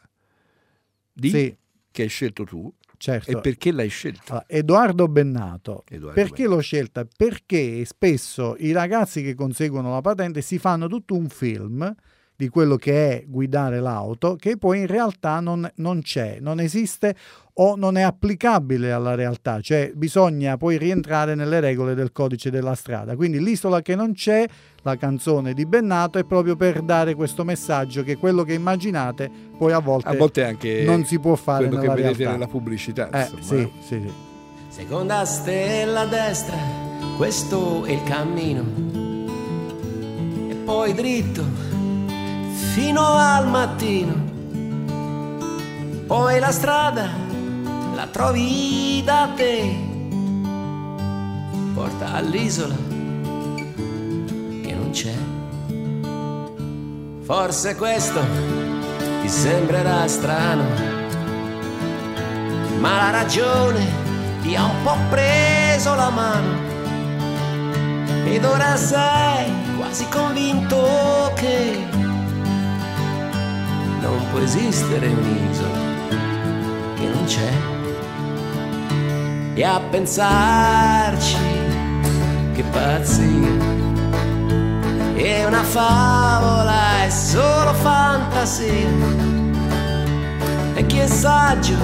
di 1.12 1.28
Sì, 1.30 1.56
che 1.92 2.02
hai 2.02 2.08
scelto 2.08 2.44
tu 2.44 2.72
certo. 3.00 3.30
e 3.30 3.40
perché 3.40 3.72
l'hai 3.72 3.88
scelta. 3.88 4.32
Allora, 4.32 4.44
Edoardo 4.46 5.08
Bennato. 5.08 5.84
Edoardo 5.88 6.20
Perché 6.20 6.42
Bennato. 6.42 6.54
l'ho 6.54 6.60
scelta? 6.60 7.06
Perché 7.16 7.84
spesso 7.86 8.56
i 8.58 8.72
ragazzi 8.72 9.22
che 9.22 9.34
conseguono 9.34 9.90
la 9.90 10.00
patente 10.02 10.42
si 10.42 10.58
fanno 10.58 10.86
tutto 10.86 11.16
un 11.16 11.28
film 11.28 11.94
di 12.40 12.48
quello 12.48 12.76
che 12.76 13.10
è 13.10 13.24
guidare 13.26 13.80
l'auto, 13.80 14.34
che 14.34 14.56
poi 14.56 14.78
in 14.78 14.86
realtà 14.86 15.40
non, 15.40 15.70
non 15.74 16.00
c'è, 16.00 16.38
non 16.40 16.58
esiste 16.58 17.14
o 17.52 17.76
non 17.76 17.98
è 17.98 18.00
applicabile 18.00 18.92
alla 18.92 19.14
realtà, 19.14 19.60
cioè 19.60 19.92
bisogna 19.94 20.56
poi 20.56 20.78
rientrare 20.78 21.34
nelle 21.34 21.60
regole 21.60 21.94
del 21.94 22.12
codice 22.12 22.50
della 22.50 22.74
strada. 22.74 23.14
Quindi 23.14 23.44
l'isola 23.44 23.82
che 23.82 23.94
non 23.94 24.14
c'è, 24.14 24.46
la 24.80 24.96
canzone 24.96 25.52
di 25.52 25.66
Bennato, 25.66 26.18
è 26.18 26.24
proprio 26.24 26.56
per 26.56 26.80
dare 26.80 27.14
questo 27.14 27.44
messaggio 27.44 28.02
che 28.04 28.16
quello 28.16 28.42
che 28.42 28.54
immaginate 28.54 29.30
poi 29.58 29.72
a 29.72 29.78
volte, 29.80 30.08
A 30.08 30.16
volte 30.16 30.42
anche 30.42 30.82
non 30.82 31.04
si 31.04 31.18
può 31.18 31.34
fare 31.34 31.66
quello 31.66 31.82
che 31.82 31.88
nella 31.88 31.94
vedete 32.00 32.16
realtà. 32.16 32.38
nella 32.38 32.50
pubblicità. 32.50 33.10
Eh, 33.10 33.28
sì, 33.42 33.54
eh. 33.56 33.70
sì, 33.80 34.00
sì. 34.00 34.12
Seconda 34.68 35.26
stella 35.26 36.00
a 36.00 36.06
destra, 36.06 36.56
questo 37.18 37.84
è 37.84 37.92
il 37.92 38.02
cammino. 38.04 38.64
E 40.48 40.54
poi 40.54 40.94
dritto 40.94 41.69
fino 42.72 43.04
al 43.14 43.48
mattino. 43.48 44.28
Poi 46.06 46.38
la 46.38 46.52
strada 46.52 47.08
la 47.94 48.06
trovi 48.06 49.02
da 49.04 49.28
te. 49.34 49.76
Porta 51.74 52.14
all'isola 52.14 52.76
che 54.62 54.74
non 54.74 54.90
c'è. 54.90 55.14
Forse 57.22 57.76
questo 57.76 58.20
ti 59.22 59.28
sembrerà 59.28 60.06
strano 60.08 60.98
ma 62.80 62.96
la 62.96 63.10
ragione 63.10 63.86
ti 64.40 64.56
ha 64.56 64.64
un 64.64 64.82
po' 64.82 64.96
preso 65.10 65.94
la 65.94 66.08
mano 66.08 66.68
ed 68.24 68.42
ora 68.44 68.74
sei 68.76 69.52
quasi 69.76 70.08
convinto 70.08 71.30
che 71.36 71.86
può 74.30 74.38
esistere 74.38 75.08
un'isola 75.08 75.78
che 76.94 77.06
non 77.06 77.24
c'è. 77.24 77.52
E 79.54 79.64
a 79.64 79.80
pensarci 79.80 81.36
che 82.54 82.62
pazzia 82.70 83.78
è 85.14 85.44
una 85.44 85.62
favola, 85.62 87.02
è 87.04 87.10
solo 87.10 87.74
fantasia. 87.74 88.88
E 90.74 90.86
chi 90.86 90.98
è 90.98 91.06
saggio, 91.06 91.76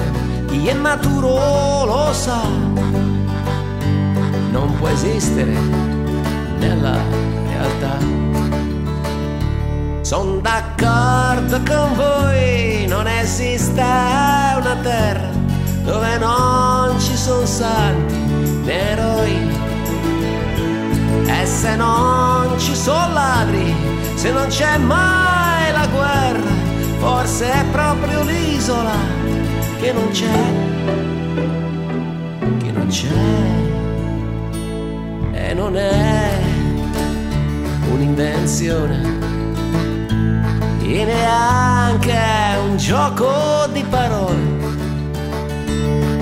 chi 0.47 0.67
è 0.67 0.73
maturo 0.73 1.85
lo 1.85 2.13
sa, 2.13 2.41
non 4.51 4.73
può 4.77 4.87
esistere 4.87 5.55
nella 6.57 6.97
realtà. 7.49 8.26
Sono 10.07 10.39
d'accordo 10.39 11.59
con 11.67 11.93
voi, 11.95 12.85
non 12.87 13.05
esiste 13.07 13.81
una 13.81 14.77
terra 14.81 15.27
dove 15.83 16.17
non 16.17 16.97
ci 16.97 17.13
sono 17.17 17.45
santi 17.45 18.15
né 18.15 18.91
eroi. 18.91 19.51
E 21.25 21.45
se 21.45 21.75
non 21.75 22.57
ci 22.57 22.73
sono 22.73 23.11
ladri, 23.11 23.75
se 24.15 24.31
non 24.31 24.47
c'è 24.47 24.77
mai 24.77 25.73
la 25.73 25.87
guerra, 25.87 26.55
Forse 26.99 27.51
è 27.51 27.65
proprio 27.73 28.23
l'isola 28.23 28.95
che 29.77 29.91
non 29.91 30.09
c'è, 30.11 30.43
che 32.59 32.71
non 32.71 32.87
c'è 32.87 33.09
e 35.33 35.53
non 35.53 35.75
è 35.75 36.31
un'invenzione 37.91 39.46
e 40.93 41.03
neanche 41.03 42.17
un 42.69 42.77
gioco 42.77 43.67
di 43.71 43.83
parole. 43.83 44.55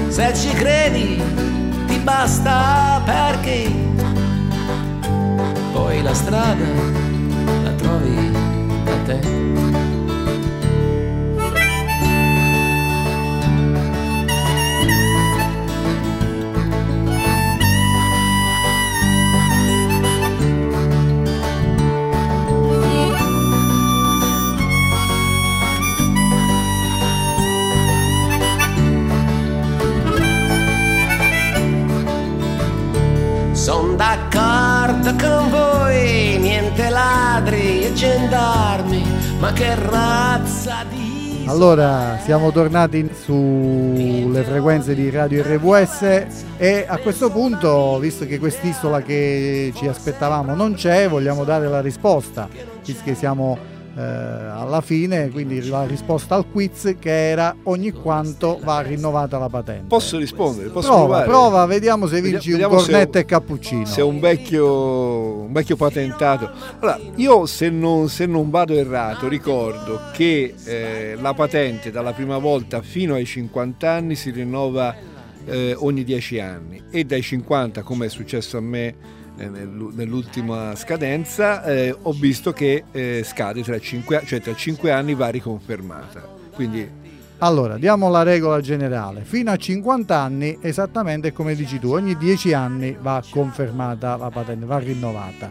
Se 0.10 0.34
ci 0.36 0.50
credi 0.50 1.22
ti 1.86 1.98
basta 2.00 3.02
perché 3.06 3.70
poi 5.72 6.02
la 6.02 6.14
strada 6.14 6.66
la 7.64 7.72
trovi 7.72 8.32
a 8.86 9.06
te. 9.06 9.85
D'accordo 34.36 35.16
con 35.16 35.50
voi, 35.50 36.38
niente 36.40 36.90
ladri 36.90 37.86
e 37.86 37.94
gendarmi, 37.94 39.02
ma 39.40 39.54
che 39.54 39.74
razza 39.76 40.84
di... 40.90 41.46
Allora, 41.48 42.20
siamo 42.22 42.52
tornati 42.52 43.10
sulle 43.14 44.44
frequenze 44.44 44.94
di 44.94 45.10
Radio 45.10 45.42
RWS 45.42 46.02
e 46.58 46.86
a 46.86 46.98
questo 46.98 47.30
punto, 47.30 47.98
visto 48.00 48.26
che 48.26 48.38
quest'isola 48.38 49.02
che 49.02 49.72
ci 49.74 49.88
aspettavamo 49.88 50.54
non 50.54 50.74
c'è, 50.74 51.08
vogliamo 51.08 51.46
dare 51.46 51.70
la 51.70 51.82
risposta, 51.82 52.50
visto 52.84 53.04
che 53.06 53.16
siamo 53.16 53.58
eh, 53.98 54.02
alla 54.02 54.82
fine, 54.82 55.30
quindi 55.30 55.66
la 55.68 55.86
risposta 55.86 56.36
al 56.36 56.50
quiz 56.52 56.96
che 57.00 57.30
era 57.30 57.56
ogni 57.64 57.92
quanto 57.92 58.60
va 58.62 58.82
rinnovata 58.82 59.38
la 59.38 59.48
patente. 59.48 59.86
Posso 59.88 60.18
rispondere? 60.18 60.70
Posso 60.70 60.90
prova, 60.90 61.06
provare? 61.06 61.26
prova, 61.28 61.66
vediamo 61.66 62.08
se 62.08 62.22
vinci 62.22 62.52
Vediamo 62.52 62.76
un 62.76 62.82
cornetto 62.82 63.18
e 63.18 63.26
cappuccino. 63.26 63.86
Se 63.86 64.02
è 64.02 64.04
un 64.04 64.20
vecchio, 64.20 65.44
un 65.44 65.54
vecchio 65.54 65.78
patentato. 65.78 66.52
Allora, 66.80 67.00
io 67.16 67.46
se 67.46 67.70
non, 67.70 68.10
se 68.10 68.26
non 68.26 68.50
vado 68.50 68.74
errato 68.74 69.30
ricordo 69.30 70.02
che 70.12 70.54
eh, 70.66 71.18
la 71.20 71.34
patente 71.34 71.90
dalla 71.90 72.12
prima 72.12 72.38
volta 72.38 72.82
fino 72.82 73.14
ai 73.14 73.26
50 73.26 73.90
anni 73.90 74.16
si 74.16 74.30
rinnova 74.32 74.94
eh, 75.46 75.74
ogni 75.78 76.04
10 76.04 76.40
anni 76.40 76.84
e 76.92 77.06
dai 77.06 77.22
50, 77.22 77.82
come 77.84 78.08
è 78.08 78.10
successo 78.10 78.58
a 78.58 78.62
me 78.62 79.24
nell'ultima 79.38 80.76
scadenza, 80.76 81.64
eh, 81.64 81.96
ho 82.00 82.12
visto 82.12 82.54
che 82.54 82.86
eh, 82.92 83.22
scade 83.26 83.62
tra 83.64 83.80
5, 83.80 84.24
cioè 84.26 84.42
tra 84.42 84.56
5 84.56 84.92
anni 84.92 85.14
va 85.14 85.30
riconfermata. 85.30 86.22
Quindi 86.54 87.04
Allora, 87.40 87.78
diamo 87.78 88.10
la 88.10 88.24
regola 88.24 88.62
generale. 88.62 89.24
Fino 89.24 89.52
a 89.52 89.58
50 89.58 90.18
anni, 90.18 90.58
esattamente 90.62 91.34
come 91.34 91.54
dici 91.54 91.80
tu, 91.80 91.92
ogni 91.92 92.16
10 92.16 92.54
anni 92.54 92.98
va 93.00 93.22
confermata 93.30 94.16
la 94.16 94.30
patente, 94.30 94.66
va 94.66 94.80
rinnovata. 94.80 95.50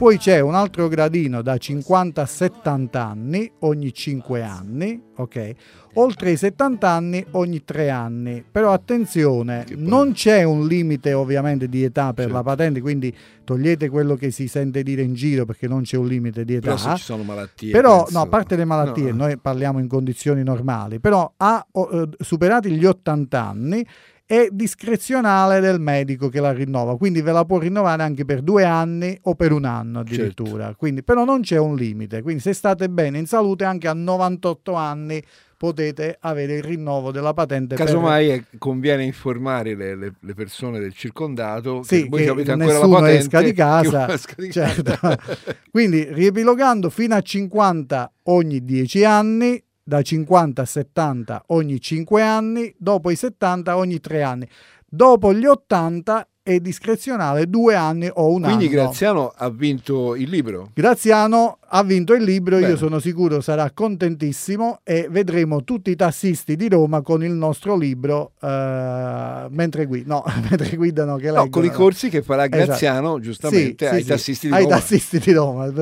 Poi 0.00 0.16
c'è 0.16 0.40
un 0.40 0.54
altro 0.54 0.88
gradino 0.88 1.42
da 1.42 1.58
50 1.58 2.22
a 2.22 2.24
70 2.24 3.06
anni, 3.06 3.52
ogni 3.58 3.92
5 3.92 4.42
anni, 4.42 4.98
ok? 5.16 5.52
Oltre 5.96 6.30
i 6.30 6.38
70 6.38 6.88
anni 6.88 7.22
ogni 7.32 7.62
3 7.64 7.90
anni. 7.90 8.42
Però 8.50 8.72
attenzione, 8.72 9.66
non 9.76 10.12
c'è 10.12 10.42
un 10.42 10.66
limite 10.66 11.12
ovviamente 11.12 11.68
di 11.68 11.84
età 11.84 12.14
per 12.14 12.24
Certo. 12.28 12.32
la 12.32 12.42
patente, 12.42 12.80
quindi 12.80 13.14
togliete 13.44 13.90
quello 13.90 14.14
che 14.14 14.30
si 14.30 14.48
sente 14.48 14.82
dire 14.82 15.02
in 15.02 15.12
giro 15.12 15.44
perché 15.44 15.68
non 15.68 15.82
c'è 15.82 15.98
un 15.98 16.06
limite 16.06 16.46
di 16.46 16.54
età. 16.54 16.74
però 16.74 16.76
se 16.78 16.96
ci 16.96 17.02
sono 17.02 17.22
malattie... 17.22 17.70
Però, 17.70 17.98
penso- 18.04 18.12
no, 18.16 18.24
a 18.24 18.26
parte 18.26 18.56
le 18.56 18.64
malattie, 18.64 19.10
No. 19.10 19.24
noi 19.26 19.36
parliamo 19.36 19.80
in 19.80 19.86
condizioni 19.86 20.42
normali, 20.42 20.98
però 20.98 21.30
ha 21.36 21.66
o- 21.72 21.88
eh, 21.92 22.08
superati 22.24 22.70
gli 22.70 22.86
80 22.86 23.46
anni 23.46 23.86
è 24.30 24.46
discrezionale 24.52 25.58
del 25.58 25.80
medico 25.80 26.28
che 26.28 26.38
la 26.38 26.52
rinnova, 26.52 26.96
quindi 26.96 27.20
ve 27.20 27.32
la 27.32 27.44
può 27.44 27.58
rinnovare 27.58 28.04
anche 28.04 28.24
per 28.24 28.42
due 28.42 28.62
anni 28.64 29.18
o 29.22 29.34
per 29.34 29.50
un 29.50 29.64
anno 29.64 29.98
addirittura. 30.00 30.66
Certo. 30.66 30.76
Quindi, 30.78 31.02
però 31.02 31.24
non 31.24 31.40
c'è 31.40 31.58
un 31.58 31.74
limite, 31.74 32.22
quindi 32.22 32.40
se 32.40 32.52
state 32.52 32.88
bene 32.88 33.18
in 33.18 33.26
salute 33.26 33.64
anche 33.64 33.88
a 33.88 33.92
98 33.92 34.72
anni 34.74 35.20
potete 35.56 36.16
avere 36.20 36.58
il 36.58 36.62
rinnovo 36.62 37.10
della 37.10 37.34
patente. 37.34 37.74
per- 37.74 37.84
Casomai 37.84 38.30
eh, 38.30 38.44
conviene 38.56 39.02
informare 39.04 39.74
le, 39.74 39.96
le- 39.96 40.14
le 40.20 40.34
persone 40.34 40.78
del 40.78 40.94
circondato 40.94 41.82
Sì, 41.82 42.04
che 42.04 42.08
voi 42.08 42.22
che 42.22 42.30
avete 42.30 42.52
ancora 42.52 42.78
la 42.78 42.88
patente 42.88 43.18
esca 43.18 43.42
di 43.42 43.52
casa, 43.52 44.12
esca 44.12 44.34
di 44.38 44.50
certo. 44.52 44.96
casa. 44.98 45.18
Quindi 45.72 46.04
riepilogando 46.08 46.88
fino 46.88 47.16
a 47.16 47.20
50 47.20 48.12
ogni 48.24 48.64
10 48.64 49.04
anni, 49.04 49.62
da 49.90 50.02
50 50.02 50.62
a 50.62 50.64
70 50.64 51.42
ogni 51.48 51.80
5 51.80 52.22
anni, 52.22 52.72
dopo 52.78 53.10
i 53.10 53.16
70 53.16 53.76
ogni 53.76 53.98
3 53.98 54.22
anni. 54.22 54.48
Dopo 54.86 55.34
gli 55.34 55.44
80 55.44 56.28
è 56.42 56.58
discrezionale 56.58 57.48
due 57.48 57.74
anni 57.74 58.08
o 58.12 58.32
un 58.32 58.42
Quindi 58.42 58.66
anno. 58.66 58.74
Graziano 58.74 59.32
ha 59.36 59.50
vinto 59.50 60.14
il 60.14 60.28
libro. 60.28 60.70
Graziano 60.74 61.58
ha 61.72 61.82
vinto 61.84 62.14
il 62.14 62.24
libro, 62.24 62.56
Bene. 62.56 62.70
io 62.70 62.76
sono 62.76 62.98
sicuro 62.98 63.40
sarà 63.40 63.70
contentissimo 63.72 64.80
e 64.82 65.06
vedremo 65.08 65.62
tutti 65.62 65.90
i 65.90 65.96
tassisti 65.96 66.56
di 66.56 66.68
Roma 66.68 67.00
con 67.02 67.22
il 67.22 67.30
nostro 67.30 67.76
libro 67.76 68.32
eh, 68.40 69.46
mentre, 69.50 69.86
gui- 69.86 70.02
no, 70.04 70.24
mentre 70.48 70.74
guidano 70.76 71.16
che 71.16 71.30
No, 71.30 71.48
con 71.48 71.64
i 71.64 71.70
corsi 71.70 72.08
che 72.08 72.22
farà 72.22 72.46
Esatto. 72.46 72.64
Graziano 72.64 73.20
giustamente 73.20 73.84
Sì, 73.86 73.90
sì, 73.90 73.94
ai 73.94 74.02
sì, 74.02 74.08
tassisti 74.08 74.46
di 74.48 74.54
ai 74.54 74.62
Roma. 74.64 74.74
tassisti 74.76 75.18
di 75.20 75.32
Roma. 75.32 75.72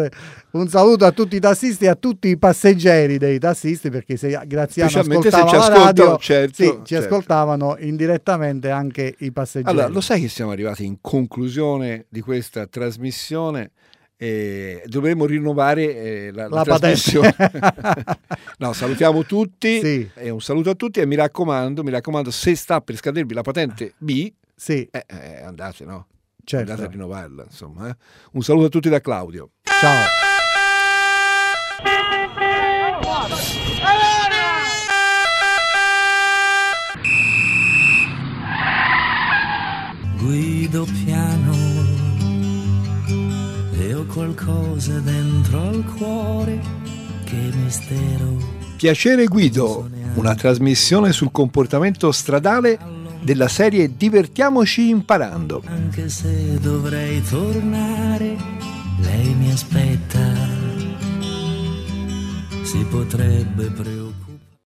Un 0.51 0.69
saluto 0.69 1.05
a 1.07 1.13
tutti 1.13 1.37
i 1.37 1.41
tassisti 1.41 1.85
e 1.85 1.89
a 1.89 1.95
tutti 1.95 2.29
i 2.29 2.37
passeggeri 2.37 3.17
dei 3.17 3.39
tassisti 3.39 3.89
perché 3.91 4.17
se 4.17 4.29
Graziano 4.47 4.91
Specialmente 4.91 5.31
se 5.31 5.37
ascoltava 5.37 5.65
ci 5.65 5.71
la 5.71 5.85
radio, 5.85 6.17
certo, 6.19 6.55
sì, 6.55 6.65
ci 6.65 6.95
certo. 6.95 7.07
ascoltavano 7.07 7.77
indirettamente 7.79 8.69
anche 8.71 9.15
i 9.19 9.31
passeggeri. 9.33 9.71
Allora, 9.71 9.89
lo 9.93 10.01
sai 10.01 10.21
che 10.21 10.29
siamo 10.29 10.48
arrivati 10.51 10.85
in 10.85 10.99
conclusione 11.01 12.07
di 12.09 12.21
questa 12.21 12.67
trasmissione? 12.67 13.71
E 14.21 14.83
dovremmo 14.87 15.27
rinnovare 15.27 15.95
eh, 15.95 16.31
la, 16.33 16.49
la 16.49 16.57
La 16.57 16.65
no, 18.59 18.73
salutiamo 18.73 19.25
tutti 19.25 19.79
Sì. 19.81 20.11
e 20.15 20.31
un 20.31 20.41
saluto 20.41 20.71
a 20.71 20.75
tutti 20.75 20.99
e 20.99 21.07
mi 21.07 21.15
raccomando, 21.15 21.85
mi 21.85 21.91
raccomando, 21.93 22.31
se 22.33 22.57
sta 22.57 22.81
per 22.81 22.97
scadervi 22.97 23.33
la 23.33 23.43
patente 23.43 23.95
B, 23.99 24.33
sì, 24.57 24.89
eh, 24.91 25.05
eh, 25.07 25.43
andate, 25.43 25.85
no? 25.85 26.07
certo. 26.45 26.71
Andate 26.73 26.89
a 26.89 26.91
rinnovarla, 26.91 27.45
insomma. 27.45 27.89
eh. 27.91 27.97
Un 28.33 28.43
saluto 28.43 28.67
a 28.67 28.71
tutti 28.71 28.89
da 28.89 29.01
Claudio. 29.01 29.51
Ciao. 29.63 30.28
Guido 40.29 40.87
piano 41.07 41.55
e 43.81 43.95
ho 43.95 44.05
qualcosa 44.05 44.99
dentro 44.99 45.59
al 45.59 45.83
cuore 45.97 46.61
che 47.25 47.51
mistero. 47.55 48.37
Piacere 48.77 49.25
Guido, 49.25 49.89
una 50.17 50.35
trasmissione 50.35 51.13
sul 51.13 51.31
comportamento 51.33 52.13
stradale 52.13 52.79
della 53.23 53.49
serie 53.49 53.97
Divertiamoci 53.97 54.91
imparando. 54.91 55.63
Anche 55.65 56.11
se 56.11 56.59
dovrei 56.61 57.23
tornare, 57.23 58.37
lei 58.99 59.33
mi 59.33 59.51
aspetta. 59.51 60.21
Si 62.65 62.85
potrebbe 62.91 63.71
preoccupare. 63.71 64.08